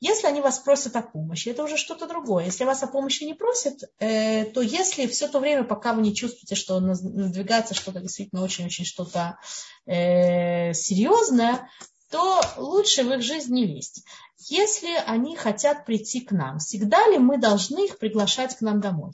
Если 0.00 0.26
они 0.26 0.42
вас 0.42 0.58
просят 0.58 0.94
о 0.96 1.02
помощи, 1.02 1.48
это 1.48 1.64
уже 1.64 1.78
что-то 1.78 2.06
другое. 2.06 2.44
Если 2.44 2.64
вас 2.64 2.82
о 2.82 2.86
помощи 2.86 3.24
не 3.24 3.32
просят, 3.32 3.80
э, 3.98 4.44
то 4.44 4.60
если 4.60 5.06
все 5.06 5.26
то 5.26 5.40
время, 5.40 5.64
пока 5.64 5.94
вы 5.94 6.02
не 6.02 6.14
чувствуете, 6.14 6.54
что 6.54 6.80
надвигается 6.80 7.72
что-то 7.72 8.00
действительно 8.00 8.42
очень-очень 8.42 8.84
что-то 8.84 9.38
э, 9.86 10.74
серьезное, 10.74 11.70
то 12.10 12.42
лучше 12.58 13.04
в 13.04 13.12
их 13.12 13.22
жизнь 13.22 13.54
не 13.54 13.66
лезть. 13.66 14.04
Если 14.38 14.94
они 15.06 15.34
хотят 15.34 15.86
прийти 15.86 16.20
к 16.20 16.30
нам, 16.30 16.58
всегда 16.58 17.08
ли 17.08 17.18
мы 17.18 17.38
должны 17.38 17.86
их 17.86 17.98
приглашать 17.98 18.54
к 18.56 18.60
нам 18.60 18.82
домой? 18.82 19.12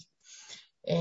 Э, 0.85 0.95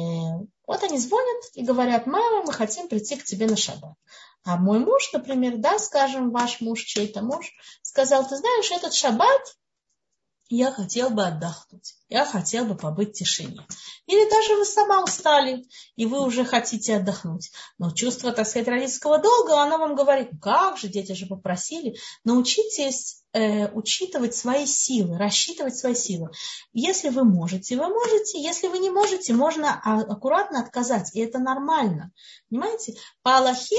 вот 0.68 0.84
они 0.84 1.00
звонят 1.00 1.44
и 1.56 1.64
говорят, 1.64 2.06
мама, 2.06 2.44
мы 2.44 2.54
хотим 2.54 2.88
прийти 2.88 3.16
к 3.16 3.26
тебе 3.26 3.48
на 3.48 3.58
шаббат. 3.58 3.96
А 4.44 4.58
мой 4.58 4.78
муж, 4.80 5.12
например, 5.12 5.58
да, 5.58 5.80
скажем, 5.80 6.32
ваш 6.32 6.62
муж, 6.62 6.84
чей-то 6.84 7.22
муж, 7.24 7.52
сказал, 7.82 8.28
ты 8.28 8.38
знаешь, 8.38 8.72
этот 8.72 8.94
шаббат 8.94 9.42
я 10.56 10.72
хотел 10.72 11.10
бы 11.10 11.26
отдохнуть, 11.26 11.96
я 12.10 12.26
хотел 12.26 12.66
бы 12.66 12.76
побыть 12.76 13.10
в 13.10 13.14
тишине. 13.14 13.66
Или 14.06 14.30
даже 14.30 14.56
вы 14.56 14.66
сама 14.66 15.04
устали, 15.04 15.66
и 15.96 16.06
вы 16.06 16.26
уже 16.26 16.44
хотите 16.44 16.98
отдохнуть. 16.98 17.52
Но 17.78 17.92
чувство, 17.92 18.32
так 18.32 18.48
сказать, 18.48 18.68
родительского 18.68 19.18
долга, 19.20 19.62
оно 19.62 19.78
вам 19.78 19.96
говорит, 19.96 20.30
ну 20.34 20.40
как 20.40 20.78
же, 20.78 20.90
дети 20.90 21.14
же 21.14 21.26
попросили. 21.26 21.96
Научитесь 22.24 23.24
э, 23.34 23.72
учитывать 23.72 24.36
свои 24.36 24.66
силы, 24.66 25.18
рассчитывать 25.18 25.78
свои 25.78 25.96
силы. 25.96 26.32
Если 26.74 27.10
вы 27.10 27.24
можете, 27.24 27.78
вы 27.78 27.88
можете. 27.88 28.42
Если 28.42 28.68
вы 28.68 28.80
не 28.80 28.90
можете, 28.90 29.34
можно 29.34 29.80
аккуратно 29.84 30.60
отказать. 30.60 31.16
И 31.16 31.22
это 31.22 31.40
нормально. 31.40 32.12
Понимаете? 32.50 32.96
По 33.22 33.38
Аллахе 33.38 33.78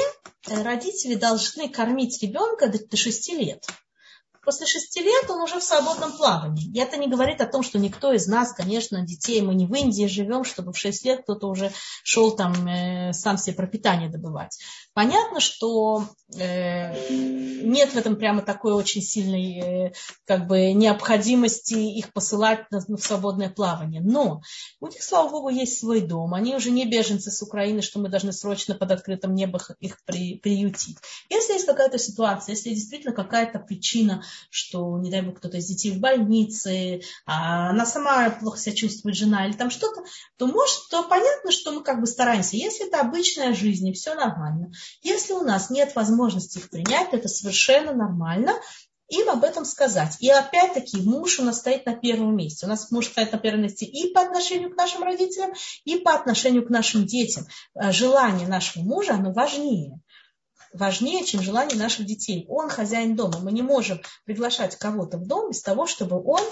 э, 0.49 0.63
родители 0.63 1.17
должны 1.17 1.69
кормить 1.69 2.23
ребенка 2.23 2.69
до 2.69 2.97
6 2.97 3.33
лет 3.35 3.67
после 4.43 4.67
шести 4.67 5.01
лет 5.01 5.31
он 5.31 5.41
уже 5.41 5.61
в 5.61 5.65
свободном 5.65 6.13
плавании. 6.13 6.71
И 6.73 6.79
это 6.79 6.97
не 6.97 7.09
говорит 7.09 7.41
о 7.41 7.47
том, 7.47 7.63
что 7.63 7.79
никто 7.79 8.13
из 8.13 8.27
нас, 8.27 8.53
конечно, 8.53 9.03
детей, 9.03 9.41
мы 9.41 9.55
не 9.55 9.67
в 9.67 9.75
Индии 9.75 10.07
живем, 10.07 10.45
чтобы 10.45 10.73
в 10.73 10.79
шесть 10.79 11.05
лет 11.05 11.23
кто-то 11.23 11.49
уже 11.49 11.73
шел 12.03 12.35
там 12.35 12.67
э, 12.67 13.13
сам 13.13 13.39
себе 13.39 13.55
пропитание 13.57 14.11
добывать. 14.11 14.59
Понятно, 14.95 15.41
что 15.41 16.07
э, 16.37 17.09
нет 17.63 17.91
в 17.91 17.97
этом 17.97 18.17
прямо 18.17 18.43
такой 18.43 18.73
очень 18.73 19.01
сильной 19.01 19.59
э, 19.61 19.93
как 20.27 20.47
бы 20.47 20.73
необходимости 20.73 21.75
их 21.75 22.13
посылать 22.13 22.71
на, 22.71 22.81
в 22.81 23.01
свободное 23.01 23.49
плавание. 23.49 24.01
Но 24.03 24.43
у 24.81 24.87
них, 24.89 25.03
слава 25.03 25.31
богу, 25.31 25.51
есть 25.51 25.79
свой 25.79 26.01
дом. 26.01 26.35
Они 26.35 26.55
уже 26.57 26.71
не 26.71 26.85
беженцы 26.85 27.31
с 27.31 27.43
Украины, 27.43 27.81
что 27.81 28.01
мы 28.01 28.09
должны 28.09 28.33
срочно 28.33 28.75
под 28.75 28.91
открытым 28.91 29.35
небом 29.35 29.61
их 29.81 29.99
при, 30.05 30.37
приютить. 30.37 30.99
Если 31.31 31.53
есть 31.53 31.67
какая-то 31.67 31.99
ситуация, 31.99 32.55
если 32.55 32.71
действительно 32.71 33.15
какая-то 33.15 33.59
причина, 33.59 34.25
что, 34.51 34.99
не 34.99 35.11
дай 35.11 35.23
бог, 35.23 35.39
кто-то 35.39 35.59
из 35.59 35.67
детей 35.67 35.93
в 35.93 36.01
больнице, 36.01 37.03
а 37.27 37.71
она 37.71 37.87
сама 37.87 38.31
плохо 38.31 38.59
себя 38.59 38.75
чувствует, 38.75 39.17
жена 39.17 39.47
или 39.47 39.55
там 39.55 39.71
что-то, 39.71 40.03
то 40.37 40.47
может, 40.47 40.89
то 40.91 41.03
понятно, 41.05 41.51
что 41.51 41.73
мы 41.73 41.83
как 41.83 42.01
бы 42.01 42.07
стараемся. 42.07 42.57
Если 42.57 42.87
это 42.87 43.01
обычная 43.01 43.55
жизнь 43.55 43.89
и 43.89 43.93
все 43.93 44.15
нормально, 44.15 44.73
если 45.03 45.33
у 45.33 45.43
нас 45.43 45.71
нет 45.71 45.95
возможности 45.95 46.59
их 46.59 46.71
принять, 46.71 47.11
то 47.11 47.17
это 47.17 47.29
совершенно 47.29 47.93
нормально 47.93 48.53
им 49.13 49.29
об 49.29 49.45
этом 49.45 49.65
сказать. 49.65 50.17
И 50.21 50.31
опять-таки 50.31 50.99
муж 51.03 51.39
у 51.39 51.45
нас 51.45 51.59
стоит 51.59 51.85
на 51.87 51.95
первом 51.95 52.35
месте. 52.37 52.67
У 52.67 52.69
нас 52.69 52.91
муж 52.91 53.09
стоит 53.09 53.33
на 53.33 53.39
первом 53.39 53.63
месте 53.63 53.85
и 53.85 54.13
по 54.13 54.23
отношению 54.23 54.71
к 54.71 54.77
нашим 54.77 55.03
родителям, 55.03 55.53
и 55.85 55.97
по 55.97 56.15
отношению 56.15 56.67
к 56.67 56.71
нашим 56.71 57.05
детям. 57.05 57.47
Э, 57.75 57.93
желание 57.93 58.49
нашего 58.49 58.83
мужа, 58.83 59.15
оно 59.15 59.33
важнее. 59.33 60.01
Важнее, 60.73 61.25
чем 61.25 61.43
желание 61.43 61.79
наших 61.79 62.07
детей. 62.07 62.47
Он 62.49 62.69
хозяин 62.69 63.15
дома. 63.15 63.39
Мы 63.41 63.53
не 63.53 63.63
можем 63.63 64.01
приглашать 64.25 64.77
кого-то 64.77 65.19
в 65.19 65.27
дом 65.27 65.51
без 65.51 65.63
того, 65.63 65.87
чтобы 65.87 66.23
он 66.23 66.43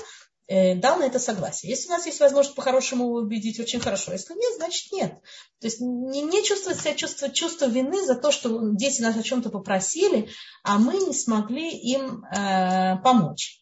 Э, 0.50 0.74
дал 0.74 0.98
на 0.98 1.04
это 1.04 1.20
согласие. 1.20 1.70
Если 1.70 1.86
у 1.86 1.92
нас 1.92 2.06
есть 2.06 2.18
возможность 2.18 2.56
по-хорошему 2.56 3.12
убедить, 3.12 3.60
очень 3.60 3.78
хорошо. 3.78 4.10
Если 4.10 4.34
нет, 4.34 4.56
значит 4.56 4.90
нет. 4.90 5.12
То 5.60 5.68
есть 5.68 5.80
не, 5.80 6.22
не 6.22 6.42
чувствовать 6.42 6.80
себя 6.80 6.94
чувство, 6.94 7.28
чувство 7.28 7.66
вины 7.66 8.04
за 8.04 8.16
то, 8.16 8.32
что 8.32 8.70
дети 8.72 9.00
нас 9.00 9.16
о 9.16 9.22
чем-то 9.22 9.50
попросили, 9.50 10.28
а 10.64 10.78
мы 10.78 10.94
не 10.94 11.14
смогли 11.14 11.70
им 11.70 12.24
э, 12.24 12.96
помочь. 13.04 13.60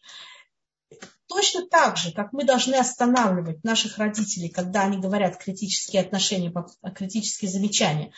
Точно 1.29 1.67
так 1.67 1.95
же, 1.95 2.11
как 2.11 2.33
мы 2.33 2.43
должны 2.43 2.73
останавливать 2.73 3.63
наших 3.63 3.99
родителей, 3.99 4.49
когда 4.49 4.81
они 4.81 4.97
говорят 4.97 5.37
критические 5.37 6.01
отношения, 6.01 6.51
критические 6.95 7.51
замечания 7.51 8.11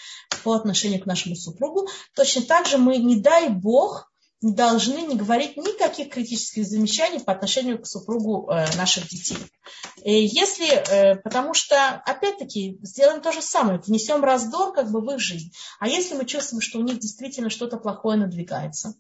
по 0.45 0.53
отношению 0.53 1.01
к 1.01 1.05
нашему 1.05 1.36
супругу, 1.36 1.89
точно 2.16 2.43
так 2.43 2.68
же 2.68 2.78
мы, 2.78 2.97
не 2.97 3.18
дай 3.18 3.49
Бог, 3.49 4.09
не 4.41 4.53
должны 4.53 5.01
не 5.01 5.18
говорить 5.18 5.57
никаких 5.57 6.09
критических 6.09 6.66
замечаний 6.66 7.20
по 7.20 7.34
отношению 7.34 7.80
к 7.80 7.86
супругу 7.86 8.49
э, 8.49 8.66
наших 8.78 9.09
детей. 9.09 9.38
И 10.03 10.26
если, 10.26 10.68
э, 10.68 11.16
потому 11.18 11.53
что, 11.53 12.01
опять-таки, 12.05 12.80
сделаем 12.82 13.22
то 13.22 13.34
же 13.34 13.41
самое, 13.41 13.80
внесем 13.80 14.24
раздор 14.24 14.74
как 14.74 14.89
бы 14.89 15.01
в 15.01 15.12
их 15.12 15.20
жизнь. 15.20 15.51
А 15.80 15.88
если 15.89 16.16
мы 16.16 16.26
чувствуем, 16.26 16.62
что 16.62 16.80
у 16.80 16.84
них 16.84 16.97
действительно 16.97 17.49
что-то 17.49 17.76
плохое 17.76 18.18
надвигается, 18.18 18.95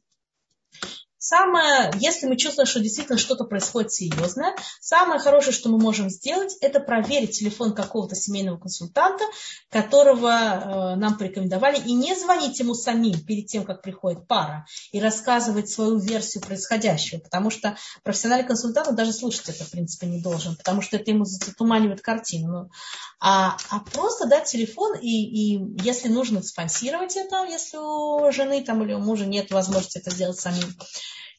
Самое, 1.23 1.91
если 1.99 2.25
мы 2.25 2.35
чувствуем, 2.35 2.65
что 2.65 2.79
действительно 2.79 3.19
что-то 3.19 3.43
происходит 3.43 3.93
серьезное, 3.93 4.55
самое 4.79 5.19
хорошее, 5.19 5.53
что 5.53 5.69
мы 5.69 5.77
можем 5.77 6.09
сделать, 6.09 6.57
это 6.61 6.79
проверить 6.79 7.37
телефон 7.37 7.75
какого-то 7.75 8.15
семейного 8.15 8.57
консультанта, 8.57 9.23
которого 9.69 10.31
э, 10.31 10.95
нам 10.95 11.19
порекомендовали, 11.19 11.77
и 11.77 11.93
не 11.93 12.15
звонить 12.15 12.59
ему 12.59 12.73
самим 12.73 13.23
перед 13.23 13.45
тем, 13.45 13.65
как 13.65 13.83
приходит 13.83 14.25
пара, 14.25 14.65
и 14.91 14.99
рассказывать 14.99 15.69
свою 15.69 15.99
версию 15.99 16.41
происходящего, 16.41 17.19
потому 17.19 17.51
что 17.51 17.77
профессиональный 18.01 18.47
консультант 18.47 18.95
даже 18.95 19.13
слушать 19.13 19.47
это, 19.49 19.63
в 19.63 19.69
принципе, 19.69 20.07
не 20.07 20.23
должен, 20.23 20.55
потому 20.55 20.81
что 20.81 20.97
это 20.97 21.11
ему 21.11 21.25
затуманивает 21.25 22.01
картину. 22.01 22.71
А, 23.19 23.57
а 23.69 23.79
просто 23.93 24.25
дать 24.25 24.45
телефон, 24.45 24.97
и, 24.97 25.05
и 25.07 25.83
если 25.83 26.07
нужно 26.07 26.41
спонсировать 26.41 27.15
это, 27.15 27.45
если 27.45 27.77
у 27.77 28.31
жены 28.31 28.63
там, 28.63 28.81
или 28.81 28.93
у 28.93 28.99
мужа 28.99 29.27
нет 29.27 29.51
возможности 29.51 29.99
это 29.99 30.09
сделать 30.09 30.39
самим, 30.39 30.65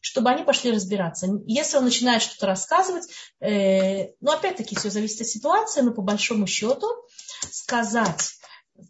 чтобы 0.02 0.30
они 0.30 0.42
пошли 0.42 0.72
разбираться. 0.72 1.28
Если 1.46 1.76
он 1.76 1.84
начинает 1.84 2.22
что-то 2.22 2.46
рассказывать, 2.46 3.08
э, 3.40 4.08
ну, 4.20 4.32
опять-таки, 4.32 4.76
все 4.76 4.90
зависит 4.90 5.20
от 5.20 5.28
ситуации, 5.28 5.80
но 5.80 5.92
по 5.92 6.02
большому 6.02 6.48
счету 6.48 6.88
сказать, 7.50 8.32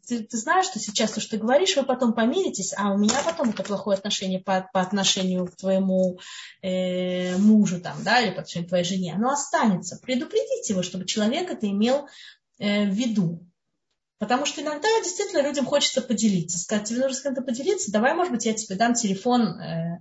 ты, 0.09 0.23
ты 0.23 0.37
знаешь, 0.39 0.65
что 0.65 0.79
сейчас 0.79 1.13
то, 1.13 1.21
что 1.21 1.33
ты 1.33 1.37
говоришь, 1.37 1.77
вы 1.77 1.83
потом 1.83 2.15
помиритесь, 2.15 2.73
а 2.79 2.95
у 2.95 2.97
меня 2.97 3.23
потом 3.25 3.51
это 3.51 3.63
плохое 3.63 3.99
отношение 3.99 4.41
по, 4.41 4.67
по 4.73 4.81
отношению 4.81 5.49
к 5.49 5.57
твоему 5.57 6.19
э, 6.63 7.37
мужу 7.37 7.79
там, 7.79 8.03
да, 8.03 8.21
или 8.21 8.31
по 8.31 8.41
отношению 8.41 8.69
к 8.69 8.71
твоей 8.71 8.85
жене, 8.85 9.15
оно 9.15 9.33
останется. 9.33 9.99
Предупредите 10.03 10.73
его, 10.73 10.83
чтобы 10.83 11.05
человек 11.05 11.51
это 11.51 11.69
имел 11.69 12.09
э, 12.59 12.87
в 12.87 12.95
виду. 12.95 13.47
Потому 14.19 14.47
что 14.47 14.63
иногда 14.63 14.89
действительно 15.03 15.43
людям 15.43 15.67
хочется 15.67 16.01
поделиться. 16.01 16.57
Сказать, 16.57 16.89
тебе 16.89 17.01
нужно 17.01 17.17
с 17.17 17.23
кем-то 17.23 17.43
поделиться, 17.43 17.93
давай, 17.93 18.15
может 18.15 18.33
быть, 18.33 18.47
я 18.47 18.55
тебе 18.55 18.77
дам 18.77 18.95
телефон 18.95 19.61
э, 19.61 19.99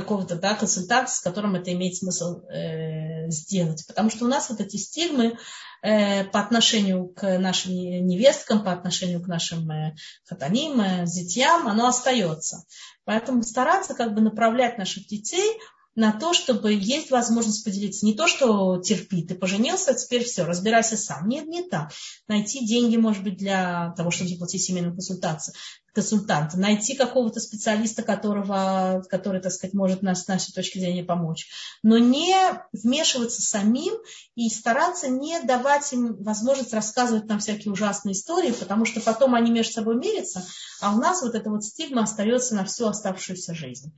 какого-то 0.00 0.36
да, 0.36 0.54
консультанта, 0.54 1.10
с 1.10 1.20
которым 1.20 1.54
это 1.54 1.72
имеет 1.72 1.96
смысл 1.96 2.42
э, 2.46 3.28
сделать. 3.30 3.86
Потому 3.86 4.10
что 4.10 4.24
у 4.24 4.28
нас 4.28 4.50
вот 4.50 4.60
эти 4.60 4.76
стигмы 4.76 5.38
э, 5.82 6.24
по 6.24 6.40
отношению 6.40 7.08
к 7.08 7.38
нашим 7.38 7.72
невесткам, 7.72 8.62
по 8.62 8.72
отношению 8.72 9.22
к 9.22 9.26
нашим 9.26 9.70
э, 9.70 9.94
хатаним, 10.24 10.80
э, 10.80 11.06
зятьям, 11.06 11.66
оно 11.66 11.88
остается. 11.88 12.64
Поэтому 13.04 13.42
стараться 13.42 13.94
как 13.94 14.14
бы 14.14 14.20
направлять 14.20 14.78
наших 14.78 15.06
детей 15.06 15.58
на 15.96 16.12
то, 16.12 16.32
чтобы 16.32 16.72
есть 16.72 17.10
возможность 17.10 17.64
поделиться. 17.64 18.06
Не 18.06 18.14
то, 18.14 18.28
что 18.28 18.78
терпи, 18.78 19.22
ты 19.22 19.34
поженился, 19.34 19.94
теперь 19.94 20.24
все, 20.24 20.44
разбирайся 20.44 20.96
сам. 20.96 21.26
Нет, 21.28 21.46
не 21.46 21.62
так. 21.62 21.90
Найти 22.28 22.64
деньги, 22.64 22.96
может 22.96 23.24
быть, 23.24 23.38
для 23.38 23.92
того, 23.96 24.10
чтобы 24.10 24.30
заплатить 24.30 24.62
семейную 24.62 24.94
консультацию 24.94 25.54
консультанта, 25.96 26.58
найти 26.58 26.94
какого-то 26.94 27.40
специалиста, 27.40 28.02
которого, 28.02 29.02
который, 29.08 29.40
так 29.40 29.50
сказать, 29.50 29.72
может 29.72 30.02
нас 30.02 30.24
с 30.24 30.28
нашей 30.28 30.52
точки 30.52 30.78
зрения 30.78 31.02
помочь. 31.02 31.48
Но 31.82 31.96
не 31.96 32.36
вмешиваться 32.74 33.40
самим 33.40 33.94
и 34.34 34.50
стараться 34.50 35.08
не 35.08 35.40
давать 35.40 35.90
им 35.94 36.22
возможность 36.22 36.74
рассказывать 36.74 37.24
нам 37.24 37.38
всякие 37.38 37.72
ужасные 37.72 38.12
истории, 38.12 38.52
потому 38.52 38.84
что 38.84 39.00
потом 39.00 39.34
они 39.34 39.50
между 39.50 39.72
собой 39.72 39.96
мерятся, 39.96 40.44
а 40.82 40.94
у 40.94 40.98
нас 40.98 41.22
вот 41.22 41.34
эта 41.34 41.48
вот 41.48 41.64
стигма 41.64 42.02
остается 42.02 42.54
на 42.54 42.66
всю 42.66 42.86
оставшуюся 42.86 43.54
жизнь. 43.54 43.96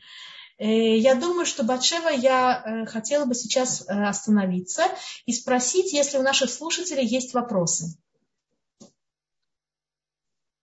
Э, 0.58 0.96
я 0.96 1.14
думаю, 1.14 1.46
что 1.46 1.64
Батшева 1.64 2.08
я 2.08 2.62
э, 2.64 2.86
хотела 2.86 3.24
бы 3.24 3.34
сейчас 3.34 3.88
э, 3.88 3.92
остановиться 3.92 4.82
и 5.24 5.32
спросить, 5.32 5.92
если 5.92 6.18
у 6.18 6.22
наших 6.22 6.50
слушателей 6.50 7.06
есть 7.06 7.32
вопросы. 7.32 7.96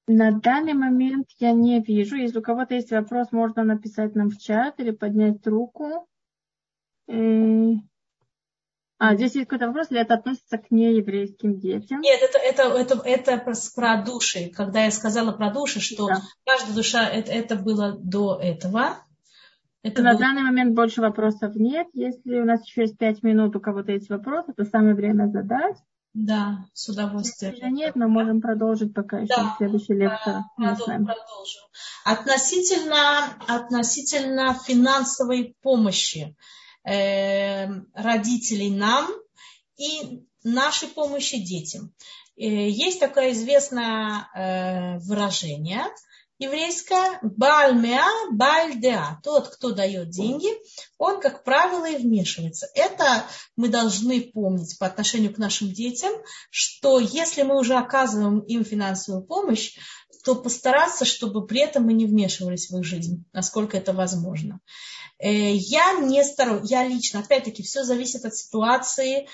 На 0.08 0.32
данный 0.32 0.74
момент 0.74 1.28
я 1.40 1.52
не 1.54 1.82
вижу. 1.82 2.16
Если 2.18 2.38
у 2.38 2.42
кого-то 2.42 2.76
есть 2.76 2.92
вопрос, 2.92 3.32
можно 3.32 3.64
написать 3.64 4.16
нам 4.16 4.30
в 4.30 4.38
чат 4.38 4.80
или 4.80 4.92
поднять 4.92 5.46
руку. 5.48 6.08
А, 8.98 9.16
здесь 9.16 9.36
есть 9.36 9.48
какой-то 9.48 9.68
вопрос, 9.68 9.92
или 9.92 10.00
это 10.00 10.14
относится 10.14 10.58
к 10.58 10.72
нееврейским 10.72 11.60
детям? 11.60 12.02
Нет, 12.02 12.22
это, 12.22 12.38
это, 12.38 12.64
это, 12.78 13.02
это 13.04 13.38
про, 13.38 13.54
про 13.76 14.02
души. 14.04 14.50
Когда 14.56 14.86
я 14.86 14.92
сказала 14.92 15.32
про 15.32 15.52
души, 15.52 15.82
что 15.82 16.08
да. 16.08 16.22
каждая 16.46 16.76
душа, 16.76 17.10
это, 17.10 17.32
это 17.32 17.56
было 17.56 17.98
до 17.98 18.40
этого. 18.42 19.06
Это 19.86 20.02
На 20.02 20.14
было... 20.14 20.20
данный 20.20 20.42
момент 20.42 20.74
больше 20.74 21.00
вопросов 21.00 21.56
нет. 21.56 21.88
Если 21.94 22.40
у 22.40 22.44
нас 22.44 22.66
еще 22.66 22.82
есть 22.82 22.98
пять 22.98 23.22
минут, 23.22 23.56
у 23.56 23.60
кого-то 23.60 23.92
есть 23.92 24.10
вопрос, 24.10 24.46
это 24.48 24.66
самое 24.66 24.96
время 24.96 25.28
задать. 25.28 25.76
Да, 26.16 26.66
с 26.74 26.90
удовольствием. 26.90 27.54
Если 27.54 27.70
нет, 27.70 27.96
мы 27.96 28.08
можем 28.08 28.42
продолжить 28.42 28.96
пока 28.96 29.20
еще 29.20 29.36
да, 29.36 29.54
следующий. 29.60 29.96
Да, 30.00 30.44
продолжим. 30.58 31.06
Относительно, 32.04 33.26
относительно 33.48 34.56
финансовой 34.56 35.56
помощи 35.62 36.36
э, 36.84 37.68
родителей 37.94 38.72
нам 38.72 39.08
и 39.78 40.26
нашей 40.44 40.88
помощи 40.88 41.38
детям. 41.38 41.94
Э, 42.38 42.70
есть 42.70 43.00
такое 43.00 43.34
известное 43.34 44.28
э, 44.34 44.98
выражение– 45.02 45.84
еврейская 46.40 47.20
бальмеа 47.22 48.06
бальдеа. 48.32 49.20
Тот, 49.24 49.50
кто 49.50 49.72
дает 49.72 50.10
деньги, 50.10 50.50
он, 50.98 51.22
как 51.22 51.44
правило, 51.44 51.90
и 51.90 51.98
вмешивается. 51.98 52.68
Это 52.76 53.26
мы 53.56 53.70
должны 53.70 54.22
помнить 54.22 54.78
по 54.78 54.86
отношению 54.86 55.34
к 55.34 55.38
нашим 55.38 55.72
детям, 55.72 56.12
что 56.50 57.00
если 57.00 57.44
мы 57.44 57.58
уже 57.58 57.76
оказываем 57.76 58.40
им 58.40 58.66
финансовую 58.66 59.24
помощь, 59.24 59.78
то 60.24 60.36
постараться, 60.36 61.06
чтобы 61.06 61.46
при 61.46 61.62
этом 61.62 61.84
мы 61.84 61.94
не 61.94 62.08
вмешивались 62.08 62.70
в 62.70 62.78
их 62.78 62.84
жизнь, 62.84 63.24
насколько 63.32 63.78
это 63.78 63.94
возможно. 63.94 64.60
Э, 65.20 65.54
я 65.54 66.00
не 66.00 66.24
сторонник, 66.24 66.70
я 66.70 66.86
лично, 66.86 67.20
опять-таки, 67.20 67.64
все 67.64 67.84
зависит 67.84 68.26
от 68.26 68.36
ситуации, 68.36 69.28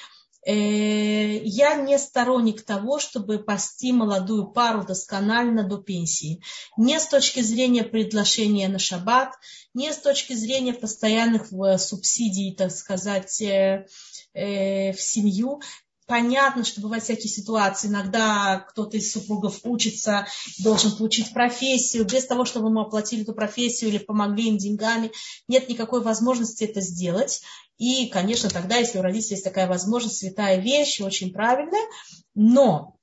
я 0.43 1.75
не 1.75 1.99
сторонник 1.99 2.63
того, 2.63 2.99
чтобы 2.99 3.39
пасти 3.39 3.91
молодую 3.91 4.47
пару 4.47 4.83
досконально 4.83 5.63
до 5.63 5.77
пенсии. 5.77 6.41
Не 6.77 6.99
с 6.99 7.07
точки 7.07 7.41
зрения 7.41 7.83
предложения 7.83 8.67
на 8.67 8.79
шаббат, 8.79 9.33
не 9.73 9.93
с 9.93 9.97
точки 9.97 10.33
зрения 10.33 10.73
постоянных 10.73 11.53
э, 11.53 11.77
субсидий, 11.77 12.55
так 12.55 12.71
сказать, 12.71 13.41
э, 13.41 13.85
в 14.33 14.99
семью. 14.99 15.61
Понятно, 16.12 16.66
что 16.66 16.82
бывают 16.82 17.05
всякие 17.05 17.30
ситуации. 17.30 17.88
Иногда 17.88 18.66
кто-то 18.68 18.97
из 18.97 19.14
супругов 19.14 19.62
учится, 19.64 20.28
должен 20.59 20.91
получить 20.97 21.32
профессию. 21.32 22.03
Без 22.03 22.26
того, 22.26 22.43
чтобы 22.43 22.68
ему 22.68 22.82
оплатили 22.82 23.22
эту 23.22 23.32
профессию 23.32 23.89
или 23.91 23.97
помогли 23.97 24.49
им 24.49 24.57
деньгами, 24.57 25.14
нет 25.47 25.70
никакой 25.70 26.01
возможности 26.03 26.66
это 26.66 26.82
сделать. 26.82 27.43
И, 27.78 28.07
конечно, 28.07 28.49
тогда, 28.49 28.76
если 28.76 28.99
у 28.99 29.01
родителей 29.01 29.36
есть 29.36 29.45
такая 29.45 29.70
возможность, 29.70 30.18
святая 30.18 30.59
вещь, 30.59 30.99
очень 30.99 31.32
правильная. 31.32 31.88
Но 32.36 32.97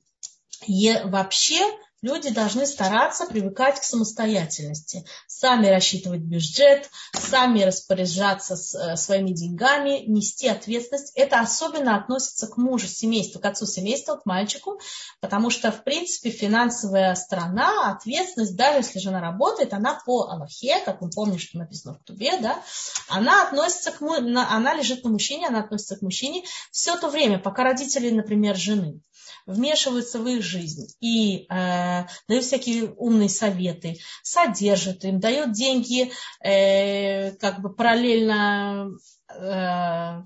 вообще 1.04 1.60
люди 2.02 2.30
должны 2.30 2.66
стараться 2.66 3.26
привыкать 3.26 3.80
к 3.80 3.84
самостоятельности. 3.84 5.04
Сами 5.26 5.66
рассчитывать 5.66 6.20
бюджет, 6.20 6.88
сами 7.12 7.62
распоряжаться 7.62 8.54
э, 8.54 8.96
своими 8.96 9.32
деньгами, 9.32 10.04
нести 10.06 10.48
ответственность. 10.48 11.12
Это 11.16 11.40
особенно 11.40 11.96
относится 11.96 12.46
к 12.46 12.56
мужу 12.56 12.86
семейству, 12.86 13.40
к 13.40 13.44
отцу 13.44 13.66
семейства, 13.66 14.16
к 14.16 14.26
мальчику, 14.26 14.80
потому 15.20 15.50
что, 15.50 15.72
в 15.72 15.82
принципе, 15.82 16.30
финансовая 16.30 17.14
сторона, 17.14 17.90
ответственность, 17.90 18.56
даже 18.56 18.78
если 18.78 18.98
жена 19.00 19.20
работает, 19.20 19.72
она 19.72 20.00
по 20.04 20.28
Аллахе, 20.28 20.80
как 20.84 21.00
мы 21.00 21.10
помним, 21.10 21.38
что 21.38 21.58
написано 21.58 21.94
в 21.94 22.04
Тубе, 22.04 22.38
да, 22.38 22.62
она 23.08 23.42
относится 23.48 23.90
к, 23.90 24.00
она 24.02 24.74
лежит 24.74 25.04
на 25.04 25.10
мужчине, 25.10 25.48
она 25.48 25.60
относится 25.60 25.96
к 25.96 26.02
мужчине 26.02 26.44
все 26.70 26.96
то 26.96 27.08
время, 27.08 27.38
пока 27.38 27.64
родители, 27.64 28.10
например, 28.10 28.56
жены 28.56 29.00
вмешиваются 29.48 30.18
в 30.18 30.28
их 30.28 30.42
жизнь 30.42 30.86
и 31.00 31.46
э, 31.48 32.04
дают 32.28 32.44
всякие 32.44 32.92
умные 32.96 33.28
советы, 33.28 33.98
содержат 34.22 35.04
им, 35.04 35.20
дают 35.20 35.52
деньги 35.52 36.12
э, 36.40 37.32
как 37.32 37.60
бы 37.62 37.72
параллельно 37.74 38.90
э, 39.30 40.22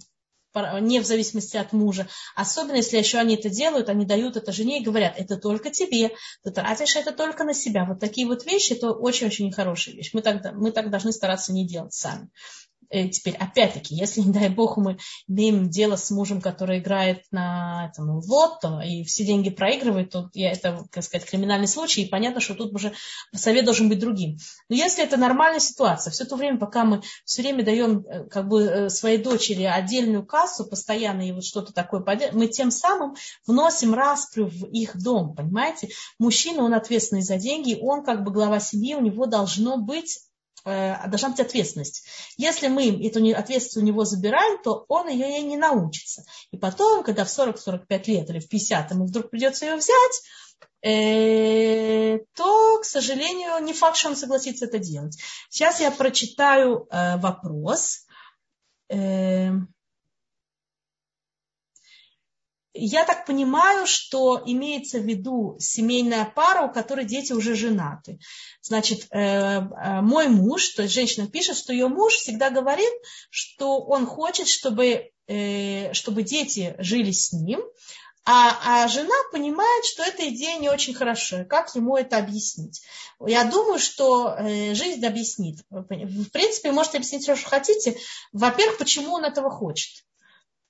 не 0.80 1.00
в 1.00 1.06
зависимости 1.06 1.56
от 1.56 1.72
мужа. 1.72 2.08
Особенно, 2.34 2.76
если 2.76 2.98
еще 2.98 3.18
они 3.18 3.36
это 3.36 3.48
делают, 3.48 3.88
они 3.88 4.04
дают 4.04 4.36
это 4.36 4.52
жене 4.52 4.80
и 4.80 4.84
говорят, 4.84 5.14
это 5.16 5.36
только 5.36 5.70
тебе, 5.70 6.10
ты 6.42 6.50
тратишь 6.50 6.96
это 6.96 7.12
только 7.12 7.44
на 7.44 7.54
себя. 7.54 7.86
Вот 7.86 8.00
такие 8.00 8.26
вот 8.26 8.44
вещи, 8.44 8.74
это 8.74 8.90
очень-очень 8.90 9.46
нехорошая 9.46 9.94
вещь. 9.94 10.10
Мы 10.12 10.20
так, 10.20 10.52
мы 10.54 10.72
так 10.72 10.90
должны 10.90 11.12
стараться 11.12 11.52
не 11.52 11.66
делать 11.66 11.94
сами. 11.94 12.28
Э, 12.92 13.08
теперь, 13.08 13.36
опять-таки, 13.36 13.94
если, 13.94 14.20
не 14.20 14.32
дай 14.32 14.50
бог, 14.50 14.76
мы 14.76 14.98
имеем 15.26 15.70
дело 15.70 15.96
с 15.96 16.10
мужем, 16.10 16.42
который 16.42 16.78
играет 16.78 17.24
на 17.30 17.90
этом, 17.90 18.20
лотто 18.28 18.80
и 18.80 19.02
все 19.04 19.24
деньги 19.24 19.48
проигрывает, 19.48 20.10
то 20.10 20.28
я, 20.34 20.52
это, 20.52 20.84
так 20.92 21.02
сказать, 21.02 21.28
криминальный 21.28 21.66
случай, 21.66 22.02
и 22.02 22.08
понятно, 22.08 22.40
что 22.40 22.54
тут 22.54 22.74
уже 22.74 22.92
совет 23.34 23.64
должен 23.64 23.88
быть 23.88 23.98
другим. 23.98 24.36
Но 24.68 24.76
если 24.76 25.02
это 25.02 25.16
нормальная 25.16 25.60
ситуация, 25.60 26.10
все 26.10 26.26
то 26.26 26.36
время, 26.36 26.58
пока 26.58 26.84
мы 26.84 27.02
все 27.24 27.40
время 27.40 27.64
даем 27.64 28.04
э, 28.06 28.28
как 28.28 28.48
бы, 28.48 28.62
э, 28.62 28.88
своей 28.90 29.18
дочери 29.18 29.62
отдельную 29.62 30.26
кассу 30.26 30.66
постоянно 30.66 31.26
и 31.26 31.32
вот 31.32 31.44
что-то 31.44 31.72
такое, 31.72 32.04
мы 32.32 32.46
тем 32.46 32.70
самым 32.70 33.14
вносим 33.46 33.94
распрю 33.94 34.48
в 34.48 34.66
их 34.66 35.02
дом, 35.02 35.34
понимаете? 35.34 35.88
Мужчина, 36.18 36.62
он 36.62 36.74
ответственный 36.74 37.22
за 37.22 37.38
деньги, 37.38 37.78
он 37.80 38.04
как 38.04 38.22
бы 38.22 38.32
глава 38.32 38.60
семьи, 38.60 38.94
у 38.94 39.00
него 39.00 39.24
должно 39.24 39.78
быть 39.78 40.18
должна 40.64 41.30
быть 41.30 41.40
ответственность. 41.40 42.04
Если 42.36 42.68
мы 42.68 42.88
эту 43.06 43.18
ответственность 43.36 43.76
у 43.76 43.80
него 43.80 44.04
забираем, 44.04 44.62
то 44.62 44.84
он 44.88 45.08
ее 45.08 45.28
ей 45.28 45.42
не 45.42 45.56
научится. 45.56 46.24
И 46.50 46.56
потом, 46.56 47.02
когда 47.02 47.24
в 47.24 47.28
40-45 47.28 48.02
лет 48.06 48.30
или 48.30 48.38
в 48.38 48.48
50 48.48 48.90
ему 48.90 49.06
вдруг 49.06 49.30
придется 49.30 49.66
ее 49.66 49.76
взять, 49.76 50.22
э, 50.82 52.18
то, 52.34 52.78
к 52.80 52.84
сожалению, 52.84 53.62
не 53.64 53.72
факт, 53.72 53.96
что 53.96 54.10
он 54.10 54.16
согласится 54.16 54.66
это 54.66 54.78
делать. 54.78 55.18
Сейчас 55.48 55.80
я 55.80 55.90
прочитаю 55.90 56.86
э, 56.90 57.16
вопрос. 57.18 58.06
Я 62.74 63.04
так 63.04 63.26
понимаю, 63.26 63.86
что 63.86 64.42
имеется 64.46 64.98
в 64.98 65.04
виду 65.04 65.56
семейная 65.58 66.24
пара, 66.24 66.66
у 66.66 66.72
которой 66.72 67.04
дети 67.04 67.34
уже 67.34 67.54
женаты. 67.54 68.18
Значит, 68.62 69.08
э, 69.10 69.18
э, 69.18 70.00
мой 70.00 70.28
муж, 70.28 70.68
то 70.70 70.82
есть 70.82 70.94
женщина 70.94 71.28
пишет, 71.28 71.58
что 71.58 71.74
ее 71.74 71.88
муж 71.88 72.14
всегда 72.14 72.48
говорит, 72.48 72.92
что 73.28 73.78
он 73.80 74.06
хочет, 74.06 74.48
чтобы, 74.48 75.10
э, 75.26 75.92
чтобы 75.92 76.22
дети 76.22 76.74
жили 76.78 77.10
с 77.10 77.32
ним, 77.32 77.60
а, 78.24 78.84
а 78.84 78.88
жена 78.88 79.16
понимает, 79.32 79.84
что 79.84 80.02
эта 80.04 80.28
идея 80.30 80.58
не 80.58 80.70
очень 80.70 80.94
хорошая. 80.94 81.44
Как 81.44 81.74
ему 81.74 81.98
это 81.98 82.16
объяснить? 82.16 82.80
Я 83.20 83.44
думаю, 83.44 83.80
что 83.80 84.36
жизнь 84.38 85.04
объяснит. 85.04 85.58
В 85.70 86.30
принципе, 86.30 86.70
можете 86.70 86.98
объяснить 86.98 87.24
все, 87.24 87.34
что 87.34 87.50
хотите. 87.50 87.98
Во-первых, 88.32 88.78
почему 88.78 89.14
он 89.14 89.24
этого 89.24 89.50
хочет 89.50 90.04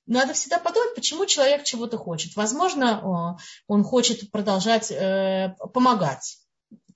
надо 0.07 0.33
всегда 0.35 0.59
подумать, 0.59 0.95
почему 0.95 1.27
человек 1.27 1.65
чего-то 1.65 1.99
хочет. 1.99 2.37
Возможно, 2.37 3.37
он 3.67 3.85
хочет 3.85 4.31
продолжать 4.31 4.91
э, 4.91 5.55
помогать, 5.73 6.39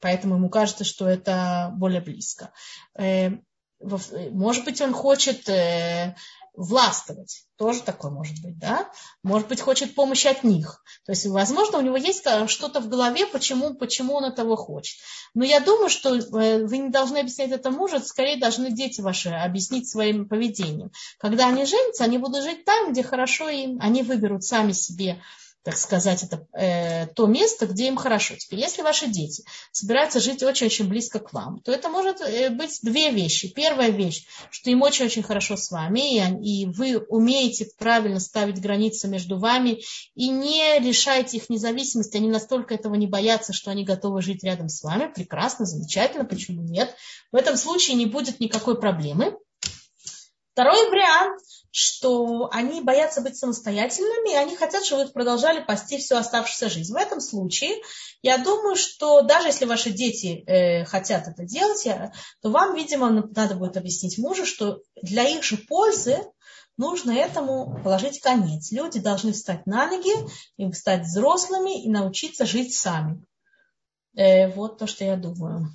поэтому 0.00 0.36
ему 0.36 0.48
кажется, 0.50 0.84
что 0.84 1.08
это 1.08 1.70
более 1.74 2.00
близко. 2.00 2.52
Э, 3.80 4.30
может 4.30 4.64
быть, 4.64 4.80
он 4.80 4.92
хочет 4.92 5.48
э, 5.48 6.14
властвовать. 6.54 7.44
Тоже 7.56 7.82
такое 7.82 8.10
может 8.10 8.42
быть, 8.42 8.58
да? 8.58 8.90
Может 9.22 9.48
быть, 9.48 9.60
хочет 9.60 9.94
помощи 9.94 10.26
от 10.26 10.42
них. 10.42 10.82
То 11.04 11.12
есть, 11.12 11.26
возможно, 11.26 11.78
у 11.78 11.82
него 11.82 11.96
есть 11.96 12.24
что-то 12.48 12.80
в 12.80 12.88
голове, 12.88 13.26
почему, 13.26 13.74
почему 13.74 14.14
он 14.14 14.24
этого 14.24 14.56
хочет. 14.56 14.98
Но 15.34 15.44
я 15.44 15.60
думаю, 15.60 15.90
что 15.90 16.14
э, 16.16 16.66
вы 16.66 16.78
не 16.78 16.88
должны 16.88 17.18
объяснять 17.18 17.50
это 17.50 17.70
мужу, 17.70 18.00
скорее 18.00 18.38
должны 18.38 18.72
дети 18.72 19.00
ваши 19.00 19.28
объяснить 19.28 19.88
своим 19.88 20.28
поведением. 20.28 20.90
Когда 21.18 21.48
они 21.48 21.64
женятся, 21.66 22.04
они 22.04 22.18
будут 22.18 22.42
жить 22.42 22.64
там, 22.64 22.92
где 22.92 23.02
хорошо 23.02 23.48
им, 23.48 23.78
они 23.80 24.02
выберут 24.02 24.44
сами 24.44 24.72
себе 24.72 25.20
так 25.66 25.78
сказать, 25.78 26.22
это 26.22 26.46
э, 26.52 27.08
то 27.08 27.26
место, 27.26 27.66
где 27.66 27.88
им 27.88 27.96
хорошо. 27.96 28.36
Теперь, 28.36 28.60
если 28.60 28.82
ваши 28.82 29.08
дети 29.08 29.42
собираются 29.72 30.20
жить 30.20 30.44
очень-очень 30.44 30.86
близко 30.86 31.18
к 31.18 31.32
вам, 31.32 31.58
то 31.58 31.72
это 31.72 31.88
может 31.88 32.20
э, 32.20 32.50
быть 32.50 32.78
две 32.82 33.10
вещи. 33.10 33.48
Первая 33.48 33.90
вещь, 33.90 34.26
что 34.50 34.70
им 34.70 34.82
очень-очень 34.82 35.24
хорошо 35.24 35.56
с 35.56 35.72
вами, 35.72 36.18
и, 36.18 36.62
и 36.62 36.66
вы 36.66 36.98
умеете 36.98 37.68
правильно 37.78 38.20
ставить 38.20 38.60
границы 38.60 39.08
между 39.08 39.40
вами 39.40 39.80
и 40.14 40.28
не 40.28 40.78
решаете 40.78 41.38
их 41.38 41.50
независимость, 41.50 42.14
они 42.14 42.28
настолько 42.28 42.72
этого 42.72 42.94
не 42.94 43.08
боятся, 43.08 43.52
что 43.52 43.72
они 43.72 43.82
готовы 43.82 44.22
жить 44.22 44.44
рядом 44.44 44.68
с 44.68 44.84
вами. 44.84 45.10
Прекрасно, 45.12 45.66
замечательно, 45.66 46.24
почему 46.24 46.62
нет? 46.62 46.94
В 47.32 47.34
этом 47.34 47.56
случае 47.56 47.96
не 47.96 48.06
будет 48.06 48.38
никакой 48.38 48.78
проблемы. 48.78 49.36
Второй 50.52 50.88
вариант, 50.90 51.42
что 51.70 52.48
они 52.52 52.80
боятся 52.80 53.20
быть 53.20 53.36
самостоятельными, 53.36 54.32
и 54.32 54.36
они 54.36 54.56
хотят, 54.56 54.84
чтобы 54.84 55.04
вы 55.04 55.10
продолжали 55.10 55.62
пасти 55.62 55.98
всю 55.98 56.16
оставшуюся 56.16 56.70
жизнь. 56.70 56.92
В 56.92 56.96
этом 56.96 57.20
случае 57.20 57.76
я 58.22 58.38
думаю, 58.38 58.76
что 58.76 59.22
даже 59.22 59.48
если 59.48 59.66
ваши 59.66 59.90
дети 59.90 60.42
э, 60.46 60.84
хотят 60.84 61.28
это 61.28 61.44
делать, 61.44 61.86
то 62.42 62.50
вам, 62.50 62.74
видимо, 62.74 63.10
надо 63.10 63.54
будет 63.54 63.76
объяснить 63.76 64.18
мужу, 64.18 64.46
что 64.46 64.80
для 65.02 65.24
их 65.24 65.42
же 65.42 65.56
пользы 65.56 66.18
нужно 66.76 67.12
этому 67.12 67.80
положить 67.82 68.20
конец. 68.20 68.70
Люди 68.70 69.00
должны 69.00 69.32
встать 69.32 69.66
на 69.66 69.86
ноги, 69.86 70.12
и 70.56 70.72
стать 70.72 71.02
взрослыми 71.02 71.82
и 71.82 71.90
научиться 71.90 72.46
жить 72.46 72.74
сами. 72.74 73.22
Э, 74.16 74.48
вот 74.48 74.78
то, 74.78 74.86
что 74.86 75.04
я 75.04 75.16
думаю. 75.16 75.68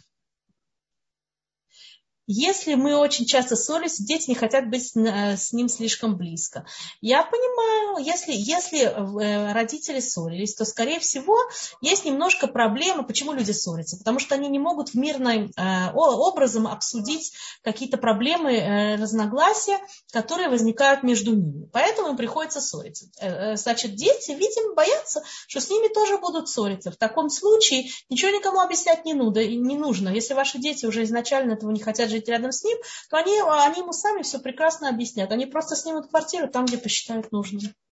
Если 2.33 2.75
мы 2.75 2.95
очень 2.95 3.25
часто 3.25 3.57
ссоримся, 3.57 4.05
дети 4.05 4.29
не 4.29 4.35
хотят 4.35 4.69
быть 4.69 4.95
э, 4.95 5.35
с 5.35 5.51
ним 5.51 5.67
слишком 5.67 6.15
близко. 6.15 6.65
Я 7.01 7.23
понимаю, 7.23 8.05
если, 8.05 8.31
если 8.33 8.83
э, 8.83 9.51
родители 9.51 9.99
ссорились, 9.99 10.55
то, 10.55 10.63
скорее 10.63 11.01
всего, 11.01 11.35
есть 11.81 12.05
немножко 12.05 12.47
проблемы, 12.47 13.03
почему 13.03 13.33
люди 13.33 13.51
ссорятся. 13.51 13.97
Потому 13.97 14.19
что 14.19 14.35
они 14.35 14.47
не 14.47 14.59
могут 14.59 14.93
мирным 14.93 15.51
э, 15.57 15.91
образом 15.93 16.67
обсудить 16.67 17.33
какие-то 17.63 17.97
проблемы, 17.97 18.95
разногласия, 18.97 19.79
которые 20.13 20.47
возникают 20.47 21.03
между 21.03 21.35
ними. 21.35 21.69
Поэтому 21.73 22.11
им 22.11 22.17
приходится 22.17 22.61
ссориться. 22.61 23.07
Значит, 23.55 23.95
дети, 23.95 24.31
видимо, 24.31 24.73
боятся, 24.73 25.21
что 25.47 25.59
с 25.59 25.69
ними 25.69 25.93
тоже 25.93 26.17
будут 26.17 26.47
ссориться. 26.47 26.91
В 26.91 26.97
таком 26.97 27.29
случае 27.29 27.89
ничего 28.09 28.31
никому 28.31 28.61
объяснять 28.61 29.03
не 29.03 29.13
нужно. 29.13 30.09
Если 30.09 30.33
ваши 30.33 30.59
дети 30.59 30.85
уже 30.85 31.03
изначально 31.03 31.53
этого 31.53 31.71
не 31.71 31.81
хотят 31.81 32.09
жить 32.21 32.29
рядом 32.29 32.51
с 32.51 32.63
ним, 32.63 32.77
то 33.09 33.17
они, 33.17 33.39
они 33.41 33.81
ему 33.81 33.93
сами 33.93 34.21
все 34.21 34.39
прекрасно 34.39 34.89
объяснят. 34.89 35.31
Они 35.31 35.45
просто 35.45 35.75
снимут 35.75 36.09
квартиру 36.09 36.47
там, 36.47 36.65
где 36.65 36.77
посчитают 36.77 37.31
нужным. 37.31 37.61